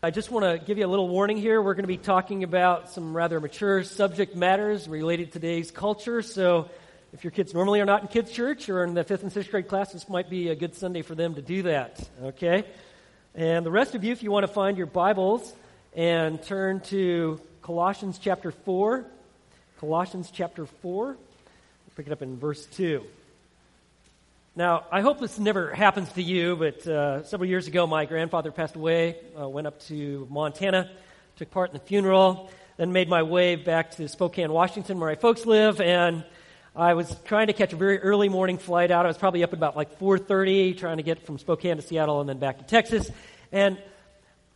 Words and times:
I 0.00 0.12
just 0.12 0.30
want 0.30 0.44
to 0.44 0.64
give 0.64 0.78
you 0.78 0.86
a 0.86 0.88
little 0.88 1.08
warning 1.08 1.38
here. 1.38 1.60
We're 1.60 1.74
going 1.74 1.82
to 1.82 1.88
be 1.88 1.96
talking 1.96 2.44
about 2.44 2.88
some 2.88 3.16
rather 3.16 3.40
mature 3.40 3.82
subject 3.82 4.36
matters 4.36 4.86
related 4.86 5.32
to 5.32 5.40
today's 5.40 5.72
culture. 5.72 6.22
So, 6.22 6.70
if 7.12 7.24
your 7.24 7.32
kids 7.32 7.52
normally 7.52 7.80
are 7.80 7.84
not 7.84 8.02
in 8.02 8.06
kids' 8.06 8.30
church 8.30 8.68
or 8.68 8.84
in 8.84 8.94
the 8.94 9.02
fifth 9.02 9.24
and 9.24 9.32
sixth 9.32 9.50
grade 9.50 9.66
class, 9.66 9.92
this 9.92 10.08
might 10.08 10.30
be 10.30 10.50
a 10.50 10.54
good 10.54 10.76
Sunday 10.76 11.02
for 11.02 11.16
them 11.16 11.34
to 11.34 11.42
do 11.42 11.62
that. 11.62 12.08
Okay? 12.22 12.62
And 13.34 13.66
the 13.66 13.72
rest 13.72 13.96
of 13.96 14.04
you, 14.04 14.12
if 14.12 14.22
you 14.22 14.30
want 14.30 14.46
to 14.46 14.52
find 14.52 14.76
your 14.76 14.86
Bibles 14.86 15.52
and 15.96 16.40
turn 16.44 16.78
to 16.82 17.40
Colossians 17.62 18.20
chapter 18.20 18.52
4, 18.52 19.04
Colossians 19.80 20.30
chapter 20.32 20.66
4, 20.66 21.16
pick 21.96 22.06
it 22.06 22.12
up 22.12 22.22
in 22.22 22.38
verse 22.38 22.66
2. 22.66 23.02
Now, 24.58 24.86
I 24.90 25.02
hope 25.02 25.20
this 25.20 25.38
never 25.38 25.72
happens 25.72 26.10
to 26.14 26.20
you, 26.20 26.56
but 26.56 26.84
uh, 26.84 27.22
several 27.22 27.48
years 27.48 27.68
ago, 27.68 27.86
my 27.86 28.06
grandfather 28.06 28.50
passed 28.50 28.74
away. 28.74 29.16
Uh, 29.40 29.48
went 29.48 29.68
up 29.68 29.78
to 29.82 30.26
Montana, 30.28 30.90
took 31.36 31.52
part 31.52 31.70
in 31.70 31.74
the 31.74 31.84
funeral, 31.84 32.50
then 32.76 32.92
made 32.92 33.08
my 33.08 33.22
way 33.22 33.54
back 33.54 33.92
to 33.92 34.08
Spokane, 34.08 34.50
Washington, 34.50 34.98
where 34.98 35.10
my 35.10 35.14
folks 35.14 35.46
live, 35.46 35.80
and 35.80 36.24
I 36.74 36.94
was 36.94 37.14
trying 37.24 37.46
to 37.46 37.52
catch 37.52 37.72
a 37.72 37.76
very 37.76 38.00
early 38.00 38.28
morning 38.28 38.58
flight 38.58 38.90
out. 38.90 39.04
I 39.04 39.08
was 39.08 39.16
probably 39.16 39.44
up 39.44 39.50
at 39.50 39.58
about 39.58 39.76
like 39.76 39.96
4:30, 40.00 40.76
trying 40.76 40.96
to 40.96 41.04
get 41.04 41.24
from 41.24 41.38
Spokane 41.38 41.76
to 41.76 41.82
Seattle 41.82 42.18
and 42.18 42.28
then 42.28 42.38
back 42.40 42.58
to 42.58 42.64
Texas. 42.64 43.08
And 43.52 43.78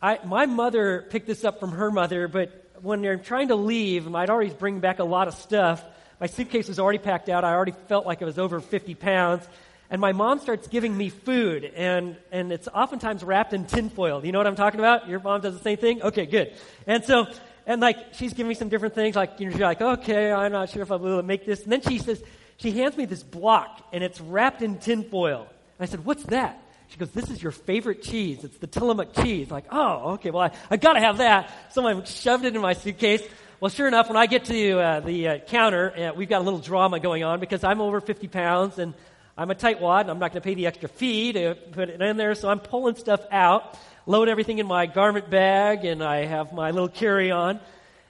I, 0.01 0.19
my 0.25 0.47
mother 0.47 1.07
picked 1.11 1.27
this 1.27 1.45
up 1.45 1.61
from 1.61 1.71
her 1.71 1.91
mother, 1.91 2.27
but 2.27 2.71
when 2.81 3.01
they're 3.01 3.15
trying 3.15 3.47
to 3.47 3.55
leave, 3.55 4.13
I'd 4.13 4.29
already 4.29 4.49
bring 4.49 4.81
back 4.81 4.99
a 4.99 5.05
lot 5.05 5.29
of 5.29 5.33
stuff. 5.35 5.81
My 6.19 6.27
suitcase 6.27 6.67
was 6.67 6.77
already 6.77 6.99
packed 6.99 7.29
out. 7.29 7.45
I 7.45 7.53
already 7.53 7.75
felt 7.87 8.05
like 8.05 8.21
it 8.21 8.25
was 8.25 8.37
over 8.37 8.59
50 8.59 8.95
pounds 8.95 9.47
and 9.93 10.01
my 10.01 10.11
mom 10.11 10.39
starts 10.39 10.67
giving 10.67 10.97
me 10.97 11.09
food, 11.09 11.65
and, 11.65 12.17
and 12.31 12.51
it's 12.51 12.67
oftentimes 12.67 13.23
wrapped 13.23 13.53
in 13.53 13.65
tinfoil. 13.65 14.25
You 14.25 14.31
know 14.31 14.39
what 14.39 14.47
I'm 14.47 14.55
talking 14.55 14.79
about? 14.79 15.07
Your 15.07 15.19
mom 15.19 15.41
does 15.41 15.53
the 15.53 15.61
same 15.61 15.77
thing? 15.77 16.01
Okay, 16.01 16.25
good. 16.25 16.55
And 16.87 17.05
so, 17.05 17.27
and 17.67 17.79
like, 17.79 18.15
she's 18.15 18.33
giving 18.33 18.47
me 18.47 18.55
some 18.55 18.69
different 18.69 18.95
things, 18.95 19.15
like, 19.15 19.39
you 19.39 19.45
know, 19.45 19.51
she's 19.51 19.61
like, 19.61 19.81
okay, 19.81 20.31
I'm 20.31 20.51
not 20.51 20.71
sure 20.71 20.81
if 20.81 20.91
I'll 20.91 20.97
be 20.97 21.05
able 21.05 21.17
to 21.17 21.23
make 21.23 21.45
this. 21.45 21.61
And 21.61 21.71
then 21.71 21.81
she 21.81 21.99
says, 21.99 22.23
she 22.57 22.71
hands 22.71 22.97
me 22.97 23.05
this 23.05 23.21
block, 23.21 23.87
and 23.93 24.03
it's 24.03 24.19
wrapped 24.19 24.63
in 24.63 24.79
tinfoil. 24.79 25.41
And 25.77 25.81
I 25.81 25.85
said, 25.85 26.03
what's 26.03 26.23
that? 26.23 26.59
She 26.87 26.97
goes, 26.97 27.11
this 27.11 27.29
is 27.29 27.43
your 27.43 27.51
favorite 27.51 28.01
cheese. 28.01 28.43
It's 28.43 28.57
the 28.57 28.65
Tillamook 28.65 29.13
cheese. 29.13 29.51
Like, 29.51 29.65
oh, 29.71 30.13
okay, 30.13 30.31
well, 30.31 30.41
I, 30.41 30.51
I 30.71 30.77
gotta 30.77 31.01
have 31.01 31.19
that. 31.19 31.51
So 31.71 31.85
I 31.85 32.03
shoved 32.05 32.45
it 32.45 32.55
in 32.55 32.61
my 32.61 32.73
suitcase. 32.73 33.21
Well, 33.59 33.69
sure 33.69 33.87
enough, 33.87 34.07
when 34.09 34.17
I 34.17 34.25
get 34.25 34.45
to 34.45 34.79
uh, 34.79 34.99
the 35.01 35.27
uh, 35.27 35.37
counter, 35.37 35.93
uh, 35.95 36.13
we've 36.15 36.27
got 36.27 36.41
a 36.41 36.43
little 36.43 36.59
drama 36.59 36.99
going 36.99 37.23
on 37.23 37.39
because 37.39 37.63
I'm 37.63 37.79
over 37.79 38.01
50 38.01 38.27
pounds 38.27 38.79
and 38.79 38.95
I'm 39.35 39.49
a 39.49 39.55
tightwad, 39.55 40.01
and 40.01 40.11
I'm 40.11 40.19
not 40.19 40.31
going 40.31 40.41
to 40.43 40.47
pay 40.47 40.53
the 40.53 40.67
extra 40.67 40.87
fee 40.87 41.33
to 41.33 41.55
put 41.71 41.89
it 41.89 41.99
in 41.99 42.17
there, 42.17 42.35
so 42.35 42.49
I'm 42.49 42.59
pulling 42.59 42.95
stuff 42.95 43.21
out, 43.31 43.79
load 44.05 44.29
everything 44.29 44.59
in 44.59 44.67
my 44.67 44.85
garment 44.85 45.31
bag, 45.31 45.85
and 45.85 46.03
I 46.03 46.25
have 46.25 46.53
my 46.53 46.69
little 46.69 46.87
carry-on. 46.87 47.59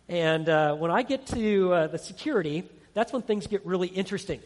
And 0.09 0.49
uh, 0.49 0.75
when 0.75 0.91
I 0.91 1.01
get 1.01 1.25
to 1.27 1.73
uh, 1.73 1.87
the 1.87 1.97
security, 1.97 2.65
that's 2.93 3.13
when 3.13 3.21
things 3.21 3.47
get 3.47 3.65
really 3.65 3.87
interesting. 3.87 4.41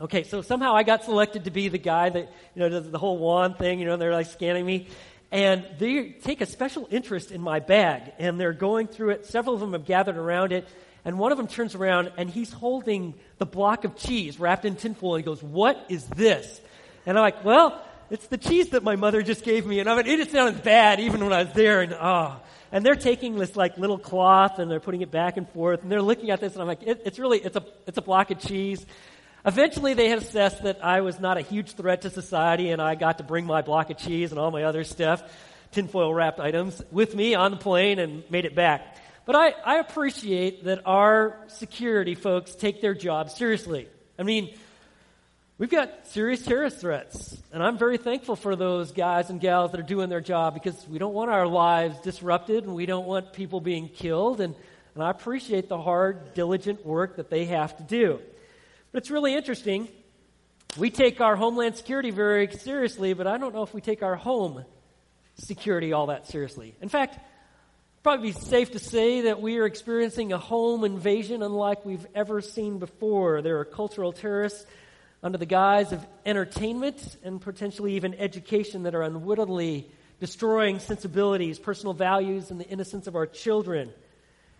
Okay, 0.00 0.24
so 0.24 0.42
somehow 0.42 0.74
I 0.74 0.82
got 0.82 1.04
selected 1.04 1.44
to 1.44 1.52
be 1.52 1.68
the 1.68 1.78
guy 1.78 2.08
that, 2.08 2.32
you 2.56 2.60
know, 2.60 2.68
does 2.68 2.90
the 2.90 2.98
whole 2.98 3.18
wand 3.18 3.58
thing, 3.58 3.78
you 3.78 3.86
know, 3.86 3.96
they're 3.96 4.12
like 4.12 4.26
scanning 4.26 4.66
me. 4.66 4.88
And 5.30 5.64
they 5.78 6.10
take 6.10 6.40
a 6.40 6.46
special 6.46 6.88
interest 6.90 7.30
in 7.30 7.40
my 7.40 7.60
bag, 7.60 8.12
and 8.18 8.40
they're 8.40 8.52
going 8.52 8.88
through 8.88 9.10
it. 9.10 9.26
Several 9.26 9.54
of 9.54 9.60
them 9.60 9.72
have 9.72 9.86
gathered 9.86 10.16
around 10.16 10.50
it, 10.50 10.66
and 11.04 11.18
one 11.18 11.32
of 11.32 11.38
them 11.38 11.48
turns 11.48 11.74
around 11.74 12.12
and 12.16 12.30
he's 12.30 12.52
holding 12.52 13.14
the 13.38 13.46
block 13.46 13.84
of 13.84 13.96
cheese 13.96 14.38
wrapped 14.38 14.64
in 14.64 14.76
tinfoil. 14.76 15.16
And 15.16 15.24
he 15.24 15.26
goes, 15.26 15.42
What 15.42 15.84
is 15.88 16.06
this? 16.06 16.60
And 17.06 17.18
I'm 17.18 17.22
like, 17.22 17.44
Well, 17.44 17.82
it's 18.10 18.26
the 18.28 18.38
cheese 18.38 18.70
that 18.70 18.82
my 18.82 18.96
mother 18.96 19.22
just 19.22 19.44
gave 19.44 19.66
me. 19.66 19.80
And 19.80 19.88
I 19.88 19.96
mean, 19.96 20.06
it 20.06 20.16
just 20.18 20.30
sounded 20.30 20.62
bad 20.62 21.00
even 21.00 21.22
when 21.24 21.32
I 21.32 21.44
was 21.44 21.52
there. 21.54 21.80
And 21.80 21.94
ah. 21.98 22.38
Oh. 22.40 22.46
And 22.74 22.86
they're 22.86 22.94
taking 22.94 23.34
this 23.34 23.54
like 23.54 23.76
little 23.76 23.98
cloth 23.98 24.58
and 24.58 24.70
they're 24.70 24.80
putting 24.80 25.02
it 25.02 25.10
back 25.10 25.36
and 25.36 25.46
forth. 25.50 25.82
And 25.82 25.92
they're 25.92 26.00
looking 26.00 26.30
at 26.30 26.40
this 26.40 26.54
and 26.54 26.62
I'm 26.62 26.68
like, 26.68 26.82
it, 26.82 27.02
it's 27.04 27.18
really, 27.18 27.38
it's 27.38 27.56
a, 27.56 27.62
it's 27.86 27.98
a 27.98 28.02
block 28.02 28.30
of 28.30 28.38
cheese. 28.38 28.84
Eventually, 29.44 29.94
they 29.94 30.08
had 30.08 30.18
assessed 30.18 30.62
that 30.62 30.84
I 30.84 31.00
was 31.00 31.18
not 31.18 31.36
a 31.36 31.40
huge 31.40 31.72
threat 31.72 32.02
to 32.02 32.10
society, 32.10 32.70
and 32.70 32.80
I 32.80 32.94
got 32.94 33.18
to 33.18 33.24
bring 33.24 33.44
my 33.44 33.62
block 33.62 33.90
of 33.90 33.98
cheese 33.98 34.30
and 34.30 34.38
all 34.38 34.52
my 34.52 34.62
other 34.62 34.84
stuff, 34.84 35.20
tinfoil 35.72 36.14
wrapped 36.14 36.38
items, 36.38 36.80
with 36.92 37.16
me 37.16 37.34
on 37.34 37.50
the 37.50 37.56
plane 37.56 37.98
and 37.98 38.22
made 38.30 38.44
it 38.44 38.54
back. 38.54 38.96
But 39.24 39.36
I, 39.36 39.54
I 39.64 39.76
appreciate 39.76 40.64
that 40.64 40.82
our 40.84 41.36
security 41.46 42.16
folks 42.16 42.54
take 42.56 42.80
their 42.80 42.94
job 42.94 43.30
seriously. 43.30 43.86
I 44.18 44.24
mean, 44.24 44.52
we've 45.58 45.70
got 45.70 46.08
serious 46.08 46.44
terrorist 46.44 46.78
threats, 46.80 47.40
and 47.52 47.62
I'm 47.62 47.78
very 47.78 47.98
thankful 47.98 48.34
for 48.34 48.56
those 48.56 48.90
guys 48.90 49.30
and 49.30 49.40
gals 49.40 49.70
that 49.70 49.80
are 49.80 49.84
doing 49.84 50.08
their 50.08 50.20
job 50.20 50.54
because 50.54 50.88
we 50.88 50.98
don't 50.98 51.14
want 51.14 51.30
our 51.30 51.46
lives 51.46 52.00
disrupted 52.00 52.64
and 52.64 52.74
we 52.74 52.84
don't 52.84 53.06
want 53.06 53.32
people 53.32 53.60
being 53.60 53.88
killed. 53.88 54.40
And, 54.40 54.56
and 54.96 55.04
I 55.04 55.10
appreciate 55.10 55.68
the 55.68 55.80
hard, 55.80 56.34
diligent 56.34 56.84
work 56.84 57.16
that 57.16 57.30
they 57.30 57.44
have 57.44 57.76
to 57.76 57.84
do. 57.84 58.20
But 58.90 59.02
it's 59.02 59.10
really 59.10 59.34
interesting. 59.34 59.86
We 60.76 60.90
take 60.90 61.20
our 61.20 61.36
homeland 61.36 61.76
security 61.76 62.10
very 62.10 62.50
seriously, 62.52 63.12
but 63.12 63.28
I 63.28 63.38
don't 63.38 63.54
know 63.54 63.62
if 63.62 63.72
we 63.72 63.80
take 63.80 64.02
our 64.02 64.16
home 64.16 64.64
security 65.36 65.92
all 65.92 66.06
that 66.06 66.26
seriously. 66.26 66.74
In 66.80 66.88
fact, 66.88 67.18
probably 68.02 68.32
be 68.32 68.38
safe 68.40 68.72
to 68.72 68.80
say 68.80 69.22
that 69.22 69.40
we 69.40 69.58
are 69.58 69.64
experiencing 69.64 70.32
a 70.32 70.38
home 70.38 70.82
invasion 70.82 71.40
unlike 71.40 71.84
we've 71.86 72.06
ever 72.16 72.40
seen 72.40 72.80
before. 72.80 73.42
There 73.42 73.60
are 73.60 73.64
cultural 73.64 74.12
terrorists 74.12 74.66
under 75.22 75.38
the 75.38 75.46
guise 75.46 75.92
of 75.92 76.04
entertainment 76.26 77.16
and 77.22 77.40
potentially 77.40 77.94
even 77.94 78.14
education 78.14 78.82
that 78.84 78.96
are 78.96 79.02
unwittingly 79.02 79.88
destroying 80.18 80.80
sensibilities, 80.80 81.60
personal 81.60 81.94
values, 81.94 82.50
and 82.50 82.58
the 82.58 82.68
innocence 82.68 83.06
of 83.06 83.14
our 83.14 83.26
children. 83.26 83.92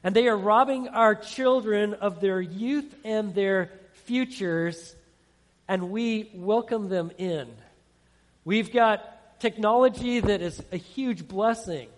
And 0.05 0.15
they 0.15 0.29
are 0.29 0.37
robbing 0.37 0.87
our 0.87 1.17
children 1.17 1.95
of 1.95 2.21
their 2.21 2.41
youth 2.41 2.95
and 3.05 3.35
their 3.35 3.73
futures, 4.05 4.95
and 5.67 5.91
we 5.91 6.31
welcome 6.33 6.89
them 6.89 7.11
in. 7.19 7.49
We've 8.45 8.73
got 8.73 9.41
technology 9.41 10.21
that 10.21 10.43
is 10.43 10.63
a 10.71 10.77
huge 10.77 11.27
blessing 11.27 11.89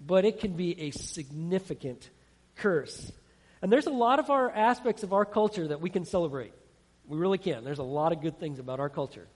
but 0.00 0.24
it 0.24 0.40
can 0.40 0.52
be 0.52 0.80
a 0.82 0.90
significant 0.90 2.10
curse. 2.56 3.12
And 3.62 3.72
there's 3.72 3.86
a 3.86 3.90
lot 3.90 4.18
of 4.18 4.30
our 4.30 4.50
aspects 4.50 5.02
of 5.02 5.12
our 5.12 5.24
culture 5.24 5.68
that 5.68 5.80
we 5.80 5.90
can 5.90 6.04
celebrate. 6.04 6.52
We 7.06 7.18
really 7.18 7.38
can. 7.38 7.64
There's 7.64 7.78
a 7.78 7.84
lot 7.84 8.12
of 8.12 8.20
good 8.20 8.38
things 8.38 8.58
about 8.58 8.80
our 8.80 8.88
culture. 8.88 9.26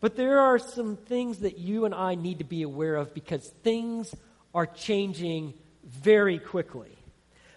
But 0.00 0.16
there 0.16 0.40
are 0.40 0.58
some 0.58 0.96
things 0.96 1.38
that 1.38 1.58
you 1.58 1.84
and 1.84 1.94
I 1.94 2.14
need 2.14 2.38
to 2.38 2.44
be 2.44 2.62
aware 2.62 2.96
of 2.96 3.14
because 3.14 3.48
things 3.62 4.14
are 4.54 4.66
changing 4.66 5.54
very 5.84 6.38
quickly. 6.38 6.96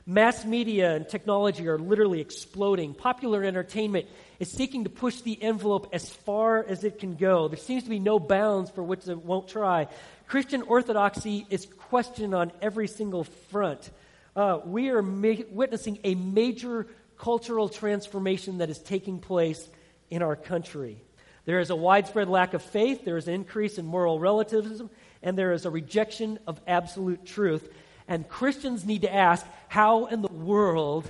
Mass 0.05 0.43
media 0.43 0.95
and 0.95 1.07
technology 1.07 1.67
are 1.67 1.77
literally 1.77 2.19
exploding. 2.19 2.95
Popular 2.95 3.43
entertainment 3.43 4.07
is 4.39 4.49
seeking 4.49 4.85
to 4.85 4.89
push 4.89 5.21
the 5.21 5.41
envelope 5.41 5.89
as 5.93 6.09
far 6.09 6.65
as 6.67 6.83
it 6.83 6.97
can 6.97 7.15
go. 7.15 7.47
There 7.47 7.59
seems 7.59 7.83
to 7.83 7.89
be 7.89 7.99
no 7.99 8.19
bounds 8.19 8.71
for 8.71 8.81
which 8.81 9.07
it 9.07 9.23
won't 9.23 9.47
try. 9.47 9.87
Christian 10.29 10.61
orthodoxy 10.61 11.47
is 11.49 11.65
questioned 11.65 12.35
on 12.35 12.51
every 12.61 12.87
single 12.87 13.23
front. 13.23 13.89
Uh, 14.35 14.59
we 14.63 14.89
are 14.89 15.01
ma- 15.01 15.33
witnessing 15.49 15.97
a 16.03 16.13
major 16.13 16.85
cultural 17.17 17.67
transformation 17.67 18.59
that 18.59 18.69
is 18.69 18.77
taking 18.77 19.17
place 19.17 19.67
in 20.11 20.21
our 20.21 20.35
country. 20.35 21.01
There 21.45 21.59
is 21.59 21.71
a 21.71 21.75
widespread 21.75 22.29
lack 22.29 22.53
of 22.53 22.61
faith, 22.61 23.05
there 23.05 23.17
is 23.17 23.27
an 23.27 23.33
increase 23.33 23.79
in 23.79 23.87
moral 23.87 24.19
relativism, 24.19 24.91
and 25.23 25.35
there 25.35 25.51
is 25.51 25.65
a 25.65 25.71
rejection 25.71 26.37
of 26.45 26.61
absolute 26.67 27.25
truth. 27.25 27.67
And 28.07 28.29
Christians 28.29 28.85
need 28.85 29.01
to 29.01 29.11
ask 29.11 29.43
how 29.67 30.05
in 30.05 30.21
the 30.21 30.31
world 30.31 31.09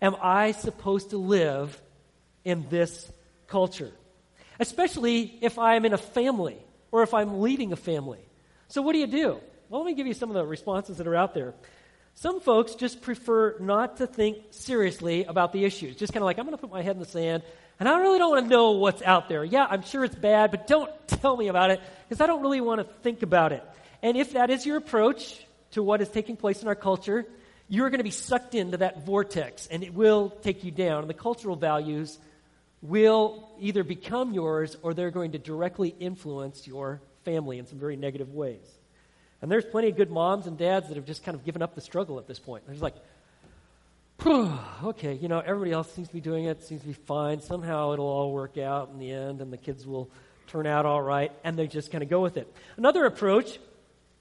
am 0.00 0.14
I 0.22 0.52
supposed 0.52 1.10
to 1.10 1.16
live 1.16 1.82
in 2.44 2.66
this 2.70 3.10
culture? 3.48 3.90
Especially 4.60 5.38
if 5.40 5.58
I'm 5.58 5.84
in 5.84 5.92
a 5.92 5.98
family 5.98 6.58
or 6.92 7.02
if 7.02 7.14
I'm 7.14 7.40
leading 7.40 7.72
a 7.72 7.76
family. 7.76 8.20
So, 8.74 8.82
what 8.82 8.94
do 8.94 8.98
you 8.98 9.06
do? 9.06 9.38
Well, 9.68 9.82
let 9.82 9.86
me 9.86 9.94
give 9.94 10.08
you 10.08 10.14
some 10.14 10.30
of 10.30 10.34
the 10.34 10.44
responses 10.44 10.96
that 10.96 11.06
are 11.06 11.14
out 11.14 11.32
there. 11.32 11.54
Some 12.16 12.40
folks 12.40 12.74
just 12.74 13.02
prefer 13.02 13.56
not 13.60 13.98
to 13.98 14.08
think 14.08 14.38
seriously 14.50 15.22
about 15.22 15.52
the 15.52 15.64
issues. 15.64 15.94
Just 15.94 16.12
kind 16.12 16.24
of 16.24 16.24
like, 16.24 16.40
I'm 16.40 16.44
going 16.44 16.56
to 16.56 16.60
put 16.60 16.72
my 16.72 16.82
head 16.82 16.96
in 16.96 16.98
the 16.98 17.06
sand, 17.06 17.44
and 17.78 17.88
I 17.88 18.00
really 18.00 18.18
don't 18.18 18.32
want 18.32 18.46
to 18.46 18.50
know 18.50 18.72
what's 18.72 19.00
out 19.02 19.28
there. 19.28 19.44
Yeah, 19.44 19.64
I'm 19.70 19.82
sure 19.82 20.02
it's 20.02 20.16
bad, 20.16 20.50
but 20.50 20.66
don't 20.66 20.90
tell 21.06 21.36
me 21.36 21.46
about 21.46 21.70
it 21.70 21.80
because 22.08 22.20
I 22.20 22.26
don't 22.26 22.42
really 22.42 22.60
want 22.60 22.80
to 22.80 22.94
think 23.04 23.22
about 23.22 23.52
it. 23.52 23.62
And 24.02 24.16
if 24.16 24.32
that 24.32 24.50
is 24.50 24.66
your 24.66 24.78
approach 24.78 25.46
to 25.70 25.82
what 25.84 26.00
is 26.00 26.08
taking 26.08 26.36
place 26.36 26.60
in 26.60 26.66
our 26.66 26.74
culture, 26.74 27.24
you're 27.68 27.90
going 27.90 28.00
to 28.00 28.04
be 28.04 28.10
sucked 28.10 28.56
into 28.56 28.78
that 28.78 29.06
vortex, 29.06 29.68
and 29.68 29.84
it 29.84 29.94
will 29.94 30.30
take 30.42 30.64
you 30.64 30.72
down. 30.72 31.02
And 31.02 31.08
the 31.08 31.14
cultural 31.14 31.54
values 31.54 32.18
will 32.82 33.52
either 33.60 33.84
become 33.84 34.34
yours 34.34 34.76
or 34.82 34.94
they're 34.94 35.12
going 35.12 35.30
to 35.30 35.38
directly 35.38 35.94
influence 36.00 36.66
your 36.66 37.00
family 37.24 37.58
in 37.58 37.66
some 37.66 37.78
very 37.78 37.96
negative 37.96 38.32
ways. 38.32 38.66
And 39.42 39.50
there's 39.50 39.64
plenty 39.64 39.88
of 39.88 39.96
good 39.96 40.10
moms 40.10 40.46
and 40.46 40.56
dads 40.56 40.88
that 40.88 40.96
have 40.96 41.04
just 41.04 41.24
kind 41.24 41.34
of 41.34 41.44
given 41.44 41.62
up 41.62 41.74
the 41.74 41.80
struggle 41.80 42.18
at 42.18 42.26
this 42.26 42.38
point. 42.38 42.64
They're 42.64 42.74
just 42.74 42.82
like, 42.82 42.96
okay, 44.82 45.14
you 45.14 45.28
know, 45.28 45.40
everybody 45.40 45.72
else 45.72 45.92
seems 45.92 46.08
to 46.08 46.14
be 46.14 46.20
doing 46.20 46.44
it, 46.44 46.62
seems 46.62 46.80
to 46.82 46.86
be 46.86 46.94
fine. 46.94 47.40
Somehow 47.40 47.92
it'll 47.92 48.06
all 48.06 48.32
work 48.32 48.56
out 48.56 48.90
in 48.92 48.98
the 48.98 49.10
end, 49.10 49.40
and 49.40 49.52
the 49.52 49.58
kids 49.58 49.86
will 49.86 50.08
turn 50.46 50.66
out 50.66 50.86
all 50.86 51.02
right, 51.02 51.32
and 51.42 51.58
they 51.58 51.66
just 51.66 51.90
kind 51.90 52.02
of 52.02 52.08
go 52.08 52.22
with 52.22 52.36
it. 52.36 52.50
Another 52.76 53.04
approach 53.04 53.58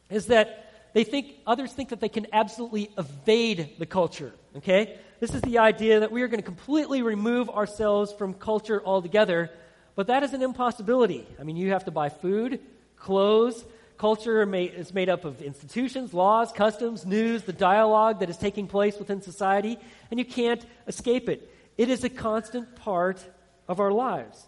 is 0.09 0.27
that 0.27 0.91
they 0.94 1.03
think 1.03 1.35
others 1.47 1.71
think 1.71 1.89
that 1.89 2.00
they 2.00 2.09
can 2.09 2.27
absolutely 2.33 2.89
evade 2.97 3.75
the 3.79 3.85
culture. 3.85 4.33
Okay? 4.57 4.97
This 5.19 5.33
is 5.33 5.41
the 5.41 5.59
idea 5.59 6.01
that 6.01 6.11
we 6.11 6.21
are 6.21 6.27
going 6.27 6.39
to 6.39 6.45
completely 6.45 7.01
remove 7.01 7.50
ourselves 7.50 8.11
from 8.11 8.33
culture 8.33 8.81
altogether, 8.83 9.50
but 9.95 10.07
that 10.07 10.23
is 10.23 10.33
an 10.33 10.41
impossibility. 10.41 11.25
I 11.39 11.44
mean, 11.44 11.55
you 11.55 11.71
have 11.71 11.85
to 11.85 11.91
buy 11.91 12.09
food, 12.09 12.59
clothes. 13.03 13.63
Culture 13.97 14.41
is 14.55 14.94
made 14.94 15.07
up 15.07 15.23
of 15.23 15.41
institutions, 15.41 16.13
laws, 16.13 16.51
customs, 16.51 17.05
news, 17.05 17.44
the 17.44 17.53
dialogue 17.53 18.19
that 18.19 18.29
is 18.29 18.38
taking 18.38 18.67
place 18.67 18.97
within 18.97 19.21
society, 19.21 19.77
and 20.09 20.19
you 20.19 20.25
can't 20.25 20.65
escape 20.88 21.29
it. 21.29 21.50
It 21.77 21.89
is 21.89 22.03
a 22.03 22.09
constant 22.09 22.75
part 22.75 23.23
of 23.67 23.79
our 23.79 23.91
lives. 23.91 24.44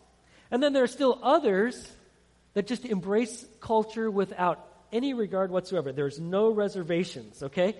And 0.51 0.61
then 0.61 0.73
there 0.73 0.83
are 0.83 0.87
still 0.87 1.19
others 1.21 1.89
that 2.53 2.67
just 2.67 2.85
embrace 2.85 3.45
culture 3.61 4.09
without 4.09 4.67
any 4.91 5.13
regard 5.13 5.51
whatsoever. 5.51 5.91
There's 5.91 6.19
no 6.19 6.49
reservations, 6.49 7.43
okay? 7.43 7.75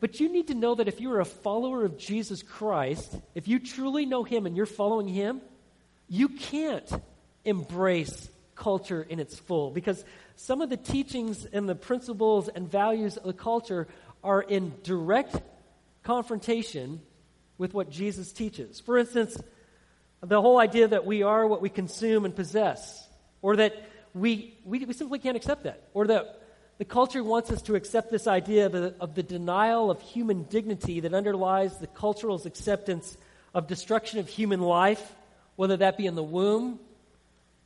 But 0.00 0.20
you 0.20 0.32
need 0.32 0.48
to 0.48 0.54
know 0.54 0.74
that 0.74 0.88
if 0.88 1.00
you 1.00 1.12
are 1.12 1.20
a 1.20 1.26
follower 1.26 1.84
of 1.84 1.98
Jesus 1.98 2.42
Christ, 2.42 3.14
if 3.34 3.46
you 3.46 3.58
truly 3.58 4.06
know 4.06 4.22
Him 4.22 4.46
and 4.46 4.56
you're 4.56 4.64
following 4.64 5.08
Him, 5.08 5.42
you 6.08 6.28
can't 6.28 6.90
embrace 7.44 8.29
culture 8.60 9.04
in 9.08 9.18
its 9.18 9.36
full 9.36 9.70
because 9.70 10.04
some 10.36 10.60
of 10.60 10.68
the 10.68 10.76
teachings 10.76 11.46
and 11.46 11.68
the 11.68 11.74
principles 11.74 12.48
and 12.48 12.70
values 12.70 13.16
of 13.16 13.24
the 13.24 13.32
culture 13.32 13.88
are 14.22 14.42
in 14.42 14.74
direct 14.84 15.34
confrontation 16.04 17.00
with 17.58 17.74
what 17.74 17.90
Jesus 17.90 18.32
teaches. 18.32 18.78
For 18.78 18.98
instance, 18.98 19.36
the 20.22 20.40
whole 20.40 20.58
idea 20.60 20.88
that 20.88 21.06
we 21.06 21.22
are 21.22 21.46
what 21.46 21.62
we 21.62 21.70
consume 21.70 22.24
and 22.26 22.36
possess, 22.36 23.08
or 23.40 23.56
that 23.56 23.74
we, 24.14 24.54
we, 24.64 24.84
we 24.84 24.92
simply 24.92 25.18
can't 25.18 25.36
accept 25.36 25.64
that, 25.64 25.88
or 25.94 26.06
that 26.08 26.42
the 26.76 26.84
culture 26.84 27.24
wants 27.24 27.50
us 27.50 27.62
to 27.62 27.74
accept 27.74 28.10
this 28.10 28.26
idea 28.26 28.66
of 28.66 28.72
the, 28.72 28.94
of 29.00 29.14
the 29.14 29.22
denial 29.22 29.90
of 29.90 30.00
human 30.02 30.44
dignity 30.44 31.00
that 31.00 31.14
underlies 31.14 31.78
the 31.78 31.86
cultural's 31.86 32.44
acceptance 32.44 33.16
of 33.54 33.66
destruction 33.66 34.18
of 34.18 34.28
human 34.28 34.60
life, 34.60 35.14
whether 35.56 35.78
that 35.78 35.96
be 35.96 36.06
in 36.06 36.14
the 36.14 36.22
womb 36.22 36.78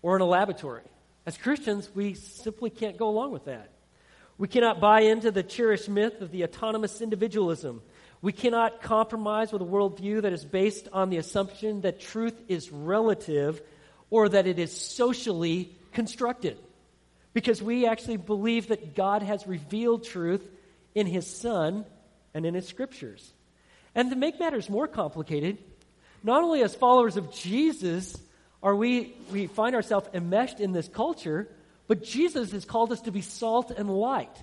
or 0.04 0.16
in 0.16 0.20
a 0.20 0.26
laboratory. 0.26 0.82
As 1.24 1.38
Christians, 1.38 1.88
we 1.94 2.12
simply 2.12 2.68
can't 2.68 2.98
go 2.98 3.08
along 3.08 3.32
with 3.32 3.46
that. 3.46 3.70
We 4.36 4.48
cannot 4.48 4.78
buy 4.78 5.00
into 5.00 5.30
the 5.30 5.42
cherished 5.42 5.88
myth 5.88 6.20
of 6.20 6.30
the 6.30 6.44
autonomous 6.44 7.00
individualism. 7.00 7.80
We 8.20 8.32
cannot 8.32 8.82
compromise 8.82 9.50
with 9.50 9.62
a 9.62 9.64
worldview 9.64 10.20
that 10.22 10.34
is 10.34 10.44
based 10.44 10.88
on 10.92 11.08
the 11.08 11.16
assumption 11.16 11.80
that 11.80 12.00
truth 12.00 12.38
is 12.48 12.70
relative 12.70 13.62
or 14.10 14.28
that 14.28 14.46
it 14.46 14.58
is 14.58 14.78
socially 14.78 15.74
constructed 15.92 16.58
because 17.32 17.62
we 17.62 17.86
actually 17.86 18.18
believe 18.18 18.68
that 18.68 18.94
God 18.94 19.22
has 19.22 19.46
revealed 19.46 20.04
truth 20.04 20.46
in 20.94 21.06
His 21.06 21.26
Son 21.26 21.86
and 22.34 22.44
in 22.44 22.52
His 22.52 22.68
Scriptures. 22.68 23.32
And 23.94 24.10
to 24.10 24.16
make 24.16 24.38
matters 24.38 24.68
more 24.68 24.86
complicated, 24.86 25.56
not 26.22 26.42
only 26.42 26.62
as 26.62 26.74
followers 26.74 27.16
of 27.16 27.32
Jesus 27.32 28.18
are 28.64 28.74
we, 28.74 29.14
we 29.30 29.46
find 29.46 29.76
ourselves 29.76 30.08
enmeshed 30.14 30.58
in 30.58 30.72
this 30.72 30.88
culture, 30.88 31.46
but 31.86 32.02
Jesus 32.02 32.50
has 32.52 32.64
called 32.64 32.90
us 32.90 33.02
to 33.02 33.12
be 33.12 33.20
salt 33.20 33.70
and 33.70 33.90
light. 33.90 34.34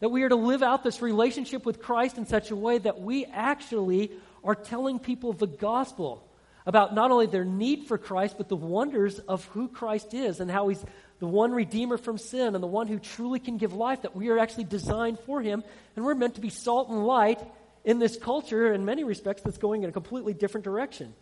That 0.00 0.10
we 0.10 0.22
are 0.24 0.28
to 0.28 0.36
live 0.36 0.62
out 0.62 0.84
this 0.84 1.00
relationship 1.00 1.64
with 1.64 1.80
Christ 1.80 2.18
in 2.18 2.26
such 2.26 2.50
a 2.50 2.56
way 2.56 2.76
that 2.76 3.00
we 3.00 3.24
actually 3.24 4.10
are 4.44 4.54
telling 4.54 4.98
people 4.98 5.32
the 5.32 5.46
gospel 5.46 6.22
about 6.66 6.94
not 6.94 7.10
only 7.10 7.26
their 7.26 7.46
need 7.46 7.86
for 7.86 7.96
Christ, 7.96 8.34
but 8.36 8.50
the 8.50 8.56
wonders 8.56 9.18
of 9.20 9.46
who 9.46 9.68
Christ 9.68 10.12
is 10.12 10.40
and 10.40 10.50
how 10.50 10.68
He's 10.68 10.84
the 11.18 11.26
one 11.26 11.52
Redeemer 11.52 11.96
from 11.96 12.18
sin 12.18 12.54
and 12.54 12.62
the 12.62 12.68
one 12.68 12.88
who 12.88 12.98
truly 12.98 13.38
can 13.38 13.56
give 13.56 13.72
life, 13.72 14.02
that 14.02 14.14
we 14.14 14.28
are 14.28 14.38
actually 14.38 14.64
designed 14.64 15.18
for 15.20 15.40
Him. 15.40 15.64
And 15.94 16.04
we're 16.04 16.14
meant 16.14 16.34
to 16.34 16.42
be 16.42 16.50
salt 16.50 16.90
and 16.90 17.06
light 17.06 17.40
in 17.86 18.00
this 18.00 18.18
culture, 18.18 18.74
in 18.74 18.84
many 18.84 19.02
respects, 19.02 19.40
that's 19.40 19.56
going 19.56 19.82
in 19.82 19.88
a 19.88 19.92
completely 19.92 20.34
different 20.34 20.64
direction. 20.64 21.14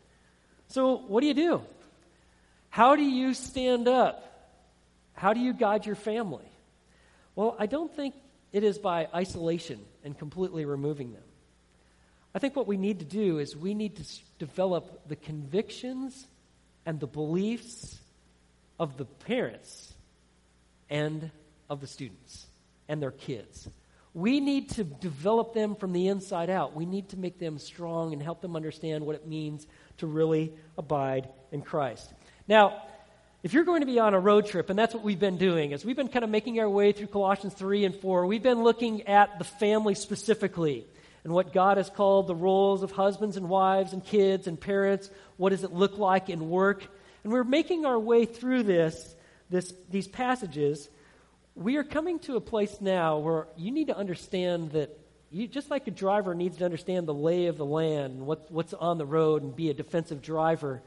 So, 0.67 0.97
what 0.97 1.21
do 1.21 1.29
you 1.29 1.35
do? 1.35 1.63
How 2.75 2.97
do 2.97 3.05
you 3.05 3.35
stand 3.35 3.87
up? 3.87 4.51
How 5.13 5.33
do 5.33 5.39
you 5.39 5.53
guide 5.53 5.87
your 5.87 5.95
family? 5.95 6.51
Well, 7.37 7.55
I 7.57 7.67
don't 7.67 7.95
think 7.95 8.17
it 8.53 8.65
is 8.65 8.79
by 8.79 9.07
isolation 9.15 9.79
and 10.03 10.19
completely 10.19 10.65
removing 10.65 11.13
them. 11.13 11.23
I 12.35 12.41
think 12.41 12.57
what 12.57 12.67
we 12.67 12.77
need 12.77 12.99
to 12.99 13.05
do 13.05 13.39
is 13.39 13.57
we 13.57 13.75
need 13.75 13.95
to 13.99 14.05
develop 14.41 15.07
the 15.07 15.15
convictions 15.15 16.27
and 16.85 16.99
the 16.99 17.07
beliefs 17.07 17.97
of 18.81 18.97
the 18.97 19.05
parents 19.05 19.95
and 20.91 21.31
of 21.71 21.81
the 21.81 21.87
students 21.87 22.45
and 22.89 23.01
their 23.01 23.13
kids. 23.13 23.69
We 24.15 24.41
need 24.41 24.71
to 24.71 24.83
develop 24.83 25.55
them 25.55 25.77
from 25.77 25.93
the 25.93 26.09
inside 26.09 26.51
out. 26.51 26.75
We 26.75 26.87
need 26.87 27.11
to 27.11 27.17
make 27.17 27.39
them 27.39 27.61
strong 27.61 28.13
and 28.13 28.21
help 28.21 28.41
them 28.41 28.57
understand 28.57 29.07
what 29.07 29.15
it 29.15 29.29
means 29.29 29.65
to 29.99 30.09
really 30.09 30.53
abide 30.77 31.29
in 31.53 31.63
Christ. 31.63 32.13
Now, 32.47 32.83
if 33.43 33.53
you're 33.53 33.65
going 33.65 33.81
to 33.81 33.87
be 33.87 33.99
on 33.99 34.13
a 34.15 34.21
road 34.21 34.47
trip, 34.47 34.71
and 34.71 34.79
that's 34.79 34.95
what 34.95 35.03
we've 35.03 35.19
been 35.19 35.39
doing, 35.39 35.73
is 35.73 35.85
we've 35.85 35.97
been 35.97 36.09
kind 36.09 36.25
of 36.25 36.31
making 36.31 36.61
our 36.61 36.69
way 36.69 36.93
through 36.93 37.07
Colossians 37.07 37.55
3 37.55 37.85
and 37.85 37.95
4, 37.95 38.27
we've 38.27 38.43
been 38.43 38.63
looking 38.63 39.07
at 39.09 39.39
the 39.39 39.45
family 39.45 39.95
specifically 39.95 40.87
and 41.25 41.33
what 41.33 41.55
God 41.55 41.79
has 41.79 41.89
called 41.89 42.27
the 42.27 42.35
roles 42.35 42.83
of 42.83 42.93
husbands 42.93 43.39
and 43.39 43.49
wives 43.49 43.95
and 43.95 44.05
kids 44.05 44.47
and 44.47 44.61
parents. 44.61 45.11
What 45.39 45.51
does 45.51 45.65
it 45.65 45.73
look 45.73 45.97
like 45.97 46.29
in 46.29 46.51
work? 46.51 46.87
And 47.23 47.33
we're 47.33 47.45
making 47.45 47.87
our 47.87 47.99
way 47.99 48.27
through 48.27 48.65
this, 48.65 49.15
this, 49.49 49.73
these 49.91 50.07
passages. 50.07 50.91
We 51.55 51.77
are 51.77 51.85
coming 51.85 52.19
to 52.21 52.37
a 52.37 52.43
place 52.43 52.79
now 52.81 53.19
where 53.19 53.47
you 53.57 53.71
need 53.71 53.87
to 53.87 53.97
understand 53.97 54.73
that 54.73 54.99
you, 55.31 55.49
just 55.49 55.71
like 55.71 55.87
a 55.89 55.91
driver 55.91 56.35
needs 56.35 56.59
to 56.59 56.65
understand 56.67 57.09
the 57.09 57.15
lay 57.15 57.47
of 57.47 57.57
the 57.57 57.65
land 57.65 58.15
and 58.15 58.27
what, 58.27 58.51
what's 58.53 58.75
on 58.75 58.99
the 58.99 59.07
road 59.07 59.43
and 59.43 59.57
be 59.57 59.71
a 59.71 59.75
defensive 59.75 60.21
driver, 60.21 60.83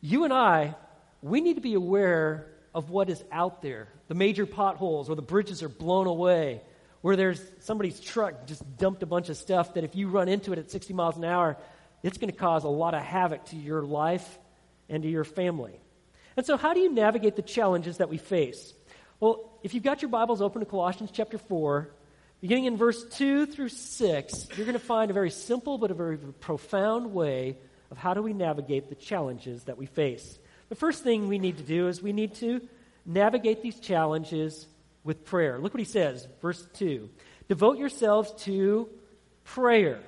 you 0.00 0.24
and 0.24 0.32
I, 0.32 0.74
we 1.22 1.40
need 1.40 1.54
to 1.54 1.60
be 1.60 1.74
aware 1.74 2.46
of 2.74 2.90
what 2.90 3.10
is 3.10 3.22
out 3.30 3.62
there. 3.62 3.88
The 4.08 4.14
major 4.14 4.46
potholes 4.46 5.08
where 5.08 5.16
the 5.16 5.22
bridges 5.22 5.62
are 5.62 5.68
blown 5.68 6.06
away, 6.06 6.62
where 7.00 7.16
there's 7.16 7.40
somebody's 7.60 8.00
truck 8.00 8.46
just 8.46 8.62
dumped 8.78 9.02
a 9.02 9.06
bunch 9.06 9.28
of 9.28 9.36
stuff 9.36 9.74
that 9.74 9.84
if 9.84 9.94
you 9.94 10.08
run 10.08 10.28
into 10.28 10.52
it 10.52 10.58
at 10.58 10.70
60 10.70 10.94
miles 10.94 11.16
an 11.16 11.24
hour, 11.24 11.56
it's 12.02 12.18
going 12.18 12.32
to 12.32 12.38
cause 12.38 12.64
a 12.64 12.68
lot 12.68 12.94
of 12.94 13.02
havoc 13.02 13.44
to 13.46 13.56
your 13.56 13.82
life 13.82 14.38
and 14.88 15.02
to 15.02 15.08
your 15.08 15.24
family. 15.24 15.78
And 16.36 16.46
so, 16.46 16.56
how 16.56 16.72
do 16.72 16.80
you 16.80 16.92
navigate 16.92 17.36
the 17.36 17.42
challenges 17.42 17.98
that 17.98 18.08
we 18.08 18.16
face? 18.16 18.72
Well, 19.18 19.58
if 19.62 19.74
you've 19.74 19.82
got 19.82 20.00
your 20.00 20.08
Bibles 20.08 20.40
open 20.40 20.60
to 20.60 20.66
Colossians 20.66 21.10
chapter 21.12 21.36
4, 21.36 21.90
beginning 22.40 22.64
in 22.64 22.76
verse 22.78 23.04
2 23.04 23.46
through 23.46 23.68
6, 23.68 24.48
you're 24.56 24.64
going 24.64 24.78
to 24.78 24.78
find 24.78 25.10
a 25.10 25.14
very 25.14 25.30
simple 25.30 25.76
but 25.76 25.90
a 25.90 25.94
very 25.94 26.16
profound 26.16 27.12
way 27.12 27.58
of 27.90 27.98
how 27.98 28.14
do 28.14 28.22
we 28.22 28.32
navigate 28.32 28.88
the 28.88 28.94
challenges 28.94 29.64
that 29.64 29.78
we 29.78 29.86
face. 29.86 30.38
The 30.68 30.74
first 30.74 31.02
thing 31.02 31.28
we 31.28 31.38
need 31.38 31.56
to 31.58 31.62
do 31.62 31.88
is 31.88 32.02
we 32.02 32.12
need 32.12 32.34
to 32.36 32.60
navigate 33.04 33.62
these 33.62 33.80
challenges 33.80 34.66
with 35.02 35.24
prayer. 35.24 35.58
Look 35.58 35.74
what 35.74 35.80
he 35.80 35.84
says, 35.84 36.28
verse 36.40 36.66
2. 36.74 37.08
Devote 37.48 37.78
yourselves 37.78 38.32
to 38.44 38.88
prayer, 39.44 40.00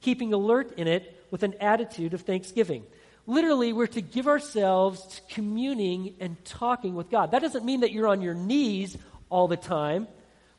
keeping 0.00 0.32
alert 0.32 0.72
in 0.78 0.86
it 0.86 1.26
with 1.30 1.42
an 1.42 1.54
attitude 1.60 2.14
of 2.14 2.22
thanksgiving. 2.22 2.84
Literally, 3.26 3.72
we're 3.72 3.86
to 3.88 4.00
give 4.00 4.26
ourselves 4.28 5.06
to 5.06 5.34
communing 5.34 6.14
and 6.20 6.42
talking 6.44 6.94
with 6.94 7.10
God. 7.10 7.32
That 7.32 7.42
doesn't 7.42 7.64
mean 7.64 7.80
that 7.80 7.92
you're 7.92 8.08
on 8.08 8.22
your 8.22 8.34
knees 8.34 8.96
all 9.28 9.48
the 9.48 9.56
time, 9.56 10.08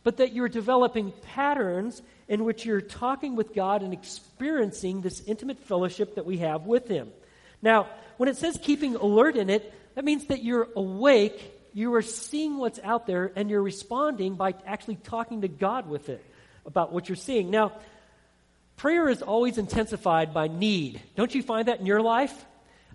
but 0.04 0.18
that 0.18 0.34
you're 0.34 0.50
developing 0.50 1.14
patterns 1.34 2.02
in 2.32 2.46
which 2.46 2.66
you're 2.66 2.80
talking 2.80 3.36
with 3.36 3.54
God 3.54 3.84
and 3.84 3.92
experiencing 3.92 5.02
this 5.02 5.22
intimate 5.28 5.60
fellowship 5.60 6.16
that 6.16 6.26
we 6.26 6.38
have 6.38 6.66
with 6.66 6.88
Him. 6.88 7.10
Now, 7.62 7.90
when 8.16 8.30
it 8.30 8.38
says 8.38 8.58
keeping 8.64 8.96
alert 8.96 9.36
in 9.36 9.50
it, 9.50 9.74
that 9.96 10.06
means 10.06 10.28
that 10.28 10.42
you're 10.42 10.70
awake, 10.78 11.54
you 11.74 11.94
are 11.94 12.02
seeing 12.02 12.58
what's 12.58 12.80
out 12.86 13.06
there, 13.06 13.34
and 13.36 13.50
you're 13.50 13.62
responding 13.62 14.36
by 14.36 14.56
actually 14.66 14.96
talking 14.96 15.42
to 15.42 15.50
God 15.50 15.90
with 15.90 16.08
it 16.08 16.24
about 16.66 16.94
what 16.94 17.10
you're 17.10 17.18
seeing. 17.18 17.52
Now, 17.52 17.74
prayer 18.78 19.10
is 19.10 19.22
always 19.22 19.58
intensified 19.58 20.34
by 20.34 20.48
need. 20.48 21.02
Don't 21.18 21.36
you 21.36 21.44
find 21.44 21.68
that 21.68 21.82
in 21.82 21.86
your 21.86 22.02
life? 22.02 22.46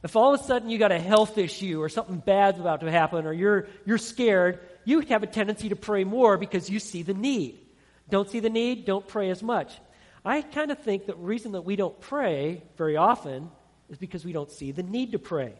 If 0.03 0.17
all 0.17 0.33
of 0.33 0.41
a 0.41 0.45
sudden 0.45 0.71
you 0.71 0.79
got 0.79 0.93
a 0.93 0.99
health 0.99 1.37
issue 1.37 1.83
or 1.83 1.91
something 1.91 2.21
bad's 2.21 2.59
about 2.59 2.81
to 2.81 2.91
happen 2.91 3.27
or 3.27 3.35
you're, 3.35 3.69
you're 3.85 3.99
scared, 3.99 4.61
you 4.87 5.01
have 5.01 5.23
a 5.23 5.27
tendency 5.27 5.69
to 5.69 5.77
pray 5.77 6.05
more 6.05 6.39
because 6.39 6.71
you 6.71 6.79
see 6.79 7.03
the 7.03 7.13
need. 7.13 7.59
Don't 8.09 8.31
see 8.31 8.41
the 8.41 8.51
need, 8.51 8.85
don't 8.85 9.07
pray 9.07 9.31
as 9.31 9.43
much. 9.43 9.79
I 10.25 10.43
kind 10.43 10.71
of 10.71 10.79
think 10.79 11.07
the 11.07 11.15
reason 11.15 11.53
that 11.53 11.63
we 11.63 11.77
don't 11.77 11.99
pray 12.01 12.63
very 12.77 12.97
often 12.97 13.51
is 13.89 13.99
because 13.99 14.25
we 14.25 14.33
don't 14.33 14.51
see 14.51 14.73
the 14.73 14.83
need 14.83 15.13
to 15.13 15.19
pray. 15.19 15.55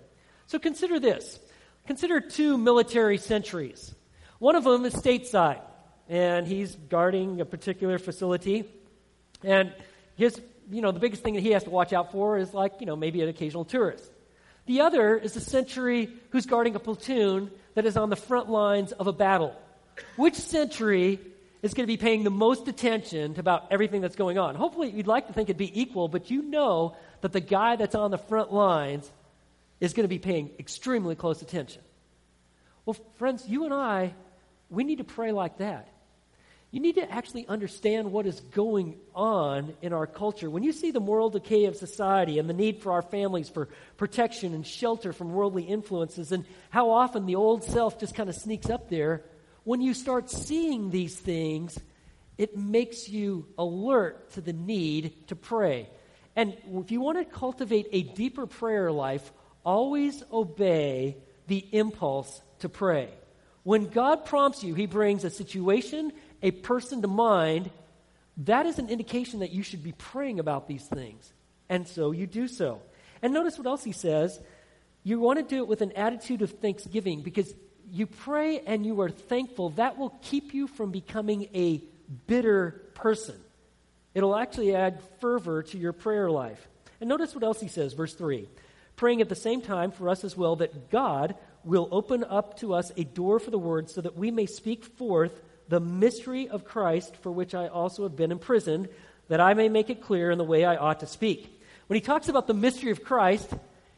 So 0.47 0.59
consider 0.59 0.99
this. 0.99 1.39
Consider 1.87 2.21
two 2.21 2.59
military 2.59 3.19
sentries. 3.19 3.95
One 4.39 4.57
of 4.57 4.65
them 4.65 4.85
is 4.85 4.95
stateside, 4.95 5.61
and 6.09 6.47
he's 6.47 6.75
guarding 6.75 7.41
a 7.41 7.45
particular 7.45 7.99
facility. 7.99 8.65
And 9.45 9.73
his, 10.17 10.41
you 10.71 10.83
know, 10.83 10.93
the 10.93 11.01
biggest 11.01 11.23
thing 11.23 11.35
that 11.35 11.43
he 11.43 11.53
has 11.53 11.65
to 11.65 11.71
watch 11.71 11.93
out 11.93 12.13
for 12.13 12.39
is 12.39 12.53
like, 12.53 12.75
you 12.81 12.87
know, 12.87 12.97
maybe 12.97 13.23
an 13.23 13.29
occasional 13.29 13.65
tourist. 13.65 14.11
The 14.67 14.81
other 14.81 15.17
is 15.17 15.37
a 15.37 15.41
sentry 15.41 16.11
who's 16.31 16.47
guarding 16.47 16.75
a 16.75 16.81
platoon 16.81 17.51
that 17.75 17.87
is 17.87 17.97
on 17.97 18.11
the 18.11 18.17
front 18.17 18.51
lines 18.51 18.91
of 18.91 19.07
a 19.07 19.13
battle. 19.13 19.55
Which 20.17 20.35
sentry 20.35 21.21
is 21.67 21.75
going 21.75 21.85
to 21.85 21.93
be 21.93 21.97
paying 21.97 22.25
the 22.25 22.31
most 22.31 22.69
attention 22.69 23.35
to 23.35 23.41
about 23.41 23.67
everything 23.71 24.01
that's 24.01 24.17
going 24.17 24.39
on. 24.39 24.55
Hopefully, 24.55 24.91
you'd 24.91 25.07
like 25.07 25.27
to 25.27 25.33
think 25.33 25.49
it'd 25.49 25.59
be 25.59 25.79
equal, 25.79 26.09
but 26.09 26.31
you 26.31 26.43
know 26.43 26.97
that 27.21 27.33
the 27.33 27.41
guy 27.41 27.77
that's 27.77 27.95
on 27.95 28.11
the 28.11 28.19
front 28.19 28.53
lines 28.53 29.11
is 29.81 29.93
going 29.93 30.05
to 30.05 30.09
be 30.09 30.19
paying 30.19 30.51
extremely 30.59 31.15
close 31.15 31.43
attention. 31.43 31.83
Well, 32.87 32.97
friends, 33.17 33.47
you 33.49 33.65
and 33.65 33.75
I, 33.75 34.15
we 34.71 34.85
need 34.85 34.99
to 34.99 35.05
pray 35.05 35.33
like 35.33 35.59
that. 35.59 35.89
You 36.71 36.81
need 36.81 36.97
to 36.97 37.11
actually 37.11 37.47
understand 37.49 38.13
what 38.13 38.27
is 38.27 38.39
going 38.41 38.97
on 39.15 39.75
in 39.83 39.93
our 39.93 40.07
culture. 40.07 40.49
When 40.49 40.63
you 40.63 40.73
see 40.73 40.91
the 40.93 41.01
moral 41.01 41.31
decay 41.31 41.65
of 41.65 41.77
society 41.77 42.39
and 42.39 42.49
the 42.49 42.55
need 42.55 42.81
for 42.83 42.93
our 42.93 43.03
families 43.03 43.49
for 43.49 43.69
protection 43.97 44.55
and 44.55 44.67
shelter 44.67 45.13
from 45.13 45.33
worldly 45.33 45.65
influences, 45.65 46.33
and 46.33 46.45
how 46.71 46.91
often 46.91 47.27
the 47.27 47.37
old 47.37 47.65
self 47.65 47.99
just 47.99 48.15
kind 48.15 48.29
of 48.29 48.37
sneaks 48.37 48.71
up 48.71 48.89
there, 48.89 49.23
when 49.67 49.81
you 49.81 49.95
start 49.95 50.31
seeing 50.31 50.91
these 50.91 51.17
things, 51.17 51.77
it 52.39 52.57
makes 52.57 53.09
you 53.09 53.47
alert 53.59 54.31
to 54.35 54.41
the 54.41 54.53
need 54.53 55.27
to 55.27 55.35
pray. 55.35 55.91
And 56.37 56.57
if 56.73 56.93
you 56.93 57.01
want 57.01 57.19
to 57.19 57.25
cultivate 57.25 57.89
a 57.91 58.03
deeper 58.03 58.47
prayer 58.47 58.93
life, 58.93 59.33
always 59.65 60.23
obey 60.33 61.17
the 61.49 61.67
impulse 61.73 62.41
to 62.61 62.69
pray. 62.69 63.09
When 63.65 63.89
God 63.89 64.25
prompts 64.25 64.63
you, 64.63 64.75
He 64.75 64.87
brings 64.87 65.25
a 65.25 65.31
situation, 65.31 66.13
a 66.45 66.53
person 66.53 67.03
to 67.03 67.09
mind. 67.09 67.69
That 68.37 68.67
is 68.67 68.79
an 68.79 68.89
indication 68.89 69.41
that 69.41 69.51
you 69.51 69.65
should 69.65 69.83
be 69.83 69.93
praying 69.93 70.39
about 70.39 70.69
these 70.69 70.85
things. 70.85 71.33
And 71.69 71.89
so 71.89 72.13
you 72.13 72.29
do 72.29 72.47
so. 72.47 72.83
And 73.21 73.35
notice 73.35 73.59
what 73.59 73.67
else 73.67 73.83
He 73.83 73.91
says. 73.91 74.39
You 75.03 75.19
want 75.19 75.41
to 75.41 75.45
do 75.45 75.59
it 75.59 75.67
with 75.67 75.83
an 75.83 75.91
attitude 75.93 76.43
of 76.43 76.53
thanksgiving 76.53 77.23
because 77.23 77.53
you 77.91 78.07
pray 78.07 78.61
and 78.61 78.85
you 78.85 79.01
are 79.01 79.11
thankful. 79.11 79.71
That 79.71 79.99
will 79.99 80.15
keep 80.23 80.55
you 80.55 80.67
from 80.67 80.91
becoming 80.91 81.49
a 81.55 81.83
bitter 82.27 82.83
person. 82.95 83.37
It'll 84.15 84.37
actually 84.37 84.75
add 84.75 85.01
fervor 85.21 85.63
to 85.65 85.79
your 85.79 85.93
prayer 85.93 86.31
life. 86.31 86.69
And 87.01 87.09
notice 87.09 87.35
what 87.35 87.45
else 87.45 87.61
he 87.61 87.69
says, 87.69 87.93
verse 87.93 88.15
3 88.15 88.49
praying 88.97 89.21
at 89.21 89.29
the 89.29 89.35
same 89.35 89.61
time 89.61 89.91
for 89.91 90.09
us 90.09 90.25
as 90.25 90.37
well 90.37 90.57
that 90.57 90.91
God 90.91 91.35
will 91.65 91.89
open 91.93 92.25
up 92.25 92.59
to 92.61 92.73
us 92.73 92.91
a 92.97 93.05
door 93.05 93.39
for 93.39 93.51
the 93.51 93.59
word 93.59 93.91
so 93.91 94.01
that 94.01 94.17
we 94.17 94.31
may 94.31 94.47
speak 94.47 94.85
forth 94.85 95.43
the 95.69 95.81
mystery 95.81 96.49
of 96.49 96.65
Christ 96.65 97.15
for 97.17 97.31
which 97.31 97.55
I 97.55 97.69
also 97.69 98.05
have 98.05 98.17
been 98.17 98.33
imprisoned, 98.33 98.89
that 99.29 99.41
I 99.41 99.55
may 99.55 99.69
make 99.69 99.91
it 99.91 100.01
clear 100.01 100.31
in 100.31 100.39
the 100.39 100.45
way 100.45 100.65
I 100.65 100.77
ought 100.77 101.01
to 101.01 101.07
speak. 101.07 101.61
When 101.89 101.97
he 101.97 102.01
talks 102.01 102.29
about 102.29 102.47
the 102.47 102.55
mystery 102.55 102.91
of 102.91 103.05
Christ, 103.05 103.53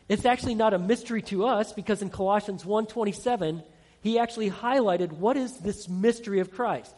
it's 0.09 0.25
actually 0.25 0.55
not 0.55 0.75
a 0.75 0.79
mystery 0.79 1.23
to 1.23 1.47
us 1.47 1.73
because 1.73 2.03
in 2.03 2.11
Colossians 2.11 2.65
1:27 2.65 3.63
he 4.01 4.19
actually 4.19 4.51
highlighted 4.51 5.13
what 5.13 5.37
is 5.37 5.59
this 5.59 5.89
mystery 5.89 6.41
of 6.41 6.53
Christ? 6.53 6.95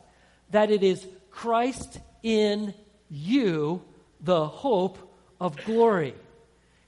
That 0.51 0.71
it 0.71 0.83
is 0.83 1.07
Christ 1.31 1.99
in 2.23 2.75
you, 3.09 3.83
the 4.21 4.47
hope 4.47 4.99
of 5.41 5.57
glory. 5.65 6.15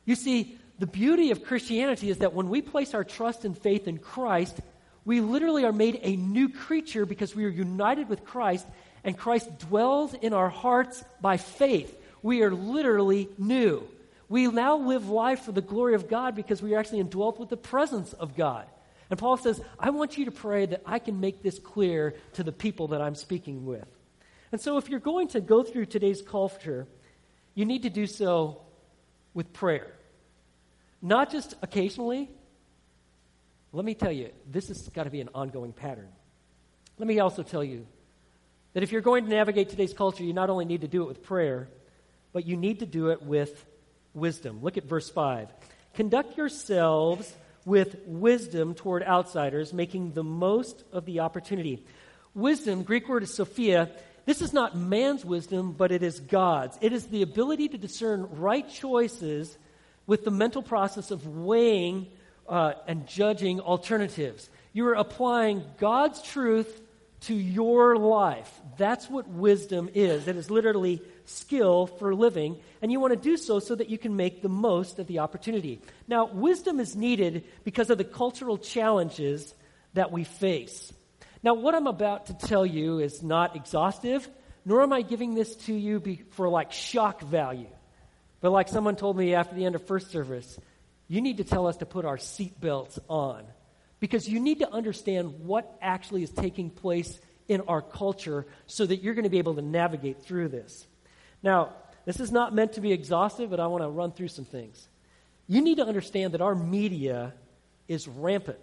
You 0.04 0.14
see, 0.14 0.59
the 0.78 0.87
beauty 0.87 1.31
of 1.31 1.45
Christianity 1.45 2.11
is 2.11 2.19
that 2.19 2.35
when 2.35 2.49
we 2.49 2.61
place 2.61 2.95
our 2.95 3.04
trust 3.04 3.45
and 3.45 3.57
faith 3.57 3.87
in 3.87 3.99
Christ, 3.99 4.61
we 5.04 5.21
literally 5.21 5.64
are 5.64 5.73
made 5.73 6.00
a 6.02 6.16
new 6.16 6.49
creature 6.49 7.07
because 7.07 7.35
we 7.35 7.45
are 7.45 7.50
united 7.50 8.09
with 8.09 8.25
Christ, 8.25 8.66
and 9.04 9.16
Christ 9.16 9.59
dwells 9.59 10.14
in 10.14 10.33
our 10.33 10.49
hearts 10.49 11.04
by 11.21 11.37
faith. 11.37 11.97
We 12.23 12.42
are 12.42 12.52
literally 12.52 13.28
new. 13.38 13.88
We 14.28 14.47
now 14.47 14.76
live 14.76 15.09
life 15.09 15.42
for 15.42 15.52
the 15.52 15.61
glory 15.61 15.95
of 15.95 16.09
God 16.09 16.35
because 16.35 16.62
we 16.62 16.75
are 16.75 16.78
actually 16.78 17.00
indwelt 17.00 17.38
with 17.38 17.49
the 17.49 17.57
presence 17.57 18.12
of 18.12 18.37
God. 18.37 18.66
And 19.12 19.19
Paul 19.19 19.37
says, 19.37 19.61
I 19.78 19.90
want 19.90 20.16
you 20.16 20.25
to 20.25 20.31
pray 20.31 20.64
that 20.64 20.81
I 20.87 20.99
can 20.99 21.21
make 21.21 21.42
this 21.42 21.59
clear 21.59 22.14
to 22.33 22.42
the 22.42 22.50
people 22.50 22.88
that 22.88 23.02
I'm 23.02 23.14
speaking 23.14 23.66
with. 23.66 23.85
And 24.52 24.59
so, 24.59 24.78
if 24.78 24.88
you're 24.88 25.00
going 25.00 25.28
to 25.28 25.42
go 25.42 25.62
through 25.62 25.85
today's 25.85 26.23
culture, 26.23 26.87
you 27.54 27.66
need 27.66 27.83
to 27.83 27.90
do 27.90 28.07
so 28.07 28.62
with 29.35 29.52
prayer. 29.52 29.92
Not 31.02 31.31
just 31.31 31.52
occasionally. 31.61 32.31
Let 33.75 33.85
me 33.85 33.92
tell 33.92 34.12
you, 34.12 34.31
this 34.50 34.69
has 34.69 34.88
got 34.88 35.04
to 35.04 35.11
be 35.11 35.21
an 35.21 35.28
ongoing 35.35 35.75
pattern. 35.75 36.09
Let 36.97 37.07
me 37.07 37.21
also 37.21 37.42
tell 37.42 37.62
you 37.62 37.87
that 38.73 38.83
if 38.83 38.92
you're 38.92 39.02
going 39.02 39.25
to 39.25 39.31
navigate 39.31 39.69
today's 39.69 39.92
culture, 39.92 40.25
you 40.25 40.33
not 40.33 40.49
only 40.49 40.64
need 40.64 40.81
to 40.81 40.88
do 40.88 41.02
it 41.02 41.09
with 41.09 41.23
prayer, 41.23 41.69
but 42.33 42.47
you 42.47 42.57
need 42.57 42.78
to 42.78 42.87
do 42.87 43.11
it 43.11 43.21
with 43.21 43.62
wisdom. 44.14 44.61
Look 44.62 44.78
at 44.78 44.85
verse 44.85 45.11
5. 45.11 45.50
Conduct 45.92 46.38
yourselves 46.38 47.31
with 47.64 47.97
wisdom 48.07 48.75
toward 48.75 49.02
outsiders, 49.02 49.73
making 49.73 50.12
the 50.12 50.25
most 50.25 50.85
of 50.92 51.04
the 51.04 51.21
opportunity. 51.21 51.85
Wisdom, 52.35 52.83
Greek 52.83 53.09
word 53.09 53.23
is 53.23 53.35
Sophia. 53.35 53.90
This 54.25 54.42
is 54.42 54.52
not 54.52 54.76
man's 54.76 55.25
wisdom, 55.25 55.73
but 55.73 55.92
it 55.92 56.02
is 56.02 56.21
God's. 56.21 56.78
It 56.81 56.92
is 56.92 57.07
the 57.07 57.23
ability 57.23 57.69
to 57.69 57.78
discern 57.78 58.28
right 58.33 58.69
choices 58.69 59.57
with 60.07 60.25
the 60.25 60.31
mental 60.31 60.62
process 60.62 61.11
of 61.11 61.26
weighing 61.26 62.09
uh, 62.49 62.75
and 62.87 63.07
judging 63.07 63.61
alternatives. 63.61 64.49
You 64.73 64.87
are 64.88 64.95
applying 64.95 65.64
God's 65.78 66.23
truth 66.23 66.81
to 67.23 67.35
your 67.35 67.97
life. 67.97 68.61
That's 68.76 69.09
what 69.09 69.28
wisdom 69.28 69.88
is. 69.95 70.26
It 70.26 70.37
is 70.37 70.50
literally 70.50 71.02
skill 71.33 71.87
for 71.87 72.15
living, 72.15 72.59
and 72.81 72.93
you 72.93 73.01
want 73.01 73.12
to 73.12 73.19
do 73.19 73.37
so 73.37 73.59
so 73.59 73.75
that 73.75 73.89
you 73.89 73.99
can 73.99 74.17
make 74.17 74.43
the 74.43 74.49
most 74.49 74.99
of 74.99 75.07
the 75.07 75.21
opportunity. 75.21 75.81
Now, 76.09 76.27
wisdom 76.27 76.81
is 76.81 76.95
needed 76.95 77.45
because 77.65 77.91
of 77.91 77.99
the 77.99 78.05
cultural 78.05 78.59
challenges 78.59 79.55
that 79.95 80.12
we 80.12 80.25
face. 80.25 80.93
Now, 81.43 81.55
what 81.55 81.75
I'm 81.75 81.87
about 81.87 82.27
to 82.27 82.35
tell 82.35 82.65
you 82.65 82.99
is 82.99 83.23
not 83.23 83.57
exhaustive, 83.57 84.29
nor 84.65 84.83
am 84.83 84.93
I 84.93 85.03
giving 85.03 85.35
this 85.35 85.57
to 85.67 85.75
you 85.75 85.99
be, 86.01 86.23
for 86.33 86.49
like 86.49 86.73
shock 86.73 87.21
value. 87.23 87.71
But 88.41 88.51
like 88.51 88.69
someone 88.69 88.97
told 88.97 89.17
me 89.17 89.35
after 89.35 89.55
the 89.55 89.65
end 89.65 89.75
of 89.75 89.87
first 89.87 90.11
service, 90.11 90.59
you 91.09 91.21
need 91.21 91.39
to 91.39 91.45
tell 91.45 91.67
us 91.67 91.79
to 91.79 91.87
put 91.87 92.05
our 92.05 92.17
seatbelts 92.17 92.99
on 93.09 93.45
because 94.01 94.29
you 94.29 94.41
need 94.41 94.61
to 94.61 94.73
understand 94.73 95.41
what 95.41 95.79
actually 95.81 96.23
is 96.23 96.31
taking 96.31 96.71
place 96.71 97.21
in 97.49 97.61
our 97.62 97.83
culture 97.83 98.47
so 98.67 98.87
that 98.87 99.03
you're 99.03 99.15
going 99.15 99.25
to 99.25 99.31
be 99.31 99.39
able 99.39 99.55
to 99.55 99.62
navigate 99.62 100.23
through 100.23 100.49
this. 100.49 100.87
Now, 101.43 101.71
this 102.05 102.21
is 102.21 102.33
not 102.33 102.55
meant 102.55 102.75
to 102.75 102.81
be 102.81 102.93
exhaustive, 102.93 103.51
but 103.51 103.61
I 103.61 103.67
want 103.67 103.83
to 103.83 103.89
run 103.89 104.13
through 104.13 104.29
some 104.29 104.45
things. 104.45 104.89
You 105.47 105.61
need 105.61 105.77
to 105.77 105.87
understand 105.87 106.35
that 106.35 106.41
our 106.41 106.55
media 106.55 107.35
is 107.89 108.09
rampant 108.09 108.63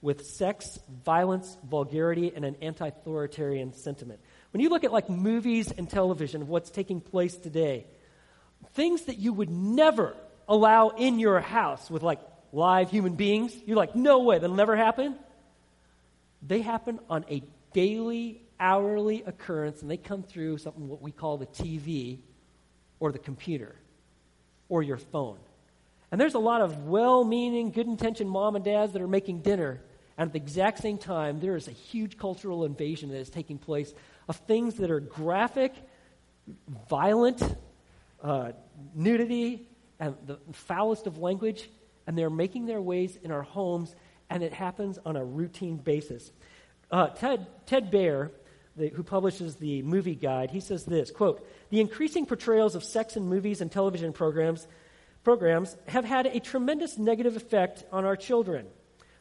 with 0.00 0.24
sex, 0.26 0.78
violence, 1.04 1.56
vulgarity, 1.68 2.32
and 2.34 2.44
an 2.44 2.56
anti 2.62 2.86
authoritarian 2.86 3.72
sentiment. 3.74 4.20
When 4.52 4.62
you 4.62 4.68
look 4.68 4.84
at 4.84 4.92
like 4.92 5.10
movies 5.10 5.72
and 5.72 5.90
television 5.90 6.48
what's 6.48 6.70
taking 6.70 7.00
place 7.00 7.36
today, 7.36 7.86
things 8.74 9.02
that 9.04 9.18
you 9.18 9.32
would 9.32 9.50
never 9.50 10.14
allow 10.48 10.90
in 10.90 11.18
your 11.18 11.40
house 11.40 11.90
with 11.90 12.02
like 12.02 12.20
live 12.52 12.90
human 12.90 13.14
beings, 13.14 13.54
you're 13.66 13.76
like, 13.76 13.94
no 13.94 14.20
way, 14.20 14.38
that'll 14.38 14.56
never 14.56 14.76
happen. 14.76 15.16
They 16.46 16.60
happen 16.60 17.00
on 17.10 17.24
a 17.28 17.42
daily, 17.72 18.40
hourly 18.60 19.22
occurrence, 19.24 19.82
and 19.82 19.90
they 19.90 19.96
come 19.96 20.22
through 20.22 20.58
something 20.58 20.88
what 20.88 21.02
we 21.02 21.12
call 21.12 21.36
the 21.36 21.46
TV 21.46 22.18
or 23.00 23.12
the 23.12 23.18
computer 23.18 23.76
or 24.68 24.82
your 24.82 24.98
phone. 24.98 25.38
And 26.10 26.20
there's 26.20 26.34
a 26.34 26.38
lot 26.38 26.60
of 26.60 26.84
well 26.86 27.24
meaning, 27.24 27.70
good 27.70 27.86
intentioned 27.86 28.30
mom 28.30 28.56
and 28.56 28.64
dads 28.64 28.92
that 28.92 29.02
are 29.02 29.08
making 29.08 29.40
dinner. 29.40 29.80
And 30.16 30.28
at 30.28 30.32
the 30.32 30.38
exact 30.38 30.78
same 30.78 30.98
time, 30.98 31.38
there 31.38 31.54
is 31.54 31.68
a 31.68 31.72
huge 31.72 32.18
cultural 32.18 32.64
invasion 32.64 33.10
that 33.10 33.18
is 33.18 33.30
taking 33.30 33.58
place 33.58 33.94
of 34.28 34.36
things 34.36 34.74
that 34.76 34.90
are 34.90 35.00
graphic, 35.00 35.74
violent, 36.88 37.42
uh, 38.22 38.52
nudity, 38.94 39.68
and 40.00 40.16
the 40.26 40.38
foulest 40.52 41.06
of 41.06 41.18
language, 41.18 41.70
and 42.06 42.16
they're 42.16 42.30
making 42.30 42.66
their 42.66 42.80
ways 42.80 43.18
in 43.22 43.30
our 43.30 43.42
homes, 43.42 43.94
and 44.30 44.42
it 44.42 44.52
happens 44.52 44.98
on 45.04 45.16
a 45.16 45.24
routine 45.24 45.76
basis. 45.76 46.32
Uh, 46.90 47.08
Ted, 47.08 47.46
Ted 47.66 47.90
Baehr, 47.92 48.30
the, 48.78 48.88
who 48.88 49.02
publishes 49.02 49.56
the 49.56 49.82
movie 49.82 50.14
guide, 50.14 50.50
he 50.50 50.60
says 50.60 50.84
this 50.84 51.10
quote, 51.10 51.46
The 51.70 51.80
increasing 51.80 52.26
portrayals 52.26 52.74
of 52.74 52.84
sex 52.84 53.16
in 53.16 53.28
movies 53.28 53.60
and 53.60 53.70
television 53.70 54.12
programs, 54.12 54.66
programs 55.24 55.76
have 55.86 56.04
had 56.04 56.26
a 56.26 56.40
tremendous 56.40 56.96
negative 56.96 57.36
effect 57.36 57.84
on 57.92 58.04
our 58.04 58.16
children. 58.16 58.66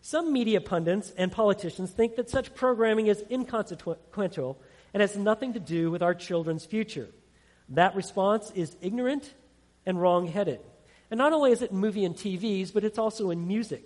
Some 0.02 0.32
media 0.32 0.62
pundits 0.62 1.12
and 1.18 1.32
politicians 1.32 1.92
think 1.92 2.16
that 2.16 2.30
such 2.30 2.56
programming 2.56 3.08
is 3.08 3.24
inconsequential 3.30 4.58
and 4.94 5.02
has 5.02 5.18
nothing 5.18 5.54
to 5.54 5.60
do 5.60 5.92
with 5.92 6.02
our 6.02 6.14
children's 6.14 6.66
future. 6.66 7.10
That 7.70 7.96
response 7.96 8.52
is 8.56 8.76
ignorant 8.82 9.34
and 9.86 10.00
wrong 10.00 10.28
headed. 10.28 10.62
And 11.12 11.18
not 11.18 11.34
only 11.34 11.52
is 11.52 11.62
it 11.62 11.72
in 11.72 11.78
movie 11.78 12.06
and 12.06 12.16
TVs, 12.16 12.74
but 12.74 12.84
it's 12.84 12.98
also 12.98 13.32
in 13.32 13.48
music. 13.48 13.86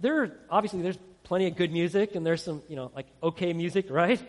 There 0.00 0.22
are, 0.22 0.30
obviously, 0.50 0.82
there's 0.82 0.98
plenty 1.24 1.46
of 1.46 1.56
good 1.56 1.72
music, 1.72 2.14
and 2.14 2.24
there's 2.24 2.42
some, 2.42 2.62
you 2.68 2.76
know, 2.76 2.90
like 2.94 3.06
okay 3.22 3.52
music, 3.52 3.86
right? 3.90 4.20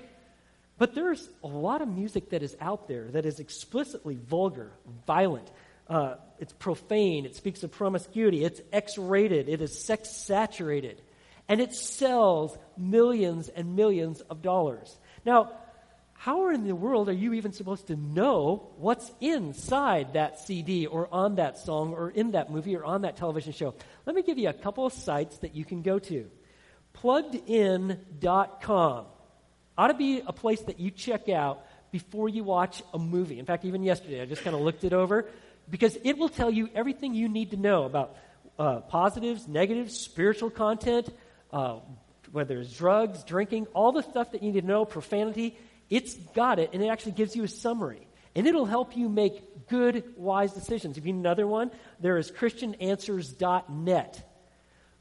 But 0.79 0.95
there's 0.95 1.29
a 1.43 1.47
lot 1.47 1.81
of 1.81 1.89
music 1.89 2.29
that 2.29 2.41
is 2.41 2.55
out 2.61 2.87
there 2.87 3.11
that 3.11 3.25
is 3.25 3.41
explicitly 3.41 4.15
vulgar, 4.15 4.71
violent. 5.05 5.51
Uh, 5.87 6.15
it's 6.39 6.53
profane. 6.53 7.25
It 7.25 7.35
speaks 7.35 7.63
of 7.63 7.71
promiscuity. 7.71 8.45
It's 8.45 8.61
X 8.71 8.97
rated. 8.97 9.49
It 9.49 9.61
is 9.61 9.77
sex 9.77 10.09
saturated. 10.09 11.01
And 11.49 11.59
it 11.59 11.75
sells 11.75 12.57
millions 12.77 13.49
and 13.49 13.75
millions 13.75 14.21
of 14.21 14.41
dollars. 14.41 14.97
Now, 15.25 15.51
how 16.13 16.47
in 16.49 16.65
the 16.65 16.75
world 16.75 17.09
are 17.09 17.13
you 17.13 17.33
even 17.33 17.51
supposed 17.51 17.87
to 17.87 17.97
know 17.97 18.71
what's 18.77 19.11
inside 19.19 20.13
that 20.13 20.39
CD 20.39 20.85
or 20.85 21.13
on 21.13 21.35
that 21.35 21.57
song 21.57 21.93
or 21.93 22.09
in 22.09 22.31
that 22.31 22.51
movie 22.51 22.77
or 22.77 22.85
on 22.85 23.01
that 23.01 23.17
television 23.17 23.51
show? 23.51 23.75
Let 24.05 24.15
me 24.15 24.21
give 24.21 24.37
you 24.37 24.47
a 24.47 24.53
couple 24.53 24.85
of 24.85 24.93
sites 24.93 25.39
that 25.39 25.55
you 25.55 25.65
can 25.65 25.81
go 25.81 25.99
to. 25.99 26.29
Pluggedin.com 26.93 29.05
ought 29.79 29.87
to 29.87 29.93
be 29.93 30.21
a 30.27 30.33
place 30.33 30.59
that 30.63 30.77
you 30.77 30.91
check 30.91 31.29
out 31.29 31.65
before 31.91 32.27
you 32.27 32.43
watch 32.43 32.83
a 32.93 32.99
movie. 32.99 33.39
In 33.39 33.45
fact, 33.45 33.63
even 33.63 33.81
yesterday, 33.81 34.21
I 34.21 34.25
just 34.25 34.43
kind 34.43 34.53
of 34.53 34.61
looked 34.61 34.83
it 34.83 34.91
over 34.91 35.25
because 35.69 35.97
it 36.03 36.17
will 36.17 36.27
tell 36.27 36.51
you 36.51 36.69
everything 36.75 37.13
you 37.13 37.29
need 37.29 37.51
to 37.51 37.57
know 37.57 37.85
about 37.85 38.17
uh, 38.59 38.81
positives, 38.81 39.47
negatives, 39.47 39.97
spiritual 39.97 40.49
content, 40.49 41.07
uh, 41.53 41.79
whether 42.33 42.59
it's 42.59 42.75
drugs, 42.75 43.23
drinking, 43.23 43.67
all 43.73 43.93
the 43.93 44.03
stuff 44.03 44.33
that 44.33 44.43
you 44.43 44.51
need 44.51 44.59
to 44.59 44.67
know, 44.67 44.83
profanity. 44.83 45.57
It's 45.89 46.13
got 46.35 46.59
it, 46.59 46.71
and 46.73 46.83
it 46.83 46.87
actually 46.87 47.13
gives 47.13 47.33
you 47.33 47.45
a 47.45 47.47
summary. 47.47 48.05
And 48.35 48.45
it'll 48.47 48.65
help 48.65 48.97
you 48.97 49.07
make 49.07 49.69
good, 49.69 50.03
wise 50.17 50.51
decisions. 50.51 50.97
If 50.97 51.05
you 51.05 51.13
need 51.13 51.19
another 51.19 51.47
one, 51.47 51.71
there 52.01 52.17
is 52.17 52.31
ChristianAnswers.net. 52.31 54.28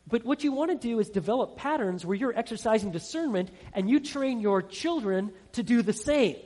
But 0.09 0.25
what 0.25 0.43
you 0.43 0.53
want 0.53 0.71
to 0.71 0.77
do 0.77 1.01
is 1.01 1.11
develop 1.11 1.57
patterns 1.57 2.05
where 2.05 2.17
you're 2.17 2.37
exercising 2.37 2.93
discernment 2.93 3.51
and 3.75 3.91
you 3.91 4.01
train 4.01 4.41
your 4.41 4.63
children 4.63 5.33
to 5.53 5.63
do 5.63 5.83
the 5.83 5.93
same. 5.93 6.37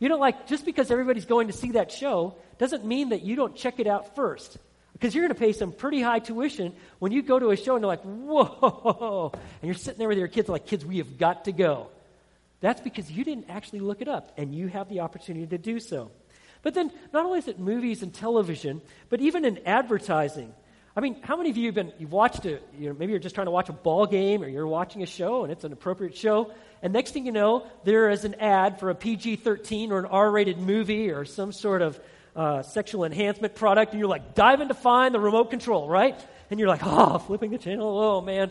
You 0.00 0.08
don't 0.08 0.18
like, 0.18 0.48
just 0.48 0.64
because 0.64 0.90
everybody's 0.90 1.26
going 1.26 1.46
to 1.46 1.52
see 1.52 1.72
that 1.72 1.92
show 1.92 2.34
doesn't 2.58 2.84
mean 2.84 3.10
that 3.10 3.22
you 3.22 3.36
don't 3.36 3.54
check 3.54 3.78
it 3.78 3.86
out 3.86 4.16
first. 4.16 4.58
Because 4.94 5.14
you're 5.14 5.24
going 5.24 5.34
to 5.34 5.38
pay 5.38 5.52
some 5.52 5.70
pretty 5.72 6.02
high 6.02 6.18
tuition 6.18 6.72
when 6.98 7.12
you 7.12 7.22
go 7.22 7.38
to 7.38 7.50
a 7.50 7.56
show 7.56 7.76
and 7.76 7.84
they're 7.84 7.88
like, 7.88 8.02
whoa, 8.02 9.30
and 9.32 9.40
you're 9.62 9.74
sitting 9.74 9.98
there 9.98 10.08
with 10.08 10.18
your 10.18 10.28
kids 10.28 10.48
like, 10.48 10.66
kids, 10.66 10.84
we 10.84 10.98
have 10.98 11.18
got 11.18 11.44
to 11.44 11.52
go. 11.52 11.88
That's 12.60 12.80
because 12.80 13.10
you 13.10 13.24
didn't 13.24 13.50
actually 13.50 13.80
look 13.80 14.00
it 14.00 14.08
up, 14.08 14.32
and 14.36 14.54
you 14.54 14.68
have 14.68 14.88
the 14.88 15.00
opportunity 15.00 15.46
to 15.48 15.58
do 15.58 15.80
so. 15.80 16.12
But 16.62 16.74
then, 16.74 16.92
not 17.12 17.26
only 17.26 17.40
is 17.40 17.48
it 17.48 17.58
movies 17.58 18.02
and 18.02 18.14
television, 18.14 18.80
but 19.08 19.20
even 19.20 19.44
in 19.44 19.58
advertising. 19.66 20.54
I 20.94 21.00
mean, 21.00 21.16
how 21.22 21.36
many 21.36 21.48
of 21.48 21.56
you 21.56 21.66
have 21.66 21.74
been, 21.74 21.92
you've 21.98 22.12
watched 22.12 22.44
a, 22.44 22.60
you 22.78 22.88
know, 22.88 22.94
maybe 22.98 23.12
you're 23.12 23.20
just 23.20 23.34
trying 23.34 23.46
to 23.46 23.50
watch 23.50 23.70
a 23.70 23.72
ball 23.72 24.06
game 24.06 24.42
or 24.42 24.48
you're 24.48 24.66
watching 24.66 25.02
a 25.02 25.06
show 25.06 25.42
and 25.42 25.50
it's 25.50 25.64
an 25.64 25.72
appropriate 25.72 26.16
show, 26.16 26.52
and 26.82 26.92
next 26.92 27.12
thing 27.12 27.24
you 27.24 27.32
know, 27.32 27.66
there 27.84 28.10
is 28.10 28.24
an 28.24 28.34
ad 28.34 28.78
for 28.78 28.90
a 28.90 28.94
PG 28.94 29.36
13 29.36 29.90
or 29.92 30.00
an 30.00 30.06
R 30.06 30.30
rated 30.30 30.58
movie 30.58 31.10
or 31.10 31.24
some 31.24 31.52
sort 31.52 31.80
of 31.80 31.98
uh, 32.36 32.62
sexual 32.62 33.04
enhancement 33.04 33.54
product, 33.54 33.92
and 33.92 34.00
you're 34.00 34.08
like 34.08 34.34
diving 34.34 34.68
to 34.68 34.74
find 34.74 35.14
the 35.14 35.20
remote 35.20 35.50
control, 35.50 35.88
right? 35.88 36.18
And 36.50 36.60
you're 36.60 36.68
like, 36.68 36.82
oh, 36.84 37.18
flipping 37.18 37.50
the 37.50 37.58
channel, 37.58 37.98
oh 37.98 38.20
man. 38.20 38.50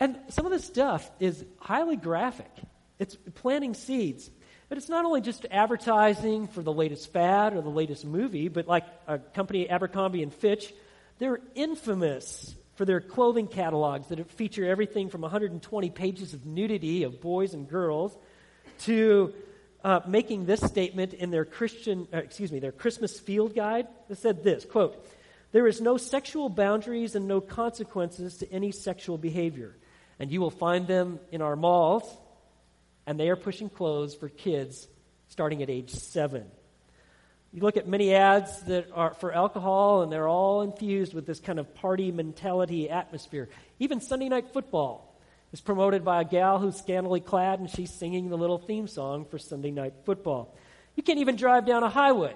And 0.00 0.18
some 0.28 0.46
of 0.46 0.52
this 0.52 0.64
stuff 0.64 1.10
is 1.20 1.44
highly 1.58 1.96
graphic. 1.96 2.50
It's 2.98 3.16
planting 3.34 3.74
seeds. 3.74 4.30
But 4.72 4.78
it's 4.78 4.88
not 4.88 5.04
only 5.04 5.20
just 5.20 5.44
advertising 5.50 6.46
for 6.48 6.62
the 6.62 6.72
latest 6.72 7.12
fad 7.12 7.52
or 7.52 7.60
the 7.60 7.68
latest 7.68 8.06
movie, 8.06 8.48
but 8.48 8.66
like 8.66 8.86
a 9.06 9.18
company, 9.18 9.68
Abercrombie 9.68 10.22
and 10.22 10.32
Fitch, 10.32 10.72
they're 11.18 11.40
infamous 11.54 12.54
for 12.76 12.86
their 12.86 13.02
clothing 13.02 13.48
catalogs 13.48 14.06
that 14.06 14.30
feature 14.30 14.64
everything 14.64 15.10
from 15.10 15.20
120 15.20 15.90
pages 15.90 16.32
of 16.32 16.46
nudity 16.46 17.02
of 17.02 17.20
boys 17.20 17.52
and 17.52 17.68
girls 17.68 18.16
to 18.84 19.34
uh, 19.84 20.00
making 20.06 20.46
this 20.46 20.62
statement 20.62 21.12
in 21.12 21.30
their 21.30 21.44
Christian, 21.44 22.08
uh, 22.10 22.16
excuse 22.16 22.50
me, 22.50 22.58
their 22.58 22.72
Christmas 22.72 23.20
field 23.20 23.54
guide. 23.54 23.88
That 24.08 24.16
said 24.16 24.42
this 24.42 24.64
quote: 24.64 25.06
"There 25.52 25.66
is 25.66 25.82
no 25.82 25.98
sexual 25.98 26.48
boundaries 26.48 27.14
and 27.14 27.28
no 27.28 27.42
consequences 27.42 28.38
to 28.38 28.50
any 28.50 28.72
sexual 28.72 29.18
behavior 29.18 29.76
and 30.18 30.30
you 30.30 30.40
will 30.40 30.50
find 30.50 30.86
them 30.86 31.18
in 31.30 31.42
our 31.42 31.56
malls, 31.56 32.04
and 33.06 33.18
they 33.18 33.28
are 33.28 33.36
pushing 33.36 33.68
clothes 33.68 34.14
for 34.14 34.28
kids 34.28 34.86
starting 35.28 35.62
at 35.62 35.70
age 35.70 35.90
seven. 35.90 36.44
You 37.52 37.60
look 37.60 37.76
at 37.76 37.86
many 37.86 38.14
ads 38.14 38.62
that 38.62 38.88
are 38.94 39.12
for 39.14 39.32
alcohol, 39.32 40.02
and 40.02 40.10
they're 40.10 40.28
all 40.28 40.62
infused 40.62 41.12
with 41.12 41.26
this 41.26 41.38
kind 41.38 41.58
of 41.58 41.74
party 41.74 42.10
mentality 42.10 42.88
atmosphere. 42.88 43.48
Even 43.78 44.00
Sunday 44.00 44.28
Night 44.28 44.52
Football 44.52 45.14
is 45.52 45.60
promoted 45.60 46.04
by 46.04 46.22
a 46.22 46.24
gal 46.24 46.58
who's 46.58 46.76
scantily 46.76 47.20
clad, 47.20 47.60
and 47.60 47.68
she's 47.68 47.92
singing 47.92 48.30
the 48.30 48.38
little 48.38 48.58
theme 48.58 48.88
song 48.88 49.26
for 49.26 49.38
Sunday 49.38 49.70
Night 49.70 49.92
Football. 50.06 50.54
You 50.96 51.02
can't 51.02 51.18
even 51.18 51.36
drive 51.36 51.66
down 51.66 51.82
a 51.82 51.90
highway 51.90 52.34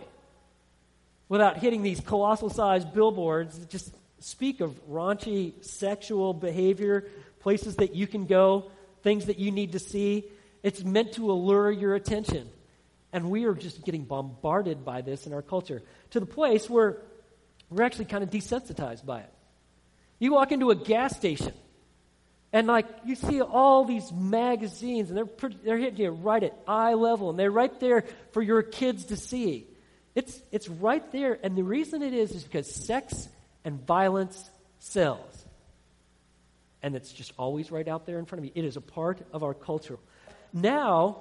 without 1.29 1.59
hitting 1.59 1.83
these 1.83 2.01
colossal 2.01 2.51
sized 2.51 2.93
billboards 2.93 3.59
that 3.59 3.71
just 3.71 3.95
speak 4.21 4.61
of 4.61 4.71
raunchy 4.88 5.64
sexual 5.64 6.35
behavior 6.35 7.07
places 7.41 7.77
that 7.77 7.95
you 7.95 8.07
can 8.07 8.27
go, 8.27 8.71
things 9.03 9.27
that 9.27 9.38
you 9.38 9.51
need 9.51 9.73
to 9.73 9.79
see. 9.79 10.25
It's 10.62 10.83
meant 10.83 11.12
to 11.14 11.31
allure 11.31 11.71
your 11.71 11.95
attention. 11.95 12.49
And 13.12 13.31
we 13.31 13.45
are 13.45 13.55
just 13.55 13.85
getting 13.85 14.05
bombarded 14.05 14.85
by 14.85 15.01
this 15.01 15.27
in 15.27 15.33
our 15.33 15.42
culture 15.42 15.83
to 16.11 16.21
the 16.21 16.27
place 16.27 16.69
where 16.69 16.99
we're 17.71 17.85
actually 17.85 18.07
kind 18.07 18.23
of 18.23 18.31
desensitized 18.31 19.07
by 19.07 19.21
it. 19.21 19.33
You 20.19 20.33
walk 20.33 20.53
into 20.53 20.71
a 20.71 20.75
gas 20.75 21.16
station, 21.16 21.53
and 22.53 22.66
like 22.66 22.87
you 23.05 23.14
see 23.14 23.42
all 23.42 23.85
these 23.85 24.11
magazines, 24.12 25.09
and 25.09 25.16
they're 25.16 25.27
pretty, 25.27 25.59
they're 25.64 25.79
hitting 25.79 25.99
you 25.99 26.11
right 26.11 26.42
at 26.42 26.57
eye 26.66 26.95
level, 26.95 27.31
and 27.31 27.38
they're 27.38 27.51
right 27.51 27.79
there 27.81 28.05
for 28.33 28.42
your 28.42 28.62
kids 28.62 29.07
to 29.07 29.16
see. 29.16 29.66
It's 30.14 30.40
it's 30.51 30.69
right 30.69 31.11
there, 31.12 31.38
and 31.42 31.57
the 31.57 31.64
reason 31.64 32.03
it 32.03 32.14
is 32.14 32.33
is 32.33 32.45
because 32.45 32.75
sex 32.75 33.29
and 33.64 33.85
violence 33.87 34.51
sells 34.79 35.47
and 36.87 36.95
it's 36.95 37.12
just 37.12 37.33
always 37.37 37.73
right 37.73 37.88
out 37.88 38.07
there 38.07 38.21
in 38.21 38.25
front 38.27 38.38
of 38.38 38.45
you. 38.45 38.53
It 38.55 38.64
is 38.64 38.77
a 38.77 38.81
part 38.81 39.19
of 39.33 39.42
our 39.42 39.55
culture. 39.55 39.99
Now, 40.57 41.19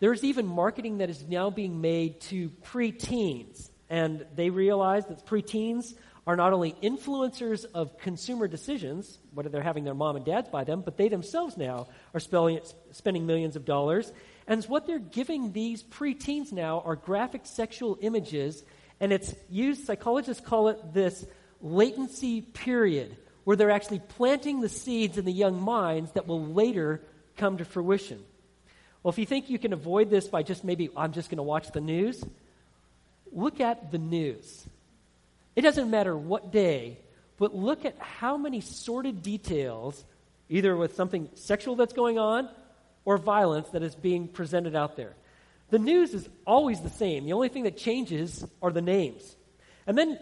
there's 0.00 0.24
even 0.24 0.46
marketing 0.46 0.98
that 0.98 1.10
is 1.10 1.22
now 1.28 1.50
being 1.50 1.82
made 1.82 2.22
to 2.22 2.48
preteens, 2.64 3.68
and 3.90 4.24
they 4.34 4.48
realize 4.48 5.04
that 5.08 5.26
preteens 5.26 5.92
are 6.26 6.36
not 6.36 6.54
only 6.54 6.72
influencers 6.82 7.66
of 7.74 7.98
consumer 7.98 8.48
decisions, 8.48 9.18
whether 9.34 9.50
they're 9.50 9.62
having 9.62 9.84
their 9.84 9.92
mom 9.92 10.16
and 10.16 10.24
dads 10.24 10.48
buy 10.48 10.64
them, 10.64 10.80
but 10.80 10.96
they 10.96 11.08
themselves 11.08 11.58
now 11.58 11.86
are 12.14 12.20
spending 12.20 13.26
millions 13.26 13.56
of 13.56 13.66
dollars. 13.66 14.10
And 14.46 14.64
what 14.64 14.86
they're 14.86 14.98
giving 14.98 15.52
these 15.52 15.82
preteens 15.82 16.50
now 16.50 16.80
are 16.82 16.96
graphic 16.96 17.42
sexual 17.44 17.98
images, 18.00 18.64
and 19.00 19.12
it's 19.12 19.34
used, 19.50 19.84
psychologists 19.84 20.42
call 20.42 20.68
it 20.68 20.94
this 20.94 21.26
latency 21.60 22.40
period 22.40 23.14
where 23.44 23.54
they're 23.54 23.70
actually 23.70 24.00
planting 24.00 24.62
the 24.62 24.70
seeds 24.70 25.18
in 25.18 25.26
the 25.26 25.32
young 25.32 25.60
minds 25.60 26.12
that 26.12 26.26
will 26.26 26.42
later 26.42 27.02
come 27.36 27.58
to 27.58 27.66
fruition. 27.66 28.24
Well, 29.02 29.10
if 29.10 29.18
you 29.18 29.26
think 29.26 29.48
you 29.48 29.58
can 29.58 29.72
avoid 29.72 30.10
this 30.10 30.26
by 30.26 30.42
just 30.42 30.64
maybe, 30.64 30.90
I'm 30.96 31.12
just 31.12 31.30
going 31.30 31.36
to 31.36 31.42
watch 31.42 31.70
the 31.72 31.80
news, 31.80 32.24
look 33.32 33.60
at 33.60 33.92
the 33.92 33.98
news. 33.98 34.66
It 35.54 35.62
doesn't 35.62 35.90
matter 35.90 36.16
what 36.16 36.52
day, 36.52 36.98
but 37.38 37.54
look 37.54 37.84
at 37.84 37.96
how 37.98 38.36
many 38.36 38.60
sordid 38.60 39.22
details, 39.22 40.04
either 40.48 40.76
with 40.76 40.96
something 40.96 41.28
sexual 41.34 41.76
that's 41.76 41.92
going 41.92 42.18
on 42.18 42.48
or 43.04 43.16
violence 43.16 43.68
that 43.70 43.82
is 43.82 43.94
being 43.94 44.28
presented 44.28 44.74
out 44.74 44.96
there. 44.96 45.14
The 45.70 45.78
news 45.78 46.14
is 46.14 46.28
always 46.46 46.80
the 46.80 46.90
same. 46.90 47.24
The 47.24 47.32
only 47.34 47.48
thing 47.48 47.64
that 47.64 47.76
changes 47.76 48.44
are 48.62 48.70
the 48.70 48.82
names. 48.82 49.36
And 49.86 49.96
then 49.96 50.18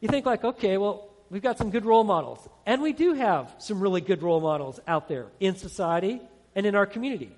you 0.00 0.08
think, 0.08 0.24
like, 0.26 0.44
okay, 0.44 0.78
well, 0.78 1.08
we've 1.30 1.42
got 1.42 1.58
some 1.58 1.70
good 1.70 1.84
role 1.84 2.04
models. 2.04 2.46
And 2.66 2.80
we 2.80 2.92
do 2.92 3.14
have 3.14 3.54
some 3.58 3.80
really 3.80 4.00
good 4.00 4.22
role 4.22 4.40
models 4.40 4.80
out 4.86 5.08
there 5.08 5.26
in 5.40 5.56
society 5.56 6.20
and 6.54 6.66
in 6.66 6.74
our 6.74 6.86
community. 6.86 7.30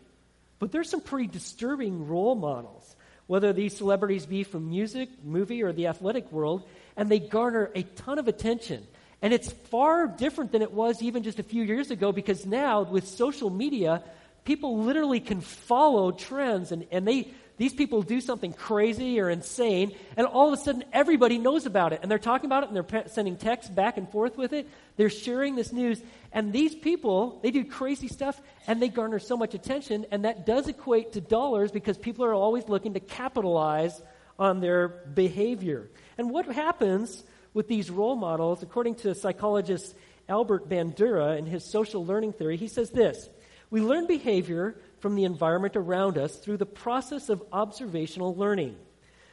But 0.58 0.72
there's 0.72 0.88
some 0.88 1.00
pretty 1.00 1.26
disturbing 1.26 2.08
role 2.08 2.34
models, 2.34 2.96
whether 3.26 3.52
these 3.52 3.76
celebrities 3.76 4.26
be 4.26 4.42
from 4.42 4.70
music, 4.70 5.08
movie, 5.24 5.62
or 5.62 5.72
the 5.72 5.88
athletic 5.88 6.30
world, 6.32 6.66
and 6.96 7.08
they 7.08 7.18
garner 7.18 7.70
a 7.74 7.82
ton 7.82 8.18
of 8.18 8.28
attention. 8.28 8.86
And 9.22 9.32
it's 9.32 9.52
far 9.52 10.06
different 10.06 10.52
than 10.52 10.62
it 10.62 10.72
was 10.72 11.02
even 11.02 11.22
just 11.22 11.38
a 11.38 11.42
few 11.42 11.62
years 11.62 11.90
ago 11.90 12.12
because 12.12 12.46
now 12.46 12.82
with 12.82 13.06
social 13.06 13.50
media, 13.50 14.02
people 14.46 14.78
literally 14.78 15.20
can 15.20 15.42
follow 15.42 16.10
trends 16.12 16.72
and, 16.72 16.86
and 16.90 17.06
they 17.06 17.28
these 17.58 17.72
people 17.72 18.02
do 18.02 18.20
something 18.20 18.52
crazy 18.52 19.18
or 19.18 19.30
insane, 19.30 19.96
and 20.16 20.26
all 20.26 20.52
of 20.52 20.58
a 20.58 20.62
sudden 20.62 20.84
everybody 20.92 21.38
knows 21.38 21.64
about 21.64 21.94
it. 21.94 22.00
And 22.02 22.10
they're 22.10 22.18
talking 22.18 22.46
about 22.46 22.64
it 22.64 22.68
and 22.68 22.76
they're 22.76 23.06
sending 23.08 23.36
texts 23.36 23.70
back 23.70 23.96
and 23.96 24.08
forth 24.10 24.36
with 24.36 24.52
it. 24.52 24.68
They're 24.96 25.08
sharing 25.08 25.56
this 25.56 25.72
news. 25.72 26.00
And 26.32 26.52
these 26.52 26.74
people, 26.74 27.40
they 27.42 27.50
do 27.50 27.64
crazy 27.64 28.08
stuff 28.08 28.38
and 28.66 28.80
they 28.80 28.88
garner 28.88 29.18
so 29.18 29.38
much 29.38 29.54
attention. 29.54 30.04
And 30.10 30.26
that 30.26 30.44
does 30.44 30.68
equate 30.68 31.14
to 31.14 31.22
dollars 31.22 31.70
because 31.70 31.96
people 31.96 32.26
are 32.26 32.34
always 32.34 32.68
looking 32.68 32.92
to 32.92 33.00
capitalize 33.00 34.02
on 34.38 34.60
their 34.60 34.88
behavior. 34.88 35.88
And 36.18 36.30
what 36.30 36.44
happens 36.44 37.24
with 37.54 37.68
these 37.68 37.90
role 37.90 38.16
models, 38.16 38.62
according 38.62 38.96
to 38.96 39.14
psychologist 39.14 39.96
Albert 40.28 40.68
Bandura 40.68 41.38
in 41.38 41.46
his 41.46 41.64
social 41.64 42.04
learning 42.04 42.34
theory, 42.34 42.58
he 42.58 42.68
says 42.68 42.90
this 42.90 43.30
We 43.70 43.80
learn 43.80 44.06
behavior 44.06 44.76
from 45.00 45.16
the 45.16 45.24
environment 45.24 45.76
around 45.76 46.18
us 46.18 46.36
through 46.36 46.58
the 46.58 46.66
process 46.66 47.28
of 47.28 47.42
observational 47.52 48.34
learning. 48.34 48.76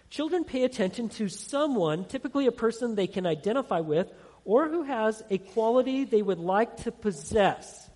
Children 0.10 0.44
pay 0.44 0.64
attention 0.64 1.10
to 1.10 1.30
someone, 1.30 2.06
typically 2.06 2.48
a 2.48 2.52
person 2.52 2.96
they 2.96 3.08
can 3.08 3.26
identify 3.26 3.80
with, 3.80 4.12
or 4.46 4.68
who 4.68 4.84
has 4.84 5.24
a 5.30 5.38
quality 5.38 6.04
they 6.04 6.22
would 6.22 6.40
like 6.40 6.78
to 6.84 6.92
possess. 6.92 7.90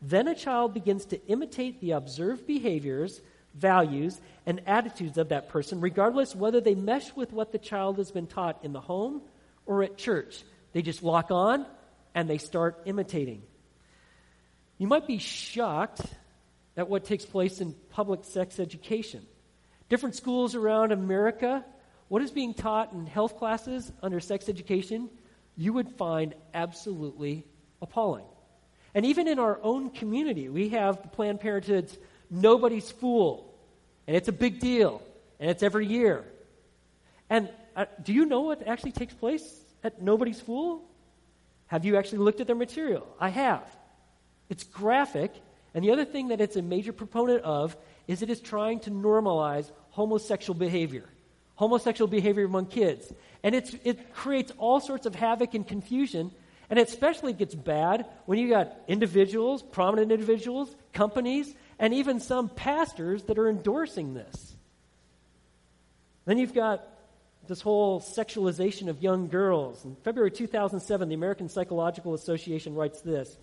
Then 0.00 0.28
a 0.28 0.34
child 0.34 0.72
begins 0.72 1.04
to 1.06 1.26
imitate 1.26 1.80
the 1.80 1.92
observed 1.92 2.46
behaviors 2.46 3.20
values, 3.54 4.20
and 4.46 4.60
attitudes 4.66 5.18
of 5.18 5.30
that 5.30 5.48
person, 5.48 5.80
regardless 5.80 6.34
whether 6.34 6.60
they 6.60 6.74
mesh 6.74 7.14
with 7.14 7.32
what 7.32 7.52
the 7.52 7.58
child 7.58 7.98
has 7.98 8.10
been 8.10 8.26
taught 8.26 8.58
in 8.62 8.72
the 8.72 8.80
home 8.80 9.22
or 9.66 9.82
at 9.82 9.96
church. 9.96 10.42
They 10.72 10.82
just 10.82 11.02
lock 11.02 11.30
on 11.30 11.66
and 12.14 12.28
they 12.28 12.38
start 12.38 12.82
imitating. 12.84 13.42
You 14.80 14.86
might 14.86 15.06
be 15.06 15.18
shocked 15.18 16.00
at 16.74 16.88
what 16.88 17.04
takes 17.04 17.26
place 17.26 17.60
in 17.60 17.74
public 17.90 18.24
sex 18.24 18.58
education. 18.58 19.20
Different 19.90 20.14
schools 20.14 20.54
around 20.54 20.90
America, 20.90 21.62
what 22.08 22.22
is 22.22 22.30
being 22.30 22.54
taught 22.54 22.94
in 22.94 23.04
health 23.04 23.36
classes 23.36 23.92
under 24.02 24.20
sex 24.20 24.48
education, 24.48 25.10
you 25.54 25.74
would 25.74 25.90
find 25.98 26.32
absolutely 26.54 27.44
appalling. 27.82 28.24
And 28.94 29.04
even 29.04 29.28
in 29.28 29.38
our 29.38 29.60
own 29.62 29.90
community, 29.90 30.48
we 30.48 30.70
have 30.70 31.12
Planned 31.12 31.40
Parenthood's 31.40 31.94
Nobody's 32.30 32.90
Fool, 32.90 33.54
and 34.06 34.16
it's 34.16 34.28
a 34.28 34.32
big 34.32 34.60
deal, 34.60 35.02
and 35.38 35.50
it's 35.50 35.62
every 35.62 35.88
year. 35.88 36.24
And 37.28 37.50
uh, 37.76 37.84
do 38.02 38.14
you 38.14 38.24
know 38.24 38.40
what 38.40 38.66
actually 38.66 38.92
takes 38.92 39.12
place 39.12 39.44
at 39.84 40.00
Nobody's 40.00 40.40
Fool? 40.40 40.88
Have 41.66 41.84
you 41.84 41.98
actually 41.98 42.20
looked 42.20 42.40
at 42.40 42.46
their 42.46 42.56
material? 42.56 43.06
I 43.20 43.28
have. 43.28 43.62
It's 44.50 44.64
graphic, 44.64 45.32
and 45.72 45.82
the 45.82 45.92
other 45.92 46.04
thing 46.04 46.28
that 46.28 46.40
it's 46.42 46.56
a 46.56 46.62
major 46.62 46.92
proponent 46.92 47.42
of 47.44 47.76
is 48.06 48.20
it 48.20 48.28
is 48.28 48.40
trying 48.40 48.80
to 48.80 48.90
normalize 48.90 49.70
homosexual 49.90 50.58
behavior, 50.58 51.08
homosexual 51.54 52.08
behavior 52.08 52.44
among 52.44 52.66
kids. 52.66 53.10
And 53.42 53.54
it 53.54 54.12
creates 54.12 54.52
all 54.58 54.80
sorts 54.80 55.06
of 55.06 55.14
havoc 55.14 55.54
and 55.54 55.66
confusion. 55.66 56.32
And 56.68 56.78
it 56.78 56.88
especially 56.88 57.32
gets 57.32 57.54
bad 57.54 58.06
when 58.26 58.38
you 58.38 58.48
got 58.48 58.76
individuals, 58.86 59.62
prominent 59.62 60.12
individuals, 60.12 60.74
companies, 60.92 61.54
and 61.78 61.94
even 61.94 62.20
some 62.20 62.48
pastors 62.48 63.22
that 63.24 63.38
are 63.38 63.48
endorsing 63.48 64.14
this. 64.14 64.54
Then 66.26 66.38
you've 66.38 66.54
got 66.54 66.86
this 67.48 67.60
whole 67.60 68.00
sexualization 68.00 68.88
of 68.88 69.02
young 69.02 69.28
girls. 69.28 69.84
In 69.84 69.96
February 69.96 70.30
2007, 70.30 71.08
the 71.08 71.14
American 71.14 71.48
Psychological 71.48 72.14
Association 72.14 72.74
writes 72.74 73.00
this 73.00 73.36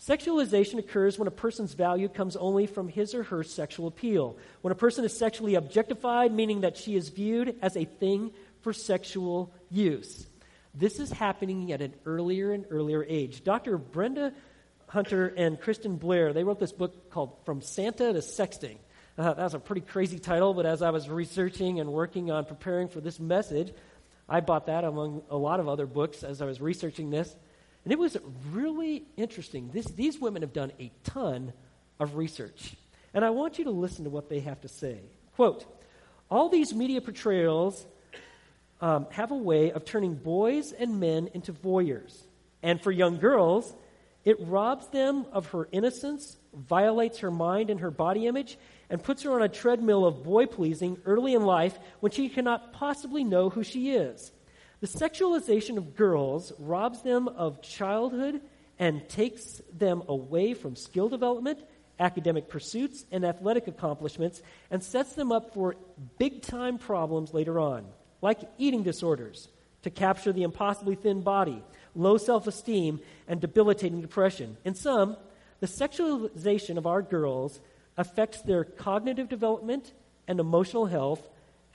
Sexualization 0.00 0.78
occurs 0.78 1.18
when 1.18 1.26
a 1.26 1.32
person's 1.32 1.72
value 1.72 2.08
comes 2.08 2.36
only 2.36 2.66
from 2.66 2.88
his 2.88 3.14
or 3.14 3.22
her 3.24 3.42
sexual 3.42 3.86
appeal. 3.86 4.36
When 4.60 4.72
a 4.72 4.76
person 4.76 5.04
is 5.04 5.16
sexually 5.16 5.54
objectified, 5.54 6.32
meaning 6.32 6.60
that 6.60 6.76
she 6.76 6.96
is 6.96 7.08
viewed 7.08 7.56
as 7.62 7.76
a 7.76 7.84
thing 7.84 8.32
for 8.60 8.72
sexual 8.72 9.52
use. 9.70 10.26
This 10.74 11.00
is 11.00 11.10
happening 11.10 11.72
at 11.72 11.80
an 11.80 11.94
earlier 12.04 12.52
and 12.52 12.66
earlier 12.68 13.04
age. 13.08 13.42
Dr. 13.42 13.78
Brenda 13.78 14.32
Hunter 14.88 15.32
and 15.36 15.60
Kristen 15.60 15.96
Blair, 15.96 16.32
they 16.32 16.44
wrote 16.44 16.60
this 16.60 16.72
book 16.72 17.10
called 17.10 17.32
From 17.44 17.62
Santa 17.62 18.12
to 18.12 18.18
Sexting. 18.18 18.76
Uh, 19.18 19.32
that 19.32 19.42
was 19.42 19.54
a 19.54 19.58
pretty 19.58 19.80
crazy 19.80 20.18
title, 20.18 20.52
but 20.52 20.66
as 20.66 20.82
I 20.82 20.90
was 20.90 21.08
researching 21.08 21.80
and 21.80 21.90
working 21.90 22.30
on 22.30 22.44
preparing 22.44 22.88
for 22.88 23.00
this 23.00 23.18
message, 23.18 23.72
I 24.28 24.40
bought 24.40 24.66
that 24.66 24.84
among 24.84 25.22
a 25.30 25.36
lot 25.36 25.58
of 25.58 25.68
other 25.68 25.86
books 25.86 26.22
as 26.22 26.42
I 26.42 26.44
was 26.44 26.60
researching 26.60 27.08
this. 27.08 27.34
And 27.86 27.92
it 27.92 28.00
was 28.00 28.16
really 28.50 29.04
interesting. 29.16 29.70
This, 29.72 29.86
these 29.86 30.18
women 30.18 30.42
have 30.42 30.52
done 30.52 30.72
a 30.80 30.90
ton 31.04 31.52
of 32.00 32.16
research. 32.16 32.74
And 33.14 33.24
I 33.24 33.30
want 33.30 33.60
you 33.60 33.64
to 33.66 33.70
listen 33.70 34.02
to 34.02 34.10
what 34.10 34.28
they 34.28 34.40
have 34.40 34.60
to 34.62 34.68
say. 34.68 35.02
Quote 35.36 35.64
All 36.28 36.48
these 36.48 36.74
media 36.74 37.00
portrayals 37.00 37.86
um, 38.80 39.06
have 39.12 39.30
a 39.30 39.36
way 39.36 39.70
of 39.70 39.84
turning 39.84 40.16
boys 40.16 40.72
and 40.72 40.98
men 40.98 41.30
into 41.32 41.52
voyeurs. 41.52 42.24
And 42.60 42.80
for 42.80 42.90
young 42.90 43.18
girls, 43.18 43.72
it 44.24 44.36
robs 44.40 44.88
them 44.88 45.24
of 45.30 45.46
her 45.50 45.68
innocence, 45.70 46.38
violates 46.52 47.20
her 47.20 47.30
mind 47.30 47.70
and 47.70 47.78
her 47.78 47.92
body 47.92 48.26
image, 48.26 48.58
and 48.90 49.00
puts 49.00 49.22
her 49.22 49.30
on 49.30 49.42
a 49.42 49.48
treadmill 49.48 50.04
of 50.04 50.24
boy 50.24 50.46
pleasing 50.46 50.98
early 51.04 51.34
in 51.34 51.42
life 51.42 51.78
when 52.00 52.10
she 52.10 52.30
cannot 52.30 52.72
possibly 52.72 53.22
know 53.22 53.48
who 53.48 53.62
she 53.62 53.92
is. 53.92 54.32
The 54.80 54.86
sexualization 54.86 55.78
of 55.78 55.96
girls 55.96 56.52
robs 56.58 57.02
them 57.02 57.28
of 57.28 57.62
childhood 57.62 58.42
and 58.78 59.08
takes 59.08 59.62
them 59.72 60.02
away 60.06 60.52
from 60.52 60.76
skill 60.76 61.08
development, 61.08 61.60
academic 61.98 62.48
pursuits, 62.48 63.06
and 63.10 63.24
athletic 63.24 63.68
accomplishments, 63.68 64.42
and 64.70 64.82
sets 64.82 65.14
them 65.14 65.32
up 65.32 65.54
for 65.54 65.76
big 66.18 66.42
time 66.42 66.76
problems 66.76 67.32
later 67.32 67.58
on, 67.58 67.86
like 68.20 68.40
eating 68.58 68.82
disorders 68.82 69.48
to 69.82 69.90
capture 69.90 70.32
the 70.32 70.42
impossibly 70.42 70.94
thin 70.94 71.22
body, 71.22 71.62
low 71.94 72.18
self 72.18 72.46
esteem, 72.46 73.00
and 73.26 73.40
debilitating 73.40 74.02
depression. 74.02 74.58
In 74.64 74.74
some, 74.74 75.16
the 75.60 75.66
sexualization 75.66 76.76
of 76.76 76.86
our 76.86 77.00
girls 77.00 77.60
affects 77.96 78.42
their 78.42 78.64
cognitive 78.64 79.30
development 79.30 79.94
and 80.28 80.38
emotional 80.38 80.84
health 80.84 81.26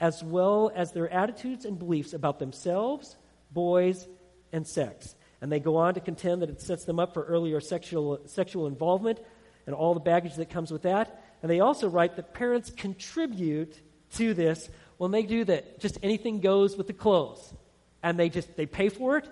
as 0.02 0.22
well 0.22 0.72
as 0.74 0.90
their 0.90 1.08
attitudes 1.08 1.64
and 1.64 1.78
beliefs 1.78 2.12
about 2.12 2.40
themselves, 2.40 3.16
boys, 3.52 4.08
and 4.52 4.66
sex. 4.66 5.14
And 5.40 5.50
they 5.50 5.60
go 5.60 5.76
on 5.76 5.94
to 5.94 6.00
contend 6.00 6.42
that 6.42 6.50
it 6.50 6.60
sets 6.60 6.84
them 6.84 6.98
up 6.98 7.14
for 7.14 7.22
earlier 7.22 7.60
sexual, 7.60 8.20
sexual 8.26 8.66
involvement 8.66 9.20
and 9.64 9.76
all 9.76 9.94
the 9.94 10.00
baggage 10.00 10.34
that 10.34 10.50
comes 10.50 10.72
with 10.72 10.82
that. 10.82 11.22
And 11.40 11.48
they 11.48 11.60
also 11.60 11.88
write 11.88 12.16
that 12.16 12.34
parents 12.34 12.70
contribute 12.70 13.80
to 14.14 14.34
this 14.34 14.68
when 14.98 15.12
they 15.12 15.22
do 15.22 15.44
that. 15.44 15.78
Just 15.78 15.98
anything 16.02 16.40
goes 16.40 16.76
with 16.76 16.88
the 16.88 16.92
clothes. 16.92 17.54
And 18.02 18.18
they 18.18 18.28
just 18.28 18.56
they 18.56 18.66
pay 18.66 18.88
for 18.88 19.18
it, 19.18 19.28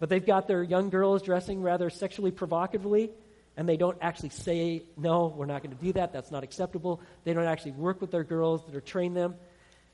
but 0.00 0.08
they've 0.08 0.26
got 0.26 0.48
their 0.48 0.64
young 0.64 0.90
girls 0.90 1.22
dressing 1.22 1.62
rather 1.62 1.90
sexually 1.90 2.32
provocatively, 2.32 3.12
and 3.56 3.68
they 3.68 3.76
don't 3.76 3.98
actually 4.00 4.30
say, 4.30 4.82
no, 4.96 5.28
we're 5.28 5.46
not 5.46 5.62
going 5.62 5.76
to 5.76 5.84
do 5.84 5.92
that. 5.92 6.12
That's 6.12 6.32
not 6.32 6.42
acceptable. 6.42 7.00
They 7.22 7.34
don't 7.34 7.46
actually 7.46 7.72
work 7.72 8.00
with 8.00 8.10
their 8.10 8.24
girls 8.24 8.66
that 8.66 8.74
are 8.74 8.80
train 8.80 9.14
them. 9.14 9.36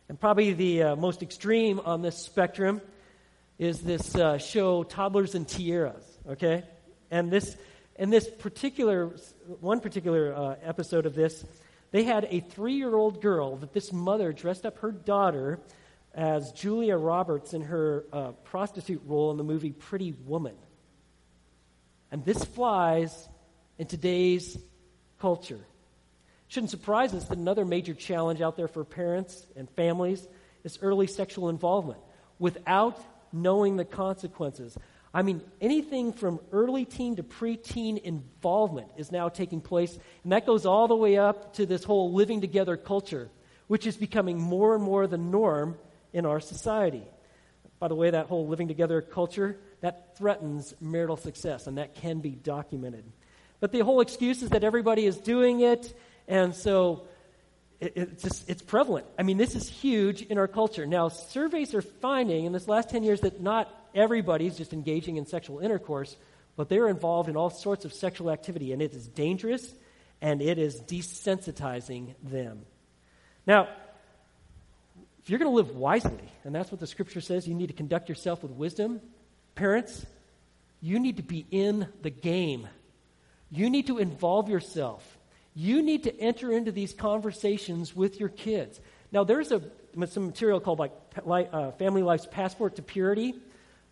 And 0.09 0.21
probably 0.21 0.53
the 0.53 0.83
uh, 0.83 0.97
most 0.97 1.23
extreme 1.23 1.81
on 1.81 2.03
this 2.03 2.19
spectrum 2.19 2.81
is 3.59 3.81
this 3.81 4.15
uh, 4.15 4.39
show, 4.39 4.83
Toddlers 4.83 5.35
and 5.35 5.47
Tiaras, 5.47 6.05
okay? 6.29 6.65
And 7.11 7.31
this, 7.31 7.57
in 7.97 8.11
this 8.11 8.29
particular, 8.29 9.17
one 9.61 9.81
particular 9.81 10.35
uh, 10.35 10.57
episode 10.63 11.07
of 11.07 11.15
this, 11.15 11.45
they 11.91 12.03
had 12.03 12.27
a 12.29 12.41
three 12.41 12.75
year 12.75 12.95
old 12.95 13.23
girl 13.23 13.57
that 13.57 13.73
this 13.73 13.93
mother 13.93 14.33
dressed 14.33 14.67
up 14.67 14.79
her 14.79 14.93
daughter 14.93 15.61
as 16.13 16.53
Julia 16.53 16.97
Roberts 16.97 17.55
in 17.55 17.63
her 17.63 18.05
uh, 18.13 18.33
prostitute 18.45 19.03
role 19.07 19.31
in 19.31 19.37
the 19.37 19.45
movie 19.45 19.73
Pretty 19.73 20.13
Woman. 20.27 20.55
And 22.11 22.25
this 22.25 22.45
flies 22.45 23.29
in 23.79 23.87
today's 23.87 24.59
culture. 25.19 25.61
Shouldn't 26.55 26.71
surprise 26.71 27.13
us 27.15 27.25
that 27.25 27.37
another 27.37 27.65
major 27.65 27.95
challenge 27.95 28.41
out 28.41 28.57
there 28.57 28.69
for 28.69 28.85
parents 28.85 29.45
and 29.57 29.69
families 29.71 30.25
is 30.63 30.79
early 30.83 31.09
sexual 31.09 31.49
involvement 31.49 31.99
without 32.39 32.97
knowing 33.33 33.77
the 33.77 33.85
consequences. 33.85 34.79
I 35.13 35.23
mean, 35.23 35.41
anything 35.61 36.13
from 36.13 36.39
early 36.53 36.85
teen 36.85 37.17
to 37.17 37.25
preteen 37.25 38.01
involvement 38.01 38.87
is 38.97 39.11
now 39.11 39.29
taking 39.29 39.61
place, 39.61 39.99
and 40.23 40.31
that 40.31 40.47
goes 40.47 40.65
all 40.65 40.87
the 40.87 40.95
way 40.95 41.17
up 41.17 41.55
to 41.55 41.67
this 41.67 41.83
whole 41.83 42.13
living 42.13 42.41
together 42.41 42.77
culture, 42.77 43.31
which 43.67 43.85
is 43.85 43.97
becoming 43.97 44.39
more 44.39 44.77
and 44.77 44.85
more 44.85 45.09
the 45.09 45.19
norm 45.19 45.77
in 46.13 46.25
our 46.25 46.39
society. 46.39 47.03
By 47.81 47.89
the 47.89 47.97
way, 47.97 48.11
that 48.11 48.27
whole 48.27 48.47
living 48.47 48.69
together 48.69 49.03
culture, 49.03 49.59
that 49.81 50.17
threatens 50.17 50.73
marital 50.81 51.17
success, 51.17 51.67
and 51.67 51.79
that 51.79 51.97
can 51.97 52.21
be 52.21 52.31
documented. 52.31 53.03
But 53.59 53.73
the 53.73 53.81
whole 53.81 54.01
excuse 54.01 54.41
is 54.41 54.51
that 54.51 54.63
everybody 54.63 55.05
is 55.05 55.17
doing 55.17 55.61
it, 55.61 55.93
and 56.29 56.55
so 56.55 57.07
it, 57.81 57.93
it's, 57.97 58.23
just, 58.23 58.49
it's 58.49 58.63
prevalent. 58.63 59.07
I 59.19 59.23
mean, 59.23 59.37
this 59.37 59.55
is 59.55 59.69
huge 59.69 60.23
in 60.23 60.39
our 60.39 60.49
culture. 60.49 60.87
Now, 60.87 61.09
surveys 61.09 61.75
are 61.75 61.83
finding 61.83 62.45
in 62.45 62.53
this 62.53 62.69
last 62.69 62.91
10 62.91 63.03
years 63.03 63.21
that 63.21 63.41
not 63.41 63.73
everybody's 63.95 64.57
just 64.57 64.73
engaging 64.73 65.17
in 65.17 65.27
sexual 65.27 65.61
intercourse, 65.61 66.17
but 66.57 66.69
they're 66.69 66.89
involved 66.89 67.29
in 67.29 67.37
all 67.37 67.51
sorts 67.51 67.85
of 67.85 67.93
sexual 67.93 68.31
activity, 68.31 68.73
and 68.73 68.81
it 68.81 68.93
is 68.95 69.07
dangerous 69.09 69.75
and 70.23 70.41
it 70.41 70.59
is 70.59 70.81
desensitizing 70.81 72.15
them. 72.23 72.65
Now, 73.47 73.69
if 75.23 75.29
you're 75.31 75.39
going 75.39 75.51
to 75.51 75.55
live 75.55 75.77
wisely, 75.77 76.33
and 76.45 76.55
that's 76.55 76.71
what 76.71 76.81
the 76.81 76.87
scripture 76.87 77.21
says, 77.21 77.47
you 77.47 77.55
need 77.55 77.67
to 77.67 77.73
conduct 77.75 78.09
yourself 78.09 78.43
with 78.43 78.53
wisdom. 78.53 79.01
Parents, 79.55 80.07
you 80.81 80.99
need 80.99 81.17
to 81.19 81.23
be 81.23 81.47
in 81.51 81.89
the 82.03 82.11
game. 82.11 82.69
You 83.51 83.71
need 83.71 83.87
to 83.89 83.99
involve 83.99 84.49
yourself. 84.49 85.14
You 85.55 85.83
need 85.83 86.05
to 86.05 86.21
enter 86.21 86.53
into 86.53 86.73
these 86.73 86.93
conversations 86.93 87.95
with 87.95 88.19
your 88.19 88.29
kids. 88.29 88.81
Now, 89.13 89.25
there's 89.25 89.53
a, 89.53 89.63
some 90.07 90.27
material 90.27 90.61
called 90.61 90.81
like 91.25 91.49
uh, 91.53 91.71
Family 91.73 92.03
Life's 92.03 92.27
Passport 92.31 92.77
to 92.77 92.83
Purity 92.83 93.35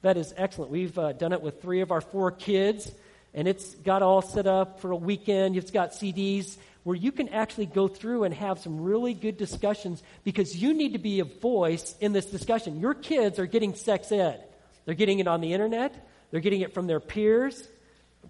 that 0.03 0.17
is 0.17 0.35
excellent. 0.37 0.71
We've 0.71 0.97
uh, 0.99 1.13
done 1.13 1.33
it 1.33 1.41
with 1.41 1.63
three 1.63 1.81
of 1.81 1.93
our 1.93 2.01
four 2.01 2.33
kids, 2.33 2.91
and 3.35 3.47
it's 3.49 3.75
got 3.77 4.03
all 4.03 4.21
set 4.21 4.49
up 4.49 4.81
for 4.81 4.91
a 4.91 4.97
weekend. 4.97 5.57
It's 5.57 5.71
got 5.71 5.93
CDs 5.93 6.57
where 6.83 6.97
you 6.97 7.13
can 7.13 7.29
actually 7.29 7.67
go 7.67 7.87
through 7.87 8.25
and 8.25 8.35
have 8.35 8.59
some 8.59 8.81
really 8.81 9.15
good 9.15 9.37
discussions 9.37 10.03
because 10.25 10.61
you 10.61 10.75
need 10.75 10.95
to 10.95 10.99
be 10.99 11.21
a 11.21 11.25
voice 11.25 11.95
in 12.01 12.13
this 12.13 12.27
discussion. 12.27 12.81
Your 12.81 12.95
kids 12.95 13.39
are 13.39 13.47
getting 13.47 13.75
sex 13.75 14.11
ed, 14.11 14.43
they're 14.85 14.97
getting 14.97 15.21
it 15.21 15.29
on 15.29 15.41
the 15.41 15.53
internet, 15.53 16.09
they're 16.33 16.41
getting 16.41 16.63
it 16.63 16.75
from 16.75 16.89
their 16.89 16.99
peers, 16.99 17.69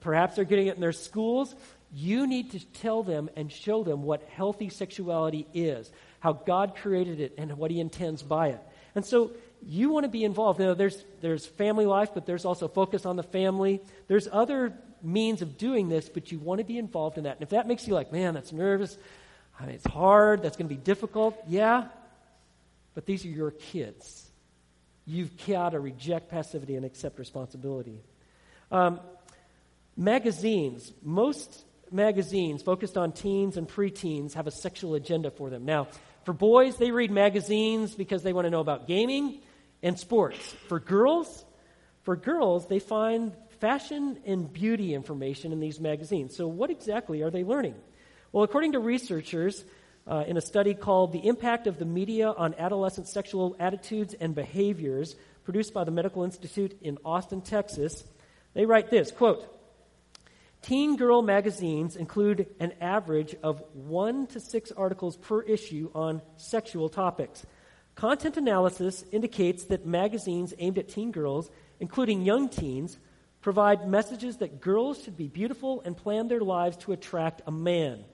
perhaps 0.01 0.37
they're 0.37 0.45
getting 0.45 0.67
it 0.67 0.75
in 0.75 0.81
their 0.83 0.93
schools 0.93 1.55
You 1.95 2.27
need 2.27 2.53
to 2.53 2.61
tell 2.61 3.03
them 3.03 3.29
and 3.37 3.53
show 3.53 3.85
them 3.85 4.03
what 4.03 4.23
healthy 4.23 4.71
sexuality 4.71 5.47
is, 5.53 5.91
how 6.21 6.33
God 6.33 6.75
created 6.77 7.21
it, 7.21 7.35
and 7.37 7.53
what 7.59 7.71
He 7.71 7.81
intends 7.81 8.23
by 8.23 8.49
it. 8.49 8.61
And 8.95 9.05
so 9.05 9.33
you 9.67 9.91
want 9.91 10.05
to 10.05 10.09
be 10.11 10.25
involved. 10.25 10.59
Know, 10.59 10.75
there's, 10.75 11.05
there's 11.21 11.45
family 11.45 11.87
life, 11.87 12.11
but 12.15 12.27
there's 12.27 12.45
also 12.45 12.69
focus 12.69 13.07
on 13.07 13.17
the 13.17 13.23
family. 13.23 13.81
There's 14.09 14.29
other 14.31 14.73
means 15.03 15.43
of 15.43 15.59
doing 15.59 15.89
this, 15.89 16.09
but 16.09 16.33
you 16.33 16.39
want 16.39 16.59
to 16.59 16.65
be 16.65 16.79
involved 16.79 17.19
in 17.19 17.25
that. 17.25 17.37
And 17.37 17.43
if 17.43 17.51
that 17.51 17.67
makes 17.67 17.87
you 17.87 17.95
like, 17.95 18.13
man, 18.13 18.35
that's 18.35 18.53
nervous, 18.53 18.97
I 19.59 19.67
mean, 19.67 19.75
it's 19.75 19.87
hard, 19.87 20.43
that's 20.43 20.57
going 20.57 20.69
to 20.69 20.75
be 20.75 20.81
difficult, 20.81 21.37
yeah, 21.47 21.89
but 22.95 23.07
these 23.07 23.25
are 23.25 23.29
your 23.29 23.51
kids. 23.51 24.29
You've 25.07 25.31
got 25.47 25.71
to 25.71 25.81
reject 25.81 26.31
passivity 26.31 26.77
and 26.77 26.85
accept 26.85 27.19
responsibility. 27.19 28.01
Um, 28.71 29.01
magazines, 29.97 30.93
most 31.03 31.65
magazines 31.93 32.63
focused 32.63 32.97
on 32.97 33.13
teens 33.13 33.57
and 33.57 33.69
preteens 33.69 34.35
have 34.35 34.47
a 34.47 34.51
sexual 34.51 34.95
agenda 34.95 35.31
for 35.31 35.51
them. 35.51 35.65
Now, 35.65 35.89
for 36.25 36.33
boys, 36.33 36.77
they 36.77 36.91
read 36.91 37.11
magazines 37.11 37.95
because 37.95 38.23
they 38.23 38.33
want 38.33 38.47
to 38.47 38.51
know 38.51 38.61
about 38.61 38.87
gaming 38.87 39.41
and 39.83 39.99
sports. 39.99 40.39
For 40.69 40.79
girls, 40.79 41.45
for 42.03 42.17
girls, 42.17 42.67
they 42.69 42.79
find 42.79 43.33
fashion 43.61 44.19
and 44.25 44.53
beauty 44.53 44.95
information 44.95 45.53
in 45.53 45.61
these 45.61 45.81
magazines. 45.81 46.37
So, 46.37 46.47
what 46.49 46.71
exactly 46.71 47.23
are 47.23 47.31
they 47.31 47.45
learning? 47.45 47.75
Well, 48.33 48.45
according 48.45 48.73
to 48.73 48.79
researchers 48.79 49.65
uh, 50.07 50.25
in 50.27 50.37
a 50.37 50.41
study 50.41 50.75
called 50.75 51.13
The 51.13 51.27
Impact 51.27 51.67
of 51.67 51.79
the 51.79 51.85
Media 51.85 52.31
on 52.31 52.55
Adolescent 52.59 53.09
Sexual 53.09 53.57
Attitudes 53.61 54.15
and 54.15 54.35
Behaviors, 54.35 55.17
produced 55.45 55.75
by 55.75 55.85
the 55.85 55.91
Medical 55.91 56.25
Institute 56.25 56.77
in 56.83 56.99
Austin, 57.05 57.41
Texas, 57.41 58.05
they 58.55 58.67
write 58.67 58.91
this 58.91 59.11
quote, 59.11 59.47
Teen 60.63 60.97
girl 60.97 61.23
magazines 61.23 61.97
include 61.97 62.47
an 62.61 62.73
average 62.81 63.35
of 63.43 63.65
one 63.73 64.29
to 64.29 64.39
six 64.39 64.71
articles 64.71 65.17
per 65.17 65.43
issue 65.43 65.91
on 65.93 66.23
sexual 66.37 66.89
topics. 66.89 67.45
Content 67.97 68.37
analysis 68.37 69.05
indicates 69.11 69.65
that 69.65 69.85
magazines 69.85 70.55
aimed 70.59 70.79
at 70.79 70.89
teen 70.89 71.11
girls, 71.11 71.51
including 71.81 72.23
young 72.23 72.49
teens, 72.49 72.97
provide 73.41 73.89
messages 73.89 74.37
that 74.37 74.61
girls 74.61 75.03
should 75.03 75.17
be 75.17 75.27
beautiful 75.27 75.83
and 75.85 75.97
plan 75.97 76.29
their 76.29 76.41
lives 76.41 76.77
to 76.77 76.93
attract 76.93 77.43
a 77.49 77.51
man, 77.51 78.05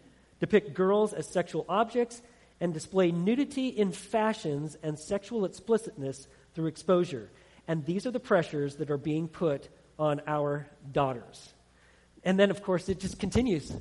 depict 0.40 0.72
girls 0.72 1.12
as 1.12 1.28
sexual 1.28 1.66
objects, 1.68 2.22
and 2.60 2.72
display 2.72 3.12
nudity 3.12 3.68
in 3.68 3.92
fashions 3.92 4.74
and 4.82 4.98
sexual 4.98 5.44
explicitness 5.44 6.26
through 6.54 6.66
exposure. 6.66 7.30
And 7.68 7.84
these 7.84 8.06
are 8.06 8.10
the 8.10 8.18
pressures 8.18 8.76
that 8.76 8.90
are 8.90 8.96
being 8.96 9.28
put 9.28 9.68
on 9.98 10.22
our 10.26 10.66
daughters. 10.90 11.52
And 12.24 12.38
then, 12.38 12.50
of 12.50 12.62
course, 12.62 12.88
it 12.88 13.00
just 13.00 13.18
continues. 13.18 13.72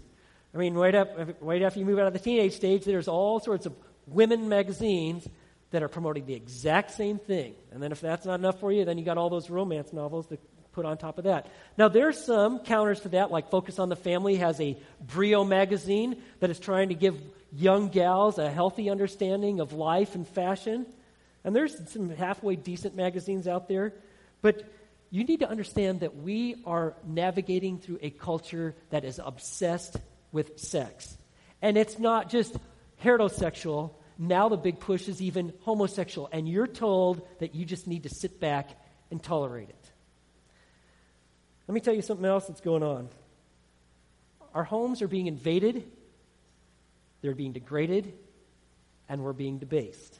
I 0.53 0.57
mean, 0.57 0.73
right, 0.73 0.95
up, 0.95 1.09
right 1.41 1.61
after 1.61 1.79
you 1.79 1.85
move 1.85 1.99
out 1.99 2.07
of 2.07 2.13
the 2.13 2.19
teenage 2.19 2.53
stage, 2.53 2.85
there's 2.85 3.07
all 3.07 3.39
sorts 3.39 3.65
of 3.65 3.73
women 4.07 4.49
magazines 4.49 5.27
that 5.71 5.83
are 5.83 5.89
promoting 5.89 6.25
the 6.25 6.33
exact 6.33 6.91
same 6.91 7.19
thing. 7.19 7.53
And 7.71 7.83
then, 7.83 7.91
if 7.91 8.01
that's 8.01 8.25
not 8.25 8.39
enough 8.39 8.59
for 8.59 8.71
you, 8.71 8.85
then 8.85 8.97
you 8.97 9.03
got 9.03 9.17
all 9.17 9.29
those 9.29 9.49
romance 9.49 9.91
novels 9.91 10.27
to 10.27 10.37
put 10.71 10.85
on 10.85 10.97
top 10.97 11.17
of 11.17 11.23
that. 11.23 11.47
Now, 11.77 11.87
there's 11.87 12.23
some 12.23 12.59
counters 12.59 13.01
to 13.01 13.09
that, 13.09 13.31
like 13.31 13.49
Focus 13.49 13.79
on 13.79 13.89
the 13.89 13.95
Family 13.95 14.35
has 14.35 14.61
a 14.61 14.77
Brio 15.01 15.43
magazine 15.43 16.21
that 16.39 16.51
is 16.51 16.59
trying 16.59 16.89
to 16.89 16.95
give 16.95 17.19
young 17.51 17.89
gals 17.89 18.37
a 18.37 18.49
healthy 18.49 18.89
understanding 18.89 19.59
of 19.59 19.73
life 19.73 20.13
and 20.13 20.27
fashion. 20.27 20.85
And 21.43 21.55
there's 21.55 21.75
some 21.91 22.09
halfway 22.09 22.55
decent 22.55 22.95
magazines 22.95 23.47
out 23.47 23.67
there. 23.67 23.93
But 24.41 24.63
you 25.09 25.23
need 25.23 25.39
to 25.39 25.49
understand 25.49 26.01
that 26.01 26.15
we 26.15 26.55
are 26.65 26.95
navigating 27.05 27.79
through 27.79 27.99
a 28.01 28.09
culture 28.09 28.75
that 28.89 29.05
is 29.05 29.19
obsessed 29.23 29.95
with 30.31 30.59
sex. 30.59 31.17
And 31.61 31.77
it's 31.77 31.97
not 31.97 32.29
just 32.29 32.55
heterosexual. 33.03 33.91
Now 34.17 34.49
the 34.49 34.57
big 34.57 34.79
push 34.79 35.07
is 35.07 35.21
even 35.21 35.53
homosexual. 35.61 36.29
And 36.31 36.47
you're 36.47 36.67
told 36.67 37.25
that 37.39 37.55
you 37.55 37.65
just 37.65 37.87
need 37.87 38.03
to 38.03 38.09
sit 38.09 38.39
back 38.39 38.69
and 39.09 39.21
tolerate 39.23 39.69
it. 39.69 39.91
Let 41.67 41.75
me 41.75 41.81
tell 41.81 41.93
you 41.93 42.01
something 42.01 42.25
else 42.25 42.47
that's 42.47 42.61
going 42.61 42.83
on. 42.83 43.09
Our 44.53 44.63
homes 44.63 45.01
are 45.01 45.07
being 45.07 45.27
invaded, 45.27 45.83
they're 47.21 47.35
being 47.35 47.51
degraded, 47.51 48.13
and 49.07 49.21
we're 49.21 49.33
being 49.33 49.59
debased. 49.59 50.19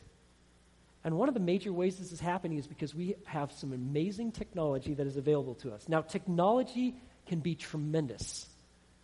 And 1.04 1.18
one 1.18 1.28
of 1.28 1.34
the 1.34 1.40
major 1.40 1.72
ways 1.72 1.98
this 1.98 2.12
is 2.12 2.20
happening 2.20 2.58
is 2.58 2.68
because 2.68 2.94
we 2.94 3.16
have 3.26 3.52
some 3.52 3.72
amazing 3.72 4.32
technology 4.32 4.94
that 4.94 5.08
is 5.08 5.18
available 5.18 5.56
to 5.56 5.72
us. 5.72 5.88
Now, 5.88 6.02
technology 6.02 6.96
can 7.28 7.40
be 7.40 7.56
tremendous. 7.56 8.48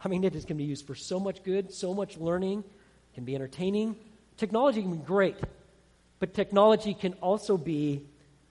I 0.03 0.09
mean, 0.09 0.23
it 0.23 0.35
is, 0.35 0.43
can 0.43 0.57
be 0.57 0.63
used 0.63 0.85
for 0.85 0.95
so 0.95 1.19
much 1.19 1.43
good, 1.43 1.73
so 1.73 1.93
much 1.93 2.17
learning, 2.17 2.63
can 3.13 3.23
be 3.23 3.35
entertaining. 3.35 3.95
Technology 4.37 4.81
can 4.81 4.97
be 4.97 5.05
great, 5.05 5.37
but 6.19 6.33
technology 6.33 6.93
can 6.93 7.13
also 7.15 7.57
be 7.57 8.05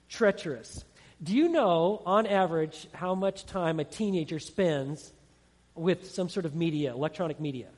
treacherous. 0.08 0.84
Do 1.22 1.34
you 1.34 1.48
know, 1.48 2.02
on 2.06 2.26
average, 2.26 2.88
how 2.92 3.14
much 3.14 3.46
time 3.46 3.80
a 3.80 3.84
teenager 3.84 4.38
spends 4.38 5.12
with 5.74 6.10
some 6.10 6.28
sort 6.28 6.46
of 6.46 6.54
media, 6.54 6.92
electronic 6.92 7.38
media? 7.38 7.68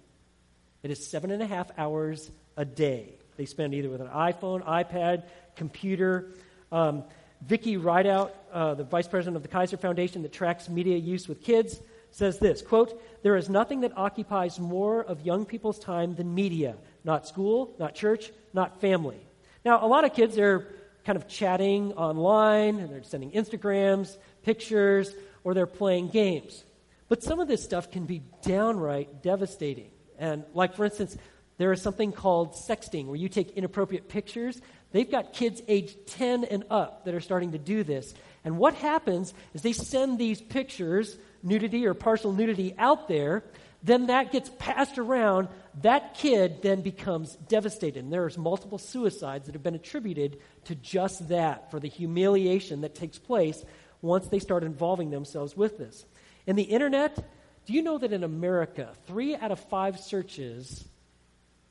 It 0.83 0.91
is 0.91 1.07
seven 1.07 1.31
and 1.31 1.43
a 1.43 1.47
half 1.47 1.71
hours 1.77 2.31
a 2.57 2.65
day. 2.65 3.15
They 3.37 3.47
spend 3.47 3.75
either 3.75 3.89
with 3.89 4.01
an 4.01 4.09
iPhone, 4.09 4.65
iPad, 4.65 5.25
computer. 5.57 6.31
Um, 6.71 7.05
Vicki 7.43 7.77
Rideout, 7.77 8.35
uh, 8.53 8.75
the 8.75 8.85
vice 8.85 9.07
president 9.07 9.37
of 9.37 9.43
the 9.43 9.49
Kaiser 9.49 9.77
Foundation 9.77 10.23
that 10.23 10.33
tracks 10.33 10.69
media 10.69 10.97
use 10.97 11.29
with 11.29 11.43
kids, 11.43 11.81
says 12.11 12.39
this 12.39 12.63
quote, 12.63 13.03
There 13.23 13.37
is 13.37 13.49
nothing 13.49 13.81
that 13.81 13.97
occupies 13.97 14.59
more 14.59 15.03
of 15.03 15.21
young 15.23 15.45
people's 15.45 15.79
time 15.79 16.15
than 16.15 16.35
media. 16.35 16.77
Not 17.03 17.27
school, 17.27 17.75
not 17.79 17.95
church, 17.95 18.31
not 18.53 18.81
family. 18.81 19.21
Now, 19.65 19.85
a 19.85 19.89
lot 19.89 20.05
of 20.05 20.15
kids 20.15 20.39
are 20.39 20.75
kind 21.05 21.17
of 21.17 21.29
chatting 21.29 21.93
online, 21.95 22.79
and 22.79 22.91
they're 22.91 23.03
sending 23.03 23.33
Instagrams, 23.33 24.17
pictures, 24.43 25.13
or 25.43 25.55
they're 25.55 25.67
playing 25.67 26.09
games. 26.09 26.65
But 27.09 27.23
some 27.23 27.41
of 27.41 27.49
this 27.49 27.63
stuff 27.63 27.91
can 27.91 28.07
be 28.07 28.23
downright 28.43 29.23
devastating. 29.23 29.91
And, 30.19 30.45
like, 30.55 30.75
for 30.75 30.85
instance, 30.85 31.17
there 31.57 31.73
is 31.73 31.81
something 31.81 32.13
called 32.13 32.55
sexting, 32.55 33.07
where 33.07 33.17
you 33.17 33.29
take 33.29 33.51
inappropriate 33.51 34.09
pictures. 34.09 34.61
They've 34.93 35.11
got 35.11 35.33
kids 35.33 35.63
age 35.69 35.97
10 36.07 36.45
and 36.45 36.65
up 36.71 37.05
that 37.05 37.15
are 37.15 37.21
starting 37.21 37.53
to 37.53 37.59
do 37.59 37.85
this. 37.85 38.13
And 38.45 38.59
what 38.59 38.75
happens 38.75 39.33
is 39.53 39.63
they 39.63 39.73
send 39.73 40.19
these 40.19 40.41
pictures, 40.41 41.17
nudity 41.43 41.87
or 41.87 41.95
partial 41.95 42.33
nudity, 42.33 42.75
out 42.77 43.09
there. 43.09 43.45
Then 43.83 44.07
that 44.07 44.33
gets 44.33 44.51
passed 44.59 44.99
around. 44.99 45.49
That 45.83 46.15
kid 46.15 46.63
then 46.63 46.81
becomes 46.81 47.37
devastated. 47.49 48.03
And 48.03 48.13
there's 48.13 48.37
multiple 48.37 48.79
suicides 48.79 49.47
that 49.47 49.55
have 49.55 49.63
been 49.63 49.75
attributed 49.75 50.39
to 50.65 50.75
just 50.75 51.29
that, 51.29 51.71
for 51.71 51.79
the 51.79 51.89
humiliation 51.89 52.81
that 52.81 52.95
takes 52.95 53.19
place 53.19 53.65
once 54.03 54.27
they 54.29 54.39
start 54.39 54.65
involving 54.65 55.11
themselves 55.11 55.57
with 55.57 55.79
this. 55.79 56.05
In 56.47 56.57
the 56.57 56.63
internet, 56.63 57.17
do 57.65 57.73
you 57.73 57.83
know 57.83 57.97
that 57.99 58.13
in 58.13 58.25
America, 58.25 58.93
three 59.07 59.35
out 59.35 59.53
of 59.53 59.61
five 59.61 59.99
searches 59.99 60.85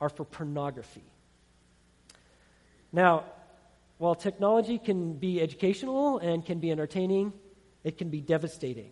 are 0.04 0.10
for 0.10 0.26
pornography. 0.26 1.06
Now, 2.92 3.24
while 4.00 4.16
technology 4.16 4.78
can 4.78 5.13
be 5.13 5.42
educational 5.42 6.20
and 6.20 6.46
can 6.46 6.60
be 6.60 6.72
entertaining, 6.72 7.32
it 7.86 7.98
can 7.98 8.10
be 8.10 8.20
devastating. 8.20 8.92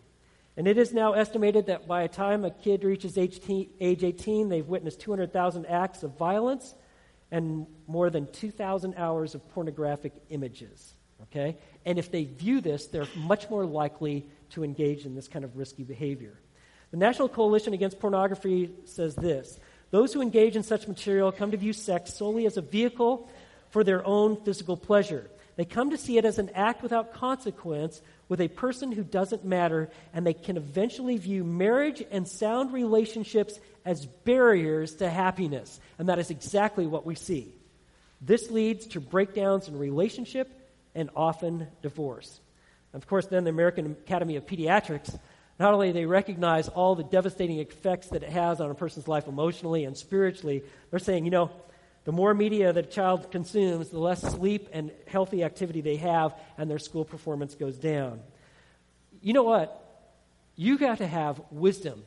And 0.56 0.70
it 0.70 0.78
is 0.78 0.94
now 0.94 1.12
estimated 1.12 1.66
that 1.66 1.86
by 1.86 2.08
the 2.08 2.14
time 2.14 2.46
a 2.46 2.52
kid 2.52 2.86
reaches 2.86 3.18
age 3.18 3.42
18, 3.50 4.48
they've 4.48 4.66
witnessed 4.66 5.02
200,000 5.02 5.66
acts 5.66 6.04
of 6.04 6.18
violence 6.18 6.76
and 7.30 7.68
more 7.88 8.10
than 8.10 8.32
2,000 8.32 8.94
hours 8.96 9.36
of 9.36 9.48
pornographic 9.50 10.14
images. 10.30 10.94
Okay? 11.24 11.58
And 11.86 12.00
if 12.00 12.10
they 12.10 12.24
view 12.24 12.62
this, 12.62 12.88
they're 12.88 13.08
much 13.18 13.50
more 13.50 13.66
likely 13.66 14.26
to 14.52 14.64
engage 14.64 15.06
in 15.06 15.14
this 15.14 15.28
kind 15.28 15.44
of 15.44 15.58
risky 15.58 15.84
behavior. 15.84 16.40
The 16.92 16.98
National 16.98 17.28
Coalition 17.28 17.74
Against 17.74 18.00
Pornography 18.00 18.70
says 18.86 19.16
this 19.16 19.60
those 19.92 20.14
who 20.14 20.22
engage 20.22 20.56
in 20.56 20.64
such 20.64 20.88
material 20.88 21.32
come 21.32 21.52
to 21.52 21.58
view 21.58 21.74
sex 21.74 22.14
solely 22.14 22.46
as 22.46 22.58
a 22.58 22.62
vehicle 22.62 23.30
for 23.70 23.84
their 23.84 24.06
own 24.06 24.38
physical 24.44 24.78
pleasure. 24.78 25.30
They 25.58 25.66
come 25.66 25.92
to 25.92 25.98
see 25.98 26.18
it 26.18 26.26
as 26.26 26.40
an 26.40 26.50
act 26.56 26.82
without 26.82 27.14
consequence 27.14 28.02
with 28.30 28.40
a 28.40 28.48
person 28.48 28.94
who 28.94 29.04
doesn't 29.04 29.44
matter, 29.44 29.90
and 30.14 30.26
they 30.26 30.34
can 30.34 30.56
eventually 30.56 31.18
view 31.18 31.44
marriage 31.44 32.02
and 32.10 32.26
sound 32.26 32.72
relationships 32.72 33.60
as 33.84 34.06
barriers 34.06 34.96
to 34.96 35.10
happiness. 35.10 35.80
And 36.00 36.08
that 36.08 36.20
is 36.20 36.32
exactly 36.32 36.88
what 36.88 37.06
we 37.06 37.16
see. 37.16 37.54
This 38.22 38.50
leads 38.50 38.88
to 38.88 39.02
breakdowns 39.02 39.68
in 39.68 39.78
relationship 39.78 40.50
and 40.96 41.10
often 41.16 41.68
divorce. 41.82 42.40
Of 42.94 43.08
course, 43.08 43.26
then 43.28 43.44
the 43.44 43.50
American 43.50 43.92
Academy 43.92 44.36
of 44.36 44.46
Pediatrics 44.46 45.18
not 45.62 45.74
only 45.74 45.88
do 45.88 45.94
they 45.94 46.06
recognize 46.06 46.68
all 46.68 46.96
the 46.96 47.04
devastating 47.04 47.60
effects 47.60 48.08
that 48.10 48.24
it 48.24 48.30
has 48.30 48.60
on 48.60 48.72
a 48.72 48.76
person's 48.76 49.08
life 49.08 49.28
emotionally 49.28 49.86
and 49.86 49.98
spiritually, 49.98 50.64
they're 50.90 51.00
saying, 51.00 51.26
you 51.26 51.32
know, 51.32 51.52
the 52.04 52.12
more 52.12 52.34
media 52.34 52.74
that 52.74 52.86
a 52.86 52.90
child 52.90 53.32
consumes, 53.32 53.90
the 53.90 54.00
less 54.00 54.22
sleep 54.22 54.70
and 54.74 54.92
healthy 55.08 55.44
activity 55.44 55.82
they 55.82 55.98
have, 55.98 56.34
and 56.58 56.70
their 56.70 56.80
school 56.80 57.06
performance 57.06 57.54
goes 57.54 57.78
down. 57.78 58.22
You 59.22 59.34
know 59.34 59.44
what? 59.44 59.78
You 60.56 60.78
got 60.78 60.98
to 60.98 61.08
have 61.08 61.40
wisdom 61.52 62.04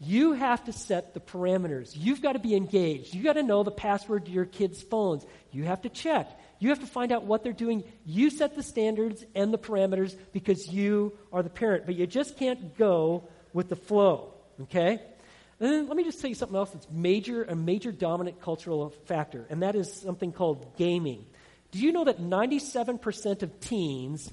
You 0.00 0.32
have 0.32 0.64
to 0.64 0.72
set 0.72 1.14
the 1.14 1.20
parameters. 1.20 1.92
You've 1.94 2.20
got 2.20 2.32
to 2.32 2.38
be 2.38 2.54
engaged. 2.54 3.14
You've 3.14 3.24
got 3.24 3.34
to 3.34 3.42
know 3.42 3.62
the 3.62 3.70
password 3.70 4.26
to 4.26 4.32
your 4.32 4.44
kids' 4.44 4.82
phones. 4.82 5.24
You 5.52 5.64
have 5.64 5.82
to 5.82 5.88
check. 5.88 6.28
You 6.58 6.70
have 6.70 6.80
to 6.80 6.86
find 6.86 7.12
out 7.12 7.24
what 7.24 7.42
they're 7.42 7.52
doing. 7.52 7.84
You 8.04 8.30
set 8.30 8.56
the 8.56 8.62
standards 8.62 9.24
and 9.34 9.52
the 9.52 9.58
parameters 9.58 10.16
because 10.32 10.68
you 10.68 11.16
are 11.32 11.42
the 11.42 11.50
parent. 11.50 11.86
But 11.86 11.94
you 11.94 12.06
just 12.06 12.36
can't 12.38 12.76
go 12.76 13.28
with 13.52 13.68
the 13.68 13.76
flow, 13.76 14.34
okay? 14.62 15.00
And 15.60 15.72
then 15.72 15.88
let 15.88 15.96
me 15.96 16.04
just 16.04 16.20
tell 16.20 16.28
you 16.28 16.34
something 16.34 16.56
else 16.56 16.70
that's 16.70 16.88
major, 16.90 17.44
a 17.44 17.54
major 17.54 17.92
dominant 17.92 18.40
cultural 18.40 18.90
factor, 19.06 19.46
and 19.48 19.62
that 19.62 19.76
is 19.76 19.92
something 19.92 20.32
called 20.32 20.76
gaming. 20.76 21.24
Do 21.70 21.78
you 21.78 21.92
know 21.92 22.04
that 22.04 22.20
97% 22.20 23.42
of 23.42 23.60
teens, 23.60 24.32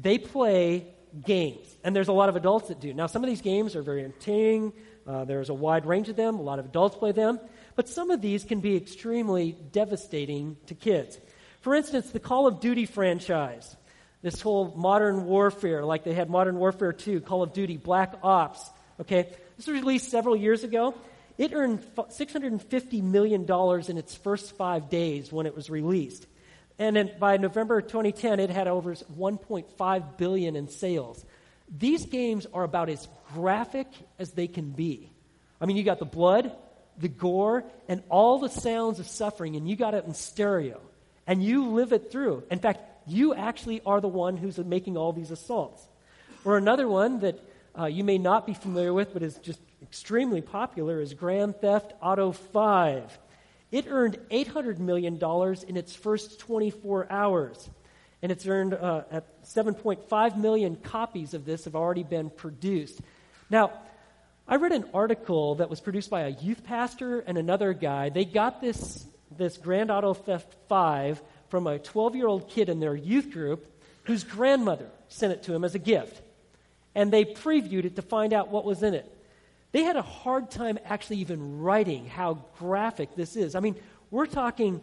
they 0.00 0.18
play 0.18 0.86
games? 1.24 1.66
And 1.84 1.94
there's 1.94 2.08
a 2.08 2.12
lot 2.12 2.28
of 2.28 2.36
adults 2.36 2.68
that 2.68 2.80
do. 2.80 2.92
Now, 2.94 3.06
some 3.06 3.22
of 3.22 3.30
these 3.30 3.42
games 3.42 3.76
are 3.76 3.82
very 3.82 4.04
entertaining. 4.04 4.72
Uh, 5.06 5.24
there's 5.24 5.50
a 5.50 5.54
wide 5.54 5.86
range 5.86 6.08
of 6.08 6.16
them. 6.16 6.38
A 6.38 6.42
lot 6.42 6.58
of 6.58 6.64
adults 6.64 6.96
play 6.96 7.12
them. 7.12 7.38
But 7.76 7.88
some 7.88 8.10
of 8.10 8.20
these 8.20 8.44
can 8.44 8.60
be 8.60 8.76
extremely 8.76 9.56
devastating 9.72 10.56
to 10.66 10.74
kids. 10.74 11.18
For 11.60 11.74
instance, 11.74 12.10
the 12.10 12.20
Call 12.20 12.46
of 12.46 12.60
Duty 12.60 12.86
franchise, 12.86 13.76
this 14.22 14.40
whole 14.40 14.74
modern 14.76 15.24
warfare, 15.24 15.84
like 15.84 16.04
they 16.04 16.14
had 16.14 16.30
Modern 16.30 16.56
Warfare 16.56 16.92
2, 16.92 17.20
Call 17.20 17.42
of 17.42 17.52
Duty, 17.52 17.76
Black 17.76 18.14
Ops, 18.22 18.70
okay? 19.00 19.28
This 19.56 19.66
was 19.66 19.74
released 19.74 20.10
several 20.10 20.36
years 20.36 20.62
ago. 20.62 20.94
It 21.36 21.52
earned 21.52 21.82
$650 21.96 23.02
million 23.02 23.42
in 23.88 23.98
its 23.98 24.14
first 24.14 24.56
five 24.56 24.88
days 24.88 25.32
when 25.32 25.46
it 25.46 25.56
was 25.56 25.68
released. 25.68 26.26
And 26.78 26.96
then 26.96 27.12
by 27.18 27.36
November 27.36 27.80
2010, 27.80 28.40
it 28.40 28.50
had 28.50 28.66
over 28.66 28.94
1.5 28.94 30.16
billion 30.16 30.56
in 30.56 30.68
sales. 30.68 31.24
These 31.68 32.06
games 32.06 32.46
are 32.52 32.64
about 32.64 32.88
as 32.88 33.06
graphic 33.32 33.86
as 34.18 34.32
they 34.32 34.48
can 34.48 34.70
be. 34.70 35.10
I 35.60 35.66
mean, 35.66 35.76
you 35.76 35.84
got 35.84 35.98
the 35.98 36.04
blood, 36.04 36.52
the 36.98 37.08
gore, 37.08 37.64
and 37.88 38.02
all 38.08 38.38
the 38.38 38.48
sounds 38.48 38.98
of 38.98 39.06
suffering, 39.06 39.56
and 39.56 39.68
you 39.68 39.76
got 39.76 39.94
it 39.94 40.04
in 40.04 40.14
stereo 40.14 40.80
and 41.26 41.42
you 41.42 41.70
live 41.70 41.92
it 41.92 42.10
through. 42.10 42.42
In 42.50 42.58
fact, 42.58 42.80
you 43.06 43.34
actually 43.34 43.80
are 43.84 44.00
the 44.00 44.08
one 44.08 44.36
who's 44.36 44.58
making 44.58 44.96
all 44.96 45.12
these 45.12 45.30
assaults. 45.30 45.86
Or 46.44 46.56
another 46.56 46.88
one 46.88 47.20
that 47.20 47.38
uh, 47.78 47.86
you 47.86 48.04
may 48.04 48.18
not 48.18 48.46
be 48.46 48.54
familiar 48.54 48.92
with, 48.92 49.12
but 49.12 49.22
is 49.22 49.36
just 49.38 49.60
extremely 49.82 50.40
popular, 50.40 51.00
is 51.00 51.14
Grand 51.14 51.56
Theft 51.56 51.92
Auto 52.02 52.32
5. 52.32 53.18
It 53.74 53.86
earned 53.88 54.18
$800 54.30 54.78
million 54.78 55.18
in 55.66 55.76
its 55.76 55.96
first 55.96 56.38
24 56.38 57.10
hours. 57.10 57.68
And 58.22 58.30
it's 58.30 58.46
earned 58.46 58.72
uh, 58.72 59.02
at 59.10 59.42
7.5 59.42 60.36
million 60.36 60.76
copies 60.76 61.34
of 61.34 61.44
this 61.44 61.64
have 61.64 61.74
already 61.74 62.04
been 62.04 62.30
produced. 62.30 63.00
Now, 63.50 63.72
I 64.46 64.56
read 64.56 64.70
an 64.70 64.84
article 64.94 65.56
that 65.56 65.70
was 65.70 65.80
produced 65.80 66.08
by 66.08 66.20
a 66.20 66.28
youth 66.28 66.62
pastor 66.62 67.18
and 67.18 67.36
another 67.36 67.72
guy. 67.72 68.10
They 68.10 68.24
got 68.24 68.60
this 68.60 69.04
this 69.36 69.56
Grand 69.56 69.90
Auto 69.90 70.14
Theft 70.14 70.54
5 70.68 71.20
from 71.48 71.66
a 71.66 71.80
12 71.80 72.14
year 72.14 72.28
old 72.28 72.48
kid 72.48 72.68
in 72.68 72.78
their 72.78 72.94
youth 72.94 73.32
group 73.32 73.66
whose 74.04 74.22
grandmother 74.22 74.86
sent 75.08 75.32
it 75.32 75.42
to 75.42 75.52
him 75.52 75.64
as 75.64 75.74
a 75.74 75.80
gift. 75.80 76.22
And 76.94 77.12
they 77.12 77.24
previewed 77.24 77.86
it 77.86 77.96
to 77.96 78.02
find 78.02 78.32
out 78.32 78.50
what 78.52 78.64
was 78.64 78.84
in 78.84 78.94
it. 78.94 79.10
They 79.74 79.82
had 79.82 79.96
a 79.96 80.02
hard 80.02 80.52
time 80.52 80.78
actually 80.84 81.16
even 81.16 81.58
writing 81.58 82.06
how 82.06 82.44
graphic 82.60 83.16
this 83.16 83.34
is. 83.34 83.56
I 83.56 83.60
mean, 83.60 83.74
we're 84.08 84.26
talking, 84.26 84.80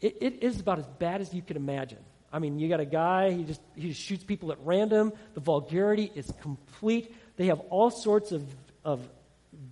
it, 0.00 0.18
it 0.20 0.44
is 0.44 0.60
about 0.60 0.78
as 0.78 0.86
bad 0.86 1.20
as 1.20 1.34
you 1.34 1.42
can 1.42 1.56
imagine. 1.56 1.98
I 2.32 2.38
mean, 2.38 2.60
you 2.60 2.68
got 2.68 2.78
a 2.78 2.84
guy, 2.84 3.32
he 3.32 3.42
just, 3.42 3.60
he 3.74 3.88
just 3.88 4.00
shoots 4.00 4.22
people 4.22 4.52
at 4.52 4.58
random. 4.62 5.12
The 5.34 5.40
vulgarity 5.40 6.12
is 6.14 6.32
complete. 6.42 7.12
They 7.38 7.46
have 7.46 7.58
all 7.58 7.90
sorts 7.90 8.30
of, 8.30 8.44
of 8.84 9.00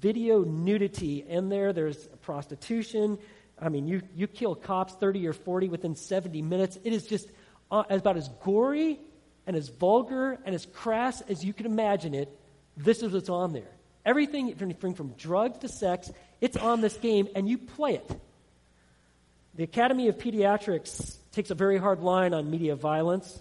video 0.01 0.43
nudity 0.43 1.25
in 1.29 1.49
there. 1.49 1.73
There's 1.73 2.09
prostitution. 2.23 3.17
I 3.61 3.69
mean, 3.69 3.87
you, 3.87 4.03
you 4.17 4.27
kill 4.27 4.57
cops 4.57 4.95
30 4.95 5.25
or 5.29 5.33
40 5.33 5.69
within 5.69 5.95
70 5.95 6.43
minutes. 6.43 6.81
It 6.83 6.93
is 6.93 7.07
just 7.07 7.29
uh, 7.71 7.85
about 7.89 8.17
as 8.17 8.29
gory 8.43 8.99
and 9.47 9.55
as 9.55 9.69
vulgar 9.69 10.41
and 10.45 10.53
as 10.53 10.67
crass 10.67 11.21
as 11.21 11.45
you 11.45 11.53
can 11.53 11.67
imagine 11.67 12.13
it. 12.13 12.37
This 12.77 13.01
is 13.01 13.13
what's 13.13 13.29
on 13.29 13.53
there. 13.53 13.71
Everything, 14.05 14.55
from 14.95 15.09
drugs 15.17 15.59
to 15.59 15.69
sex, 15.69 16.11
it's 16.41 16.57
on 16.57 16.81
this 16.81 16.97
game, 16.97 17.29
and 17.35 17.49
you 17.49 17.59
play 17.59 17.95
it. 17.95 18.21
The 19.55 19.65
Academy 19.65 20.09
of 20.09 20.19
Pediatrics 20.19 21.17
takes 21.33 21.51
a 21.51 21.55
very 21.55 21.79
hard 21.79 22.01
line 22.01 22.35
on 22.35 22.51
media 22.51 22.77
violence, 22.77 23.41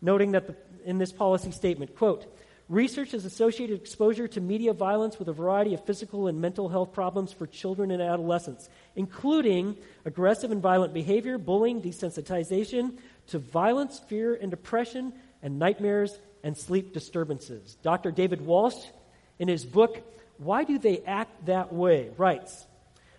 noting 0.00 0.32
that 0.32 0.46
the, 0.46 0.54
in 0.84 0.98
this 0.98 1.12
policy 1.12 1.50
statement, 1.50 1.96
quote, 1.96 2.26
Research 2.68 3.12
has 3.12 3.24
associated 3.24 3.80
exposure 3.80 4.26
to 4.26 4.40
media 4.40 4.72
violence 4.72 5.20
with 5.20 5.28
a 5.28 5.32
variety 5.32 5.74
of 5.74 5.84
physical 5.84 6.26
and 6.26 6.40
mental 6.40 6.68
health 6.68 6.92
problems 6.92 7.32
for 7.32 7.46
children 7.46 7.92
and 7.92 8.02
adolescents, 8.02 8.68
including 8.96 9.76
aggressive 10.04 10.50
and 10.50 10.60
violent 10.60 10.92
behavior, 10.92 11.38
bullying, 11.38 11.80
desensitization 11.80 12.98
to 13.28 13.38
violence, 13.38 14.00
fear, 14.08 14.34
and 14.34 14.50
depression, 14.50 15.12
and 15.42 15.60
nightmares 15.60 16.18
and 16.42 16.56
sleep 16.56 16.92
disturbances. 16.92 17.76
Dr. 17.82 18.10
David 18.10 18.44
Walsh, 18.44 18.86
in 19.38 19.48
his 19.48 19.64
book, 19.64 20.02
Why 20.38 20.64
Do 20.64 20.78
They 20.78 21.00
Act 21.00 21.46
That 21.46 21.72
Way, 21.72 22.10
writes 22.16 22.66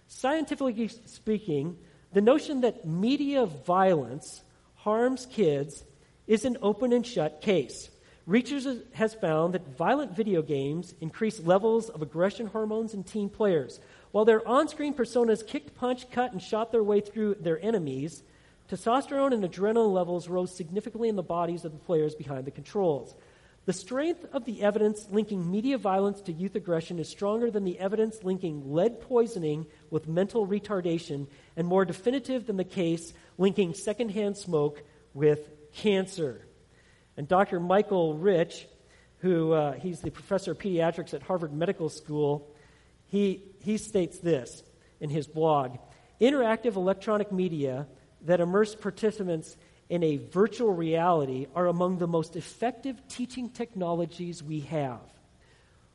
Scientifically 0.07 0.89
speaking, 1.05 1.77
the 2.13 2.21
notion 2.21 2.61
that 2.61 2.87
media 2.87 3.45
violence 3.45 4.41
harms 4.75 5.25
kids 5.25 5.83
is 6.27 6.45
an 6.45 6.57
open 6.61 6.93
and 6.93 7.05
shut 7.05 7.41
case. 7.41 7.89
Research 8.25 8.81
has 8.93 9.13
found 9.13 9.53
that 9.53 9.77
violent 9.77 10.15
video 10.15 10.41
games 10.41 10.93
increase 10.99 11.39
levels 11.39 11.89
of 11.89 12.01
aggression 12.01 12.47
hormones 12.47 12.93
in 12.93 13.03
teen 13.03 13.29
players. 13.29 13.79
While 14.11 14.25
their 14.25 14.45
on 14.45 14.67
screen 14.67 14.93
personas 14.93 15.45
kicked, 15.45 15.75
punched, 15.75 16.11
cut, 16.11 16.33
and 16.33 16.41
shot 16.41 16.71
their 16.71 16.83
way 16.83 16.99
through 16.99 17.35
their 17.35 17.63
enemies, 17.63 18.23
testosterone 18.69 19.33
and 19.33 19.43
adrenaline 19.43 19.93
levels 19.93 20.27
rose 20.27 20.55
significantly 20.55 21.07
in 21.07 21.15
the 21.15 21.23
bodies 21.23 21.63
of 21.63 21.71
the 21.71 21.77
players 21.77 22.15
behind 22.15 22.43
the 22.43 22.51
controls. 22.51 23.15
The 23.67 23.73
strength 23.73 24.25
of 24.31 24.45
the 24.45 24.63
evidence 24.63 25.09
linking 25.11 25.51
media 25.51 25.77
violence 25.77 26.21
to 26.21 26.31
youth 26.31 26.55
aggression 26.55 26.99
is 26.99 27.09
stronger 27.09 27.51
than 27.51 27.65
the 27.65 27.77
evidence 27.77 28.23
linking 28.23 28.71
lead 28.71 29.01
poisoning 29.01 29.65
with 29.89 30.07
mental 30.07 30.47
retardation 30.47 31.27
and 31.57 31.67
more 31.67 31.83
definitive 31.83 32.47
than 32.47 32.55
the 32.55 32.63
case 32.63 33.11
linking 33.37 33.73
secondhand 33.73 34.37
smoke 34.37 34.83
with 35.13 35.49
cancer. 35.73 36.47
And 37.17 37.27
Dr. 37.27 37.59
Michael 37.59 38.13
Rich, 38.13 38.69
who 39.17 39.51
uh, 39.51 39.73
he's 39.73 39.99
the 39.99 40.11
professor 40.11 40.51
of 40.51 40.59
pediatrics 40.59 41.13
at 41.13 41.21
Harvard 41.21 41.51
Medical 41.51 41.89
School, 41.89 42.55
he, 43.07 43.43
he 43.59 43.75
states 43.75 44.19
this 44.19 44.63
in 45.01 45.09
his 45.09 45.27
blog 45.27 45.77
Interactive 46.21 46.77
electronic 46.77 47.33
media 47.33 47.85
that 48.21 48.39
immerse 48.39 48.75
participants 48.75 49.57
in 49.89 50.03
a 50.03 50.17
virtual 50.17 50.73
reality 50.73 51.47
are 51.55 51.67
among 51.67 51.97
the 51.97 52.07
most 52.07 52.35
effective 52.35 53.01
teaching 53.07 53.49
technologies 53.49 54.43
we 54.43 54.61
have. 54.61 54.99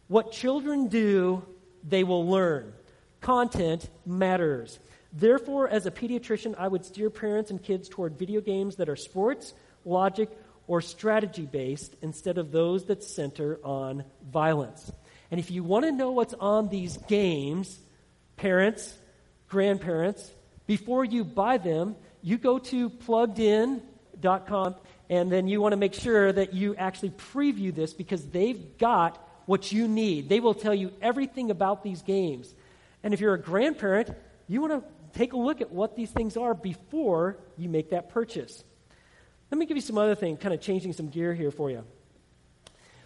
What 0.08 0.32
children 0.32 0.88
do, 0.88 1.42
they 1.84 2.04
will 2.04 2.26
learn. 2.26 2.72
Content 3.20 3.88
matters. 4.06 4.78
Therefore, 5.12 5.68
as 5.68 5.86
a 5.86 5.90
pediatrician, 5.90 6.54
I 6.58 6.68
would 6.68 6.84
steer 6.84 7.10
parents 7.10 7.50
and 7.50 7.62
kids 7.62 7.88
toward 7.88 8.18
video 8.18 8.40
games 8.40 8.76
that 8.76 8.88
are 8.88 8.96
sports, 8.96 9.52
logic, 9.84 10.30
or 10.66 10.80
strategy 10.80 11.44
based 11.44 11.94
instead 12.02 12.38
of 12.38 12.50
those 12.50 12.84
that 12.86 13.04
center 13.04 13.58
on 13.62 14.04
violence. 14.30 14.90
And 15.30 15.38
if 15.38 15.50
you 15.50 15.64
want 15.64 15.84
to 15.84 15.92
know 15.92 16.12
what's 16.12 16.34
on 16.34 16.68
these 16.68 16.96
games, 16.96 17.78
parents, 18.36 18.94
grandparents, 19.48 20.30
before 20.66 21.04
you 21.04 21.24
buy 21.24 21.58
them, 21.58 21.96
you 22.22 22.38
go 22.38 22.58
to 22.58 22.88
pluggedin.com 22.88 24.74
and 25.10 25.30
then 25.30 25.48
you 25.48 25.60
want 25.60 25.72
to 25.72 25.76
make 25.76 25.94
sure 25.94 26.32
that 26.32 26.54
you 26.54 26.74
actually 26.76 27.10
preview 27.10 27.74
this 27.74 27.92
because 27.92 28.24
they've 28.28 28.78
got 28.78 29.28
what 29.46 29.72
you 29.72 29.88
need. 29.88 30.28
They 30.28 30.40
will 30.40 30.54
tell 30.54 30.74
you 30.74 30.92
everything 31.02 31.50
about 31.50 31.82
these 31.82 32.02
games. 32.02 32.54
And 33.02 33.12
if 33.12 33.20
you're 33.20 33.34
a 33.34 33.40
grandparent, 33.40 34.10
you 34.48 34.60
want 34.60 34.72
to 34.72 35.18
take 35.18 35.32
a 35.32 35.36
look 35.36 35.60
at 35.60 35.70
what 35.70 35.96
these 35.96 36.10
things 36.10 36.36
are 36.36 36.54
before 36.54 37.36
you 37.58 37.68
make 37.68 37.90
that 37.90 38.10
purchase. 38.10 38.64
Let 39.50 39.58
me 39.58 39.66
give 39.66 39.76
you 39.76 39.82
some 39.82 39.98
other 39.98 40.14
things, 40.14 40.38
kind 40.40 40.54
of 40.54 40.60
changing 40.60 40.94
some 40.94 41.08
gear 41.08 41.34
here 41.34 41.50
for 41.50 41.70
you. 41.70 41.84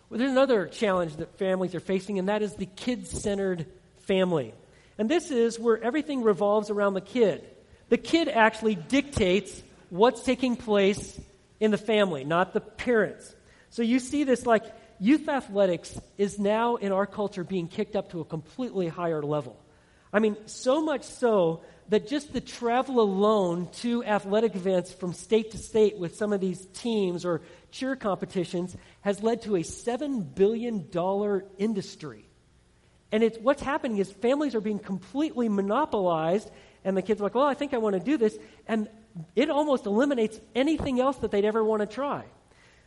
Well, 0.08 0.18
there's 0.18 0.30
another 0.30 0.66
challenge 0.66 1.16
that 1.16 1.36
families 1.38 1.74
are 1.74 1.80
facing, 1.80 2.20
and 2.20 2.28
that 2.28 2.42
is 2.42 2.54
the 2.54 2.66
kid 2.66 3.08
centered 3.08 3.66
family. 4.02 4.54
And 4.98 5.08
this 5.08 5.32
is 5.32 5.58
where 5.58 5.82
everything 5.82 6.22
revolves 6.22 6.70
around 6.70 6.94
the 6.94 7.00
kid. 7.00 7.44
The 7.88 7.98
kid 7.98 8.28
actually 8.28 8.74
dictates 8.74 9.62
what's 9.90 10.22
taking 10.22 10.56
place 10.56 11.18
in 11.60 11.70
the 11.70 11.78
family, 11.78 12.24
not 12.24 12.52
the 12.52 12.60
parents. 12.60 13.34
So 13.70 13.82
you 13.82 13.98
see 14.00 14.24
this 14.24 14.46
like 14.46 14.64
youth 14.98 15.28
athletics 15.28 15.98
is 16.18 16.38
now 16.38 16.76
in 16.76 16.92
our 16.92 17.06
culture 17.06 17.44
being 17.44 17.68
kicked 17.68 17.96
up 17.96 18.10
to 18.10 18.20
a 18.20 18.24
completely 18.24 18.88
higher 18.88 19.22
level. 19.22 19.60
I 20.12 20.18
mean, 20.18 20.36
so 20.46 20.80
much 20.82 21.04
so 21.04 21.62
that 21.88 22.08
just 22.08 22.32
the 22.32 22.40
travel 22.40 23.00
alone 23.00 23.68
to 23.80 24.02
athletic 24.04 24.56
events 24.56 24.92
from 24.92 25.12
state 25.12 25.52
to 25.52 25.58
state 25.58 25.98
with 25.98 26.16
some 26.16 26.32
of 26.32 26.40
these 26.40 26.64
teams 26.66 27.24
or 27.24 27.42
cheer 27.70 27.94
competitions 27.94 28.76
has 29.02 29.22
led 29.22 29.42
to 29.42 29.56
a 29.56 29.60
$7 29.60 30.34
billion 30.34 30.90
industry 31.58 32.26
And 33.12 33.22
it's, 33.22 33.38
what's 33.38 33.62
happening 33.62 33.98
is 33.98 34.10
families 34.10 34.54
are 34.54 34.60
being 34.60 34.78
completely 34.78 35.48
monopolized, 35.48 36.50
and 36.86 36.96
the 36.96 37.02
kids 37.02 37.20
are 37.20 37.24
like, 37.24 37.34
well, 37.34 37.44
I 37.44 37.54
think 37.54 37.74
I 37.74 37.78
want 37.78 37.94
to 37.94 38.00
do 38.00 38.16
this. 38.16 38.38
And 38.68 38.88
it 39.34 39.50
almost 39.50 39.86
eliminates 39.86 40.38
anything 40.54 41.00
else 41.00 41.16
that 41.18 41.32
they'd 41.32 41.44
ever 41.44 41.62
want 41.62 41.80
to 41.80 41.86
try. 41.86 42.24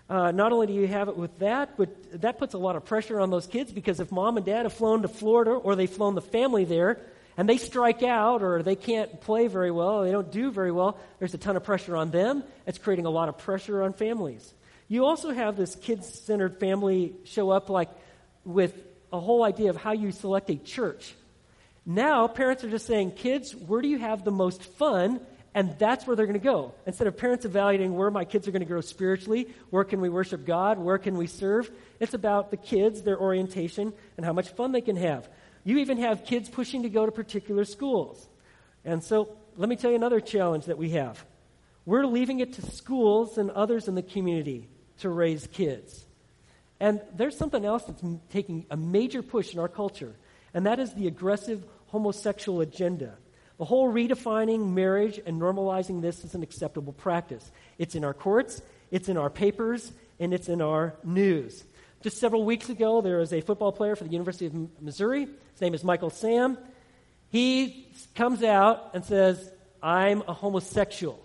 Uh, 0.09 0.31
not 0.31 0.53
only 0.53 0.67
do 0.67 0.73
you 0.73 0.87
have 0.87 1.09
it 1.09 1.17
with 1.17 1.37
that, 1.39 1.75
but 1.77 2.21
that 2.21 2.39
puts 2.39 2.53
a 2.53 2.57
lot 2.57 2.77
of 2.77 2.85
pressure 2.85 3.19
on 3.19 3.29
those 3.29 3.45
kids 3.45 3.73
because 3.73 3.99
if 3.99 4.09
mom 4.09 4.37
and 4.37 4.45
dad 4.45 4.63
have 4.63 4.73
flown 4.73 5.01
to 5.01 5.09
Florida 5.09 5.51
or 5.51 5.75
they've 5.75 5.89
flown 5.89 6.15
the 6.15 6.21
family 6.21 6.63
there 6.63 7.01
and 7.37 7.47
they 7.47 7.57
strike 7.57 8.01
out 8.01 8.41
or 8.41 8.63
they 8.63 8.77
can't 8.77 9.19
play 9.19 9.47
very 9.47 9.69
well 9.69 9.97
or 9.97 10.05
they 10.05 10.13
don't 10.13 10.31
do 10.31 10.49
very 10.49 10.71
well, 10.71 10.97
there's 11.19 11.33
a 11.33 11.37
ton 11.37 11.57
of 11.57 11.63
pressure 11.65 11.97
on 11.97 12.09
them. 12.09 12.43
It's 12.65 12.77
creating 12.77 13.05
a 13.05 13.11
lot 13.11 13.27
of 13.27 13.37
pressure 13.37 13.83
on 13.83 13.91
families. 13.91 14.53
You 14.87 15.05
also 15.05 15.31
have 15.31 15.57
this 15.57 15.75
kids 15.75 16.07
centered 16.07 16.57
family 16.57 17.15
show 17.25 17.49
up 17.49 17.69
like 17.69 17.89
with 18.45 18.73
a 19.11 19.19
whole 19.19 19.43
idea 19.43 19.69
of 19.69 19.75
how 19.75 19.91
you 19.91 20.13
select 20.13 20.49
a 20.49 20.55
church. 20.55 21.13
Now, 21.85 22.27
parents 22.27 22.63
are 22.63 22.69
just 22.69 22.85
saying, 22.85 23.11
kids, 23.11 23.55
where 23.55 23.81
do 23.81 23.87
you 23.87 23.97
have 23.97 24.23
the 24.23 24.31
most 24.31 24.63
fun? 24.63 25.19
And 25.55 25.77
that's 25.79 26.05
where 26.05 26.15
they're 26.15 26.27
going 26.27 26.39
to 26.39 26.43
go. 26.43 26.73
Instead 26.85 27.07
of 27.07 27.17
parents 27.17 27.43
evaluating 27.43 27.95
where 27.95 28.11
my 28.11 28.23
kids 28.23 28.47
are 28.47 28.51
going 28.51 28.61
to 28.61 28.67
grow 28.67 28.81
spiritually, 28.81 29.47
where 29.71 29.83
can 29.83 29.99
we 29.99 30.09
worship 30.09 30.45
God, 30.45 30.77
where 30.77 30.97
can 30.97 31.17
we 31.17 31.25
serve, 31.25 31.71
it's 31.99 32.13
about 32.13 32.51
the 32.51 32.57
kids, 32.57 33.01
their 33.01 33.19
orientation, 33.19 33.93
and 34.15 34.25
how 34.25 34.33
much 34.33 34.49
fun 34.49 34.71
they 34.71 34.81
can 34.81 34.95
have. 34.95 35.27
You 35.63 35.79
even 35.79 35.97
have 35.97 36.25
kids 36.25 36.49
pushing 36.49 36.83
to 36.83 36.89
go 36.89 37.05
to 37.05 37.11
particular 37.11 37.65
schools. 37.65 38.27
And 38.85 39.03
so, 39.03 39.35
let 39.57 39.67
me 39.67 39.75
tell 39.75 39.89
you 39.89 39.97
another 39.97 40.21
challenge 40.21 40.65
that 40.65 40.77
we 40.77 40.91
have. 40.91 41.25
We're 41.85 42.05
leaving 42.05 42.39
it 42.39 42.53
to 42.53 42.61
schools 42.61 43.37
and 43.37 43.49
others 43.51 43.87
in 43.87 43.95
the 43.95 44.03
community 44.03 44.69
to 44.99 45.09
raise 45.09 45.47
kids. 45.47 46.05
And 46.79 47.01
there's 47.15 47.35
something 47.35 47.65
else 47.65 47.83
that's 47.83 48.03
taking 48.31 48.65
a 48.69 48.77
major 48.77 49.21
push 49.21 49.53
in 49.53 49.59
our 49.59 49.67
culture, 49.67 50.13
and 50.53 50.65
that 50.65 50.79
is 50.79 50.93
the 50.93 51.07
aggressive 51.07 51.63
homosexual 51.87 52.61
agenda. 52.61 53.17
The 53.57 53.65
whole 53.65 53.91
redefining 53.91 54.73
marriage 54.73 55.19
and 55.25 55.41
normalizing 55.41 56.01
this 56.01 56.23
as 56.23 56.33
an 56.33 56.43
acceptable 56.43 56.93
practice. 56.93 57.51
It's 57.77 57.95
in 57.95 58.05
our 58.05 58.13
courts, 58.13 58.61
it's 58.89 59.09
in 59.09 59.17
our 59.17 59.29
papers, 59.29 59.91
and 60.19 60.33
it's 60.33 60.49
in 60.49 60.61
our 60.61 60.95
news. 61.03 61.63
Just 62.01 62.17
several 62.17 62.45
weeks 62.45 62.69
ago, 62.69 63.01
there 63.01 63.17
was 63.17 63.33
a 63.33 63.41
football 63.41 63.73
player 63.73 63.97
for 63.97 64.05
the 64.05 64.11
University 64.11 64.45
of 64.45 64.81
Missouri. 64.81 65.25
His 65.25 65.61
name 65.61 65.73
is 65.73 65.83
Michael 65.83 66.09
Sam. 66.09 66.57
He 67.31 67.91
comes 68.15 68.43
out 68.43 68.91
and 68.93 69.03
says, 69.03 69.51
I'm 69.83 70.23
a 70.27 70.33
homosexual. 70.33 71.21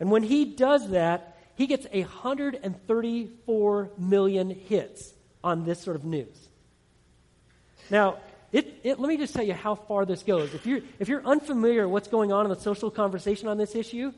And 0.00 0.10
when 0.10 0.22
he 0.22 0.46
does 0.46 0.90
that, 0.90 1.36
he 1.56 1.66
gets 1.66 1.86
134 1.86 3.90
million 3.98 4.50
hits 4.50 5.12
on 5.44 5.64
this 5.64 5.80
sort 5.80 5.96
of 5.96 6.04
news. 6.04 6.45
Now, 7.90 8.18
it, 8.52 8.80
it, 8.82 9.00
let 9.00 9.08
me 9.08 9.16
just 9.16 9.34
tell 9.34 9.44
you 9.44 9.54
how 9.54 9.74
far 9.74 10.06
this 10.06 10.22
goes. 10.22 10.54
If 10.54 10.66
you're, 10.66 10.80
if 10.98 11.08
you're 11.08 11.24
unfamiliar 11.26 11.88
what's 11.88 12.08
going 12.08 12.32
on 12.32 12.46
in 12.46 12.50
the 12.50 12.60
social 12.60 12.90
conversation 12.90 13.48
on 13.48 13.58
this 13.58 13.74
issue, 13.74 14.12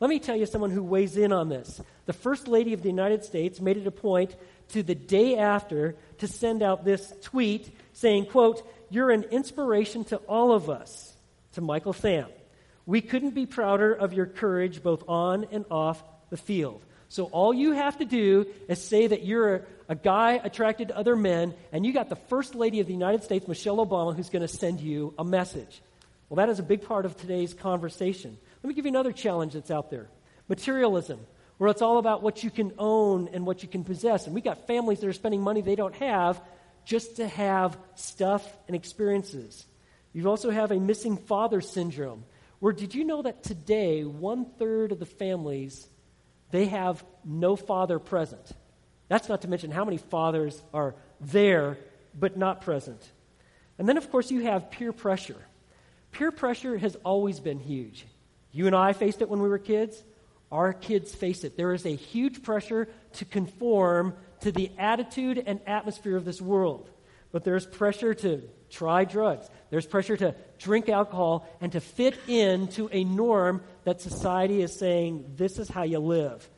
let 0.00 0.08
me 0.08 0.18
tell 0.18 0.36
you 0.36 0.46
someone 0.46 0.70
who 0.70 0.82
weighs 0.82 1.16
in 1.16 1.32
on 1.32 1.48
this. 1.48 1.80
The 2.06 2.12
First 2.12 2.48
Lady 2.48 2.72
of 2.72 2.82
the 2.82 2.88
United 2.88 3.24
States 3.24 3.60
made 3.60 3.76
it 3.76 3.86
a 3.86 3.92
point 3.92 4.34
to 4.70 4.82
the 4.82 4.94
day 4.94 5.36
after 5.36 5.94
to 6.18 6.26
send 6.26 6.62
out 6.62 6.84
this 6.84 7.12
tweet 7.22 7.70
saying, 7.92 8.26
quote, 8.26 8.66
You're 8.90 9.10
an 9.10 9.24
inspiration 9.24 10.04
to 10.06 10.16
all 10.28 10.52
of 10.52 10.70
us, 10.70 11.14
to 11.52 11.60
Michael 11.60 11.92
Sam. 11.92 12.26
We 12.84 13.00
couldn't 13.00 13.30
be 13.34 13.46
prouder 13.46 13.92
of 13.92 14.12
your 14.12 14.26
courage 14.26 14.82
both 14.82 15.08
on 15.08 15.46
and 15.52 15.64
off 15.70 16.02
the 16.30 16.36
field. 16.36 16.82
So 17.12 17.24
all 17.24 17.52
you 17.52 17.72
have 17.72 17.98
to 17.98 18.06
do 18.06 18.46
is 18.68 18.82
say 18.82 19.06
that 19.06 19.22
you're 19.22 19.66
a, 19.86 19.94
guy 19.94 20.40
attracted 20.42 20.88
to 20.88 20.96
other 20.96 21.14
men, 21.14 21.52
and 21.70 21.84
you 21.84 21.92
got 21.92 22.08
the 22.08 22.16
First 22.16 22.54
Lady 22.54 22.80
of 22.80 22.86
the 22.86 22.94
United 22.94 23.22
States, 23.22 23.46
Michelle 23.46 23.84
Obama, 23.86 24.16
who's 24.16 24.30
going 24.30 24.40
to 24.40 24.48
send 24.48 24.80
you 24.80 25.12
a 25.18 25.24
message. 25.24 25.82
Well, 26.30 26.36
that 26.36 26.48
is 26.48 26.58
a 26.58 26.62
big 26.62 26.86
part 26.86 27.04
of 27.04 27.14
today's 27.18 27.52
conversation. 27.52 28.38
Let 28.62 28.68
me 28.68 28.72
give 28.72 28.86
you 28.86 28.92
another 28.92 29.12
challenge 29.12 29.52
that's 29.52 29.70
out 29.70 29.90
there 29.90 30.08
materialism, 30.48 31.20
where 31.58 31.68
it's 31.68 31.82
all 31.82 31.98
about 31.98 32.22
what 32.22 32.42
you 32.42 32.50
can 32.50 32.72
own 32.78 33.28
and 33.34 33.44
what 33.44 33.62
you 33.62 33.68
can 33.68 33.84
possess. 33.84 34.24
And 34.24 34.34
we 34.34 34.40
got 34.40 34.66
families 34.66 35.00
that 35.00 35.06
are 35.06 35.12
spending 35.12 35.42
money 35.42 35.60
they 35.60 35.76
don't 35.76 35.94
have 35.96 36.40
just 36.86 37.16
to 37.16 37.28
have 37.28 37.76
stuff 37.94 38.42
and 38.68 38.74
experiences. 38.74 39.66
You 40.14 40.26
also 40.30 40.48
have 40.48 40.70
a 40.70 40.80
missing 40.80 41.18
father 41.18 41.60
syndrome, 41.60 42.24
where 42.58 42.72
did 42.72 42.94
you 42.94 43.04
know 43.04 43.20
that 43.20 43.42
today 43.42 44.02
one 44.02 44.46
third 44.58 44.92
of 44.92 44.98
the 44.98 45.04
families 45.04 45.86
they 46.52 46.66
have 46.66 47.02
no 47.24 47.56
father 47.56 47.98
present. 47.98 48.52
That's 49.08 49.28
not 49.28 49.42
to 49.42 49.48
mention 49.48 49.72
how 49.72 49.84
many 49.84 49.96
fathers 49.96 50.62
are 50.72 50.94
there 51.20 51.78
but 52.18 52.36
not 52.36 52.60
present. 52.60 53.02
And 53.78 53.88
then, 53.88 53.96
of 53.96 54.10
course, 54.10 54.30
you 54.30 54.42
have 54.42 54.70
peer 54.70 54.92
pressure. 54.92 55.42
Peer 56.12 56.30
pressure 56.30 56.76
has 56.76 56.96
always 57.04 57.40
been 57.40 57.58
huge. 57.58 58.06
You 58.52 58.66
and 58.66 58.76
I 58.76 58.92
faced 58.92 59.22
it 59.22 59.28
when 59.28 59.40
we 59.40 59.48
were 59.48 59.58
kids. 59.58 60.04
Our 60.52 60.74
kids 60.74 61.14
face 61.14 61.42
it. 61.42 61.56
There 61.56 61.72
is 61.72 61.86
a 61.86 61.96
huge 61.96 62.42
pressure 62.42 62.88
to 63.14 63.24
conform 63.24 64.14
to 64.40 64.52
the 64.52 64.70
attitude 64.78 65.42
and 65.44 65.58
atmosphere 65.66 66.16
of 66.16 66.26
this 66.26 66.40
world. 66.40 66.90
But 67.32 67.44
there's 67.44 67.66
pressure 67.66 68.14
to 68.14 68.42
try 68.70 69.04
drugs. 69.04 69.48
There's 69.70 69.86
pressure 69.86 70.16
to 70.18 70.34
drink 70.58 70.88
alcohol 70.88 71.48
and 71.60 71.72
to 71.72 71.80
fit 71.80 72.16
into 72.28 72.88
a 72.92 73.04
norm 73.04 73.62
that 73.84 74.00
society 74.00 74.62
is 74.62 74.78
saying, 74.78 75.32
this 75.36 75.58
is 75.58 75.68
how 75.68 75.82
you 75.82 75.98
live. 75.98 76.48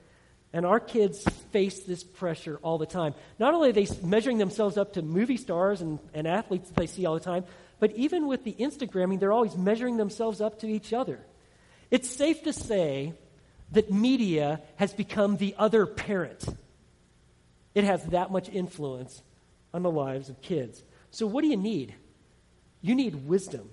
And 0.52 0.64
our 0.64 0.78
kids 0.78 1.24
face 1.50 1.82
this 1.84 2.04
pressure 2.04 2.58
all 2.62 2.78
the 2.78 2.86
time. 2.86 3.14
Not 3.38 3.54
only 3.54 3.70
are 3.70 3.72
they 3.72 3.88
measuring 4.02 4.38
themselves 4.38 4.76
up 4.76 4.92
to 4.92 5.02
movie 5.02 5.36
stars 5.36 5.80
and, 5.80 5.98
and 6.12 6.28
athletes 6.28 6.68
that 6.68 6.76
they 6.76 6.86
see 6.86 7.06
all 7.06 7.14
the 7.14 7.20
time, 7.20 7.44
but 7.80 7.92
even 7.92 8.28
with 8.28 8.44
the 8.44 8.52
Instagramming, 8.52 9.18
they're 9.18 9.32
always 9.32 9.56
measuring 9.56 9.96
themselves 9.96 10.40
up 10.40 10.60
to 10.60 10.68
each 10.68 10.92
other. 10.92 11.20
It's 11.90 12.08
safe 12.08 12.44
to 12.44 12.52
say 12.52 13.14
that 13.72 13.92
media 13.92 14.60
has 14.76 14.92
become 14.92 15.36
the 15.36 15.54
other 15.58 15.86
parent. 15.86 16.44
It 17.74 17.82
has 17.84 18.04
that 18.06 18.30
much 18.30 18.48
influence 18.48 19.20
on 19.74 19.82
the 19.82 19.90
lives 19.90 20.30
of 20.30 20.40
kids. 20.40 20.82
So, 21.10 21.26
what 21.26 21.42
do 21.42 21.48
you 21.48 21.56
need? 21.58 21.94
You 22.80 22.94
need 22.94 23.26
wisdom. 23.26 23.68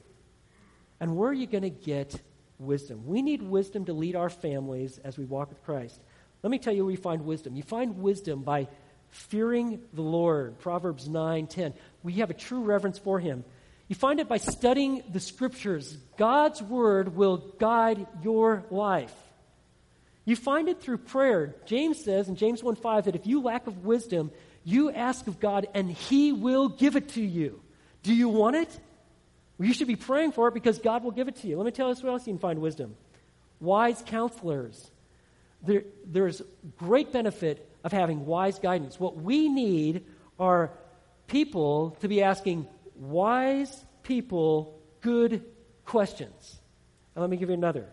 And 0.99 1.15
where 1.15 1.29
are 1.29 1.33
you 1.33 1.47
going 1.47 1.63
to 1.63 1.69
get 1.69 2.19
wisdom? 2.59 3.05
We 3.05 3.21
need 3.21 3.41
wisdom 3.41 3.85
to 3.85 3.93
lead 3.93 4.15
our 4.15 4.29
families 4.29 4.99
as 5.03 5.17
we 5.17 5.25
walk 5.25 5.49
with 5.49 5.63
Christ. 5.63 5.99
Let 6.43 6.49
me 6.49 6.59
tell 6.59 6.73
you 6.73 6.83
where 6.83 6.91
you 6.91 6.97
find 6.97 7.25
wisdom. 7.25 7.55
You 7.55 7.63
find 7.63 7.99
wisdom 7.99 8.41
by 8.41 8.67
fearing 9.09 9.81
the 9.93 10.01
Lord. 10.01 10.59
Proverbs 10.59 11.07
9 11.07 11.47
10. 11.47 11.73
We 12.03 12.13
have 12.13 12.29
a 12.29 12.35
true 12.35 12.61
reverence 12.61 12.97
for 12.97 13.19
Him. 13.19 13.43
You 13.87 13.95
find 13.95 14.19
it 14.19 14.27
by 14.27 14.37
studying 14.37 15.03
the 15.11 15.19
Scriptures. 15.19 15.97
God's 16.17 16.61
Word 16.61 17.15
will 17.15 17.37
guide 17.59 18.07
your 18.23 18.63
life. 18.71 19.13
You 20.25 20.35
find 20.35 20.69
it 20.69 20.81
through 20.81 20.99
prayer. 20.99 21.55
James 21.65 22.03
says 22.03 22.29
in 22.29 22.35
James 22.35 22.63
1 22.63 22.75
5 22.75 23.05
that 23.05 23.15
if 23.15 23.27
you 23.27 23.41
lack 23.41 23.67
of 23.67 23.83
wisdom, 23.83 24.31
you 24.63 24.91
ask 24.91 25.27
of 25.27 25.39
God 25.39 25.67
and 25.73 25.89
He 25.89 26.31
will 26.31 26.69
give 26.69 26.95
it 26.95 27.09
to 27.09 27.21
you. 27.21 27.61
Do 28.03 28.13
you 28.13 28.29
want 28.29 28.55
it? 28.55 28.79
Well, 29.57 29.67
you 29.67 29.73
should 29.73 29.87
be 29.87 29.95
praying 29.95 30.31
for 30.31 30.47
it 30.47 30.53
because 30.53 30.79
God 30.79 31.03
will 31.03 31.11
give 31.11 31.27
it 31.27 31.37
to 31.37 31.47
you. 31.47 31.57
Let 31.57 31.65
me 31.65 31.71
tell 31.71 31.89
you 31.89 31.95
where 32.01 32.11
else 32.11 32.25
you 32.25 32.33
can 32.33 32.39
find 32.39 32.59
wisdom. 32.59 32.95
Wise 33.59 34.03
counselors. 34.05 34.89
There, 35.63 35.83
there's 36.05 36.41
great 36.77 37.11
benefit 37.11 37.69
of 37.83 37.91
having 37.91 38.25
wise 38.25 38.59
guidance. 38.59 38.99
What 38.99 39.17
we 39.17 39.49
need 39.49 40.03
are 40.39 40.71
people 41.27 41.91
to 42.01 42.07
be 42.07 42.23
asking 42.23 42.67
wise 42.95 43.85
people 44.03 44.79
good 45.01 45.45
questions. 45.85 46.59
And 47.15 47.21
let 47.21 47.29
me 47.29 47.37
give 47.37 47.49
you 47.49 47.55
another, 47.55 47.87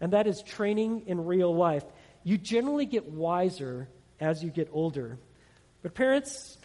and 0.00 0.12
that 0.12 0.26
is 0.26 0.42
training 0.42 1.04
in 1.06 1.24
real 1.24 1.54
life. 1.54 1.84
You 2.24 2.38
generally 2.38 2.86
get 2.86 3.06
wiser 3.06 3.88
as 4.20 4.42
you 4.42 4.50
get 4.50 4.68
older. 4.72 5.18
But 5.82 5.94
parents, 5.94 6.58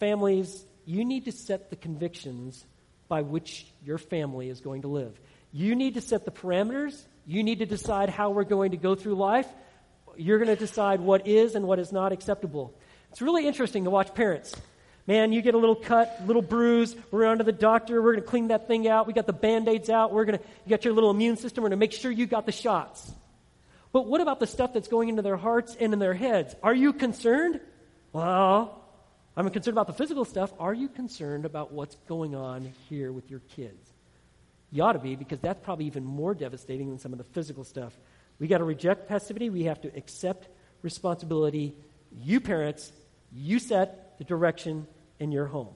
families, 0.00 0.64
you 0.84 1.04
need 1.04 1.26
to 1.26 1.32
set 1.32 1.70
the 1.70 1.76
convictions 1.76 2.64
by 3.08 3.22
which 3.22 3.66
your 3.84 3.98
family 3.98 4.48
is 4.48 4.60
going 4.60 4.82
to 4.82 4.88
live. 4.88 5.18
You 5.52 5.74
need 5.74 5.94
to 5.94 6.00
set 6.00 6.24
the 6.24 6.30
parameters. 6.30 7.00
You 7.26 7.42
need 7.42 7.58
to 7.60 7.66
decide 7.66 8.08
how 8.08 8.30
we're 8.30 8.44
going 8.44 8.72
to 8.72 8.76
go 8.76 8.94
through 8.94 9.14
life. 9.14 9.46
You're 10.16 10.38
going 10.38 10.48
to 10.48 10.56
decide 10.56 11.00
what 11.00 11.26
is 11.26 11.54
and 11.54 11.66
what 11.66 11.78
is 11.78 11.92
not 11.92 12.12
acceptable. 12.12 12.74
It's 13.10 13.22
really 13.22 13.46
interesting 13.46 13.84
to 13.84 13.90
watch 13.90 14.14
parents. 14.14 14.54
Man, 15.06 15.32
you 15.32 15.40
get 15.40 15.54
a 15.54 15.58
little 15.58 15.74
cut, 15.74 16.22
little 16.26 16.42
bruise. 16.42 16.94
We're 17.10 17.24
on 17.24 17.38
to 17.38 17.44
the 17.44 17.52
doctor. 17.52 18.02
We're 18.02 18.12
going 18.12 18.24
to 18.24 18.30
clean 18.30 18.48
that 18.48 18.68
thing 18.68 18.86
out. 18.86 19.06
We 19.06 19.14
got 19.14 19.26
the 19.26 19.32
band 19.32 19.66
aids 19.66 19.88
out. 19.88 20.12
We're 20.12 20.26
going 20.26 20.38
to, 20.38 20.44
you 20.66 20.70
got 20.70 20.84
your 20.84 20.92
little 20.92 21.10
immune 21.10 21.38
system. 21.38 21.62
We're 21.62 21.70
going 21.70 21.78
to 21.78 21.84
make 21.84 21.92
sure 21.92 22.10
you 22.10 22.26
got 22.26 22.44
the 22.44 22.52
shots. 22.52 23.10
But 23.90 24.06
what 24.06 24.20
about 24.20 24.38
the 24.38 24.46
stuff 24.46 24.74
that's 24.74 24.88
going 24.88 25.08
into 25.08 25.22
their 25.22 25.38
hearts 25.38 25.74
and 25.80 25.94
in 25.94 25.98
their 25.98 26.12
heads? 26.12 26.54
Are 26.62 26.74
you 26.74 26.92
concerned? 26.92 27.60
Well, 28.12 28.84
I'm 29.36 29.48
concerned 29.50 29.74
about 29.74 29.86
the 29.86 29.92
physical 29.92 30.24
stuff. 30.24 30.52
Are 30.58 30.72
you 30.72 30.88
concerned 30.88 31.44
about 31.44 31.72
what's 31.72 31.96
going 32.08 32.34
on 32.34 32.72
here 32.88 33.12
with 33.12 33.30
your 33.30 33.40
kids? 33.40 33.92
You 34.70 34.82
ought 34.82 34.92
to 34.92 34.98
be, 34.98 35.14
because 35.14 35.40
that's 35.40 35.62
probably 35.62 35.86
even 35.86 36.04
more 36.04 36.34
devastating 36.34 36.88
than 36.88 36.98
some 36.98 37.12
of 37.12 37.18
the 37.18 37.24
physical 37.24 37.64
stuff. 37.64 37.96
We 38.38 38.46
got 38.46 38.58
to 38.58 38.64
reject 38.64 39.08
passivity. 39.08 39.50
We 39.50 39.64
have 39.64 39.80
to 39.82 39.96
accept 39.96 40.48
responsibility. 40.82 41.74
You 42.22 42.40
parents, 42.40 42.92
you 43.32 43.58
set 43.58 44.18
the 44.18 44.24
direction 44.24 44.86
in 45.18 45.30
your 45.30 45.46
home. 45.46 45.74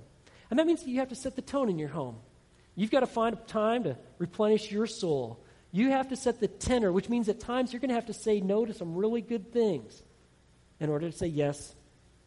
And 0.50 0.58
that 0.58 0.66
means 0.66 0.82
that 0.82 0.90
you 0.90 1.00
have 1.00 1.08
to 1.08 1.14
set 1.14 1.36
the 1.36 1.42
tone 1.42 1.68
in 1.68 1.78
your 1.78 1.88
home. 1.88 2.16
You've 2.76 2.90
got 2.90 3.00
to 3.00 3.06
find 3.06 3.36
time 3.46 3.84
to 3.84 3.96
replenish 4.18 4.70
your 4.70 4.86
soul. 4.86 5.44
You 5.70 5.90
have 5.90 6.08
to 6.08 6.16
set 6.16 6.40
the 6.40 6.48
tenor, 6.48 6.92
which 6.92 7.08
means 7.08 7.28
at 7.28 7.40
times 7.40 7.72
you're 7.72 7.80
going 7.80 7.90
to 7.90 7.94
have 7.94 8.06
to 8.06 8.14
say 8.14 8.40
no 8.40 8.64
to 8.64 8.72
some 8.72 8.94
really 8.94 9.20
good 9.20 9.52
things 9.52 10.02
in 10.80 10.88
order 10.88 11.10
to 11.10 11.16
say 11.16 11.26
yes 11.26 11.74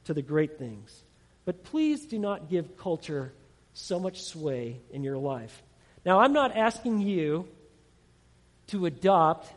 to 0.06 0.14
the 0.14 0.22
great 0.22 0.58
things. 0.58 1.04
But 1.46 1.64
please 1.64 2.06
do 2.06 2.18
not 2.18 2.50
give 2.50 2.78
culture 2.78 3.34
so 3.74 4.00
much 4.00 4.24
sway 4.24 4.80
in 4.92 5.04
your 5.04 5.18
life. 5.18 5.62
Now, 6.06 6.20
I'm 6.20 6.34
not 6.34 6.56
asking 6.56 7.02
you 7.02 7.48
to 8.68 8.86
adopt 8.86 9.52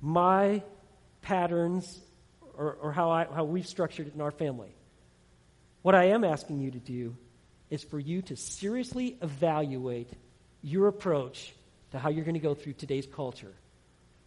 my 0.00 0.62
patterns 1.22 2.00
or, 2.56 2.76
or 2.82 2.92
how, 2.92 3.10
I, 3.10 3.24
how 3.24 3.44
we've 3.44 3.66
structured 3.66 4.08
it 4.08 4.14
in 4.14 4.20
our 4.20 4.30
family. 4.30 4.74
What 5.82 5.94
I 5.94 6.08
am 6.08 6.24
asking 6.24 6.60
you 6.60 6.70
to 6.72 6.78
do 6.78 7.16
is 7.70 7.82
for 7.82 7.98
you 7.98 8.20
to 8.22 8.36
seriously 8.36 9.16
evaluate 9.22 10.10
your 10.62 10.88
approach 10.88 11.54
to 11.92 11.98
how 11.98 12.10
you're 12.10 12.24
going 12.24 12.34
to 12.34 12.40
go 12.40 12.54
through 12.54 12.74
today's 12.74 13.06
culture. 13.06 13.54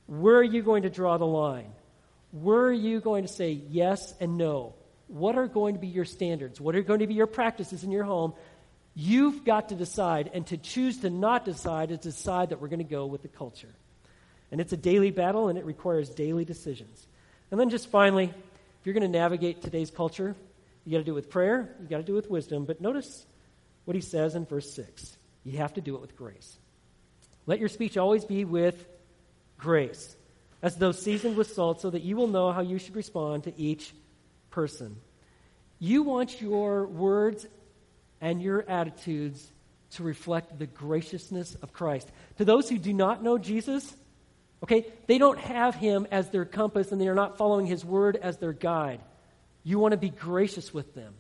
Where 0.08 0.38
are 0.38 0.44
you 0.44 0.64
going 0.64 0.84
to 0.84 0.90
draw 0.90 1.18
the 1.18 1.26
line? 1.26 1.72
Where 2.32 2.62
are 2.62 2.74
you 2.74 3.00
going 3.00 3.24
to 3.26 3.32
say 3.32 3.52
yes 3.52 4.14
and 4.20 4.38
no? 4.38 4.74
What 5.14 5.38
are 5.38 5.48
going 5.48 5.76
to 5.76 5.80
be 5.80 5.88
your 5.88 6.06
standards? 6.06 6.60
What 6.60 6.76
are 6.76 6.82
going 6.82 7.02
to 7.02 7.08
be 7.08 7.14
your 7.14 7.28
practices 7.28 7.84
in 7.84 7.92
your 7.92 8.04
home? 8.04 8.34
You've 8.96 9.46
got 9.46 9.70
to 9.70 9.76
decide, 9.76 10.32
and 10.34 10.46
to 10.48 10.58
choose 10.58 11.02
to 11.02 11.12
not 11.12 11.46
decide 11.46 11.92
is 11.92 12.00
decide 12.00 12.50
that 12.50 12.60
we're 12.60 12.68
going 12.68 12.80
to 12.80 12.84
go 12.84 13.06
with 13.06 13.22
the 13.22 13.28
culture. 13.28 13.76
And 14.52 14.60
it's 14.60 14.74
a 14.74 14.78
daily 14.78 15.12
battle, 15.12 15.50
and 15.50 15.60
it 15.60 15.66
requires 15.66 16.10
daily 16.10 16.46
decisions. 16.46 17.06
And 17.52 17.60
then, 17.60 17.70
just 17.70 17.92
finally, 17.92 18.26
if 18.26 18.86
you're 18.86 18.94
going 18.94 19.04
to 19.04 19.20
navigate 19.20 19.62
today's 19.62 19.92
culture, 19.92 20.36
you 20.84 20.92
got 20.92 20.98
to 20.98 21.04
do 21.04 21.12
it 21.12 21.16
with 21.16 21.30
prayer, 21.30 21.76
you 21.80 21.88
got 21.88 21.98
to 21.98 22.04
do 22.04 22.14
it 22.14 22.24
with 22.24 22.32
wisdom. 22.32 22.66
But 22.66 22.82
notice 22.82 23.28
what 23.86 23.94
he 23.94 24.02
says 24.02 24.34
in 24.34 24.46
verse 24.46 24.74
6 24.74 25.18
you 25.44 25.60
have 25.60 25.76
to 25.76 25.82
do 25.82 25.94
it 25.94 26.02
with 26.02 26.16
grace. 26.16 26.58
Let 27.46 27.60
your 27.60 27.70
speech 27.70 27.98
always 27.98 28.26
be 28.26 28.46
with 28.46 28.84
grace, 29.60 30.16
as 30.64 30.76
though 30.78 30.92
seasoned 30.92 31.38
with 31.38 31.54
salt, 31.54 31.82
so 31.82 31.92
that 31.92 32.02
you 32.02 32.16
will 32.16 32.28
know 32.28 32.52
how 32.52 32.62
you 32.62 32.80
should 32.80 32.96
respond 32.96 33.44
to 33.44 33.54
each 33.60 33.94
person. 34.54 34.96
You 35.80 36.04
want 36.04 36.40
your 36.40 36.86
words 36.86 37.46
and 38.22 38.42
your 38.42 38.64
attitudes 38.70 39.52
to 39.92 40.04
reflect 40.04 40.60
the 40.60 40.68
graciousness 40.68 41.56
of 41.56 41.74
Christ. 41.74 42.08
To 42.38 42.46
those 42.46 42.70
who 42.70 42.78
do 42.78 42.94
not 42.94 43.24
know 43.24 43.40
Jesus, 43.40 43.96
okay, 44.64 44.86
they 45.08 45.18
don't 45.18 45.40
have 45.40 45.74
him 45.76 46.08
as 46.12 46.30
their 46.30 46.46
compass 46.46 46.92
and 46.92 47.02
they 47.02 47.08
are 47.08 47.16
not 47.16 47.38
following 47.38 47.66
his 47.66 47.84
word 47.84 48.16
as 48.16 48.38
their 48.38 48.54
guide. 48.54 49.02
You 49.64 49.80
want 49.80 49.94
to 49.94 49.98
be 49.98 50.10
gracious 50.10 50.72
with 50.72 50.94
them. 50.94 51.16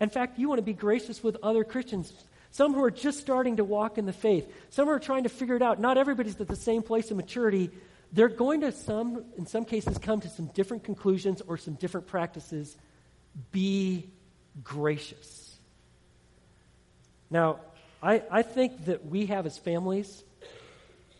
In 0.00 0.08
fact, 0.08 0.38
you 0.38 0.48
want 0.48 0.58
to 0.58 0.64
be 0.64 0.72
gracious 0.72 1.22
with 1.22 1.36
other 1.42 1.64
Christians, 1.64 2.12
some 2.52 2.74
who 2.74 2.82
are 2.84 2.90
just 2.90 3.18
starting 3.18 3.56
to 3.56 3.64
walk 3.64 3.98
in 3.98 4.06
the 4.06 4.12
faith, 4.12 4.52
some 4.70 4.86
who 4.86 4.92
are 4.92 5.00
trying 5.00 5.24
to 5.24 5.28
figure 5.28 5.56
it 5.56 5.62
out. 5.62 5.80
Not 5.80 5.98
everybody's 5.98 6.40
at 6.40 6.48
the 6.48 6.56
same 6.56 6.82
place 6.82 7.10
of 7.10 7.16
maturity. 7.16 7.70
They're 8.12 8.28
going 8.28 8.60
to 8.60 8.72
some 8.72 9.24
in 9.38 9.46
some 9.46 9.64
cases 9.64 9.98
come 9.98 10.20
to 10.20 10.28
some 10.28 10.46
different 10.46 10.84
conclusions 10.84 11.40
or 11.40 11.56
some 11.56 11.74
different 11.74 12.06
practices. 12.06 12.76
Be 13.50 14.10
gracious. 14.62 15.56
Now, 17.30 17.60
I, 18.02 18.22
I 18.30 18.42
think 18.42 18.84
that 18.84 19.06
we 19.06 19.26
have 19.26 19.46
as 19.46 19.56
families, 19.56 20.22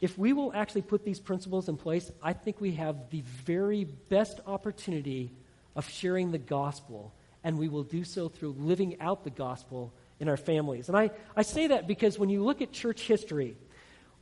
if 0.02 0.18
we 0.18 0.32
will 0.32 0.52
actually 0.52 0.82
put 0.82 1.04
these 1.04 1.20
principles 1.20 1.68
in 1.68 1.76
place, 1.76 2.10
I 2.22 2.32
think 2.34 2.60
we 2.60 2.72
have 2.72 3.08
the 3.10 3.22
very 3.44 3.84
best 3.84 4.40
opportunity 4.46 5.30
of 5.74 5.88
sharing 5.88 6.32
the 6.32 6.38
gospel, 6.38 7.14
and 7.44 7.56
we 7.56 7.68
will 7.68 7.84
do 7.84 8.04
so 8.04 8.28
through 8.28 8.56
living 8.58 9.00
out 9.00 9.24
the 9.24 9.30
gospel 9.30 9.92
in 10.20 10.28
our 10.28 10.36
families. 10.36 10.88
And 10.88 10.96
I, 10.96 11.10
I 11.36 11.42
say 11.42 11.68
that 11.68 11.86
because 11.86 12.18
when 12.18 12.28
you 12.28 12.44
look 12.44 12.60
at 12.60 12.72
church 12.72 13.02
history, 13.02 13.56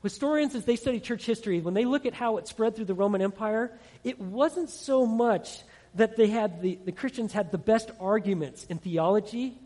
historians, 0.03 0.55
as 0.55 0.65
they 0.65 0.77
study 0.77 1.01
church 1.01 1.27
history, 1.27 1.61
when 1.61 1.75
they 1.75 1.85
look 1.85 2.07
at 2.07 2.15
how 2.15 2.39
it 2.39 2.49
spread 2.49 2.77
through 2.77 2.87
the 2.87 2.95
Roman 2.95 3.21
Empire, 3.23 3.71
it 4.05 4.21
wasn't 4.21 4.71
so 4.71 5.07
much 5.07 5.63
that 5.95 6.17
they 6.17 6.29
had 6.29 6.63
the, 6.63 6.79
the 6.85 6.93
Christians 6.93 7.33
had 7.33 7.51
the 7.51 7.59
best 7.59 7.91
arguments 8.01 8.65
in 8.65 8.79
theology, 8.79 9.59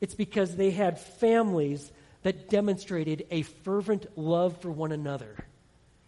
it's 0.00 0.14
because 0.14 0.56
they 0.56 0.70
had 0.70 0.98
families 0.98 1.92
that 2.22 2.48
demonstrated 2.48 3.26
a 3.30 3.42
fervent 3.42 4.06
love 4.16 4.60
for 4.60 4.70
one 4.70 4.92
another. 4.92 5.36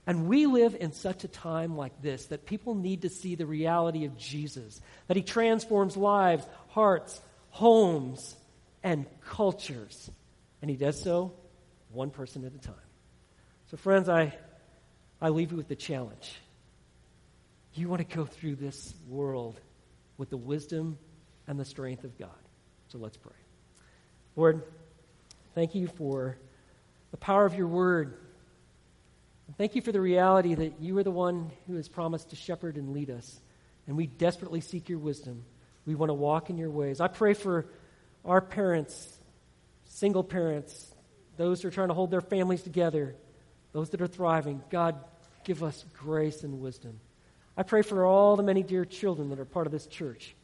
And 0.07 0.27
we 0.27 0.47
live 0.47 0.75
in 0.79 0.93
such 0.93 1.25
a 1.25 1.29
time 1.29 1.77
like 1.77 2.03
this 2.03 2.27
that 2.27 2.47
people 2.47 2.75
need 2.75 3.03
to 3.03 3.09
see 3.09 3.35
the 3.35 3.47
reality 3.47 4.05
of 4.05 4.17
Jesus, 4.19 4.81
that 5.07 5.17
he 5.17 5.23
transforms 5.23 5.97
lives, 5.97 6.45
hearts, 6.69 7.21
homes, 7.51 8.35
and 8.83 9.07
cultures. 9.25 10.11
And 10.61 10.71
he 10.71 10.77
does 10.77 11.01
so 11.01 11.33
one 11.93 12.11
person 12.11 12.45
at 12.45 12.55
a 12.55 12.59
time. 12.59 12.75
So, 13.73 13.77
friends, 13.77 14.09
I, 14.09 14.33
I 15.21 15.31
leave 15.31 15.51
you 15.51 15.57
with 15.57 15.67
the 15.67 15.75
challenge. 15.75 16.37
You 17.75 17.89
want 17.89 18.09
to 18.09 18.17
go 18.17 18.25
through 18.25 18.55
this 18.55 18.95
world 19.09 19.59
with 20.17 20.31
the 20.31 20.37
wisdom 20.37 20.97
and 21.49 21.59
the 21.59 21.65
strength 21.65 22.05
of 22.05 22.17
God. 22.17 22.31
So 22.89 22.99
let's 22.99 23.17
pray. 23.17 23.33
Lord, 24.37 24.63
thank 25.57 25.75
you 25.75 25.89
for 25.89 26.39
the 27.11 27.17
power 27.17 27.45
of 27.45 27.57
your 27.57 27.67
word 27.67 28.15
Thank 29.59 29.75
you 29.75 29.83
for 29.83 29.93
the 29.93 30.01
reality 30.01 30.55
that 30.55 30.81
you 30.81 30.97
are 30.99 31.03
the 31.03 31.11
one 31.11 31.51
who 31.67 31.77
has 31.77 31.89
promised 31.89 32.31
to 32.31 32.37
shepherd 32.37 32.77
and 32.77 32.93
lead 32.93 33.11
us. 33.11 33.41
And 33.87 33.97
we 33.97 34.07
desperately 34.07 34.61
seek 34.61 34.89
your 34.89 34.99
wisdom. 34.99 35.45
We 35.85 35.95
want 35.95 36.11
to 36.11 36.15
walk 36.15 36.49
in 36.49 36.57
your 36.57 36.71
ways. 36.71 37.01
I 37.01 37.09
pray 37.09 37.35
for 37.35 37.67
our 38.25 38.41
parents, 38.41 39.19
single 39.85 40.25
parents, 40.25 40.95
those 41.37 41.61
who 41.61 41.69
are 41.69 41.73
trying 41.73 41.89
to 41.89 41.95
hold 41.95 42.11
their 42.11 42.21
families 42.21 42.63
together, 42.63 43.15
those 43.73 43.91
that 43.91 44.01
are 44.01 44.07
thriving. 44.07 44.63
God, 44.71 44.97
give 45.45 45.63
us 45.63 45.85
grace 45.99 46.43
and 46.43 46.61
wisdom. 46.61 47.01
I 47.57 47.63
pray 47.63 47.83
for 47.83 48.05
all 48.07 48.37
the 48.37 48.43
many 48.43 48.63
dear 48.63 48.85
children 48.85 49.31
that 49.31 49.39
are 49.39 49.45
part 49.45 49.67
of 49.67 49.73
this 49.73 49.87
church. 49.87 50.35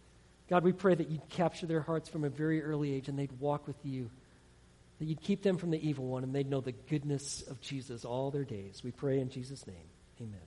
God, 0.48 0.64
we 0.64 0.72
pray 0.72 0.94
that 0.94 1.10
you'd 1.10 1.28
capture 1.28 1.66
their 1.66 1.80
hearts 1.80 2.08
from 2.08 2.24
a 2.24 2.28
very 2.28 2.62
early 2.62 2.92
age 2.92 3.08
and 3.08 3.18
they'd 3.18 3.32
walk 3.40 3.66
with 3.66 3.76
you 3.84 4.10
that 4.98 5.04
you'd 5.04 5.20
keep 5.20 5.42
them 5.42 5.56
from 5.56 5.70
the 5.70 5.88
evil 5.88 6.06
one 6.06 6.24
and 6.24 6.34
they'd 6.34 6.50
know 6.50 6.60
the 6.60 6.72
goodness 6.72 7.42
of 7.42 7.60
Jesus 7.60 8.04
all 8.04 8.30
their 8.30 8.44
days. 8.44 8.82
We 8.82 8.90
pray 8.90 9.20
in 9.20 9.30
Jesus' 9.30 9.66
name. 9.66 9.76
Amen. 10.20 10.40